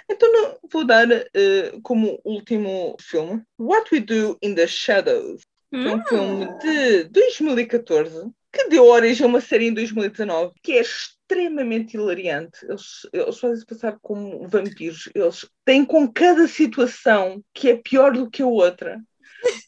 Então 0.09 0.31
não- 0.31 0.57
vou 0.71 0.85
dar 0.85 1.09
eh, 1.11 1.71
como 1.83 2.19
último 2.25 2.95
filme 2.99 3.41
What 3.57 3.93
We 3.93 4.01
Do 4.01 4.37
in 4.41 4.55
the 4.55 4.67
Shadows, 4.67 5.41
que 5.71 5.87
é 5.87 5.95
um 5.95 6.05
filme 6.05 6.47
de 6.59 7.03
2014 7.05 8.29
que 8.51 8.67
deu 8.67 8.85
origem 8.85 9.25
a 9.25 9.29
uma 9.29 9.41
série 9.41 9.67
em 9.67 9.73
2019 9.73 10.53
que 10.61 10.73
é 10.73 10.81
extremamente 10.81 11.95
hilariante. 11.95 12.65
Eles, 12.67 13.07
eles 13.13 13.39
fazem-se 13.39 13.65
passar 13.65 13.97
como 14.01 14.47
vampiros. 14.47 15.09
Eles 15.15 15.47
têm 15.63 15.85
com 15.85 16.11
cada 16.11 16.47
situação 16.47 17.43
que 17.53 17.69
é 17.69 17.77
pior 17.77 18.11
do 18.11 18.29
que 18.29 18.41
a 18.41 18.47
outra. 18.47 19.01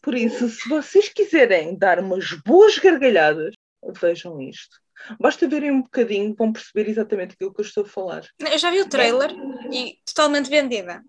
Por 0.02 0.14
isso, 0.14 0.50
se 0.50 0.68
vocês 0.68 1.10
quiserem 1.10 1.78
dar 1.78 2.00
umas 2.00 2.32
boas 2.46 2.78
gargalhadas, 2.78 3.56
vejam 4.00 4.42
isto. 4.42 4.78
Basta 5.20 5.48
verem 5.48 5.72
um 5.72 5.82
bocadinho, 5.82 6.36
vão 6.38 6.54
perceber 6.54 6.90
exatamente 6.90 7.34
aquilo 7.34 7.54
que 7.54 7.62
eu 7.62 7.66
estou 7.66 7.84
a 7.84 7.88
falar. 7.88 8.28
Eu 8.40 8.58
já 8.58 8.70
vi 8.70 8.80
o 8.80 8.88
trailer 8.88 9.32
e 9.72 9.98
totalmente 10.06 10.50
vendida. 10.50 11.04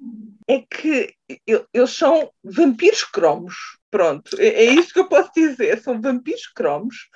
É 0.49 0.61
que 0.61 1.15
eles 1.47 1.91
são 1.91 2.31
vampiros 2.43 3.05
cromos. 3.05 3.55
Pronto, 3.91 4.37
é, 4.39 4.47
é 4.47 4.65
isso 4.65 4.93
que 4.93 4.99
eu 4.99 5.09
posso 5.09 5.31
dizer. 5.35 5.81
São 5.81 6.01
vampiros 6.01 6.47
cromos 6.49 7.09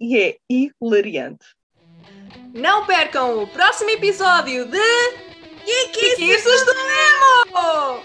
e 0.00 0.18
é 0.18 0.36
hilariante. 0.48 1.46
Não 2.54 2.86
percam 2.86 3.42
o 3.42 3.48
próximo 3.48 3.90
episódio 3.90 4.66
de 4.66 4.78
E 5.66 5.88
que 5.88 6.16
Kikiços 6.16 6.64
do 6.64 6.74
Nemo! 6.74 8.02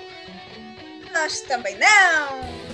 nós 1.14 1.42
também 1.42 1.78
não! 1.78 2.71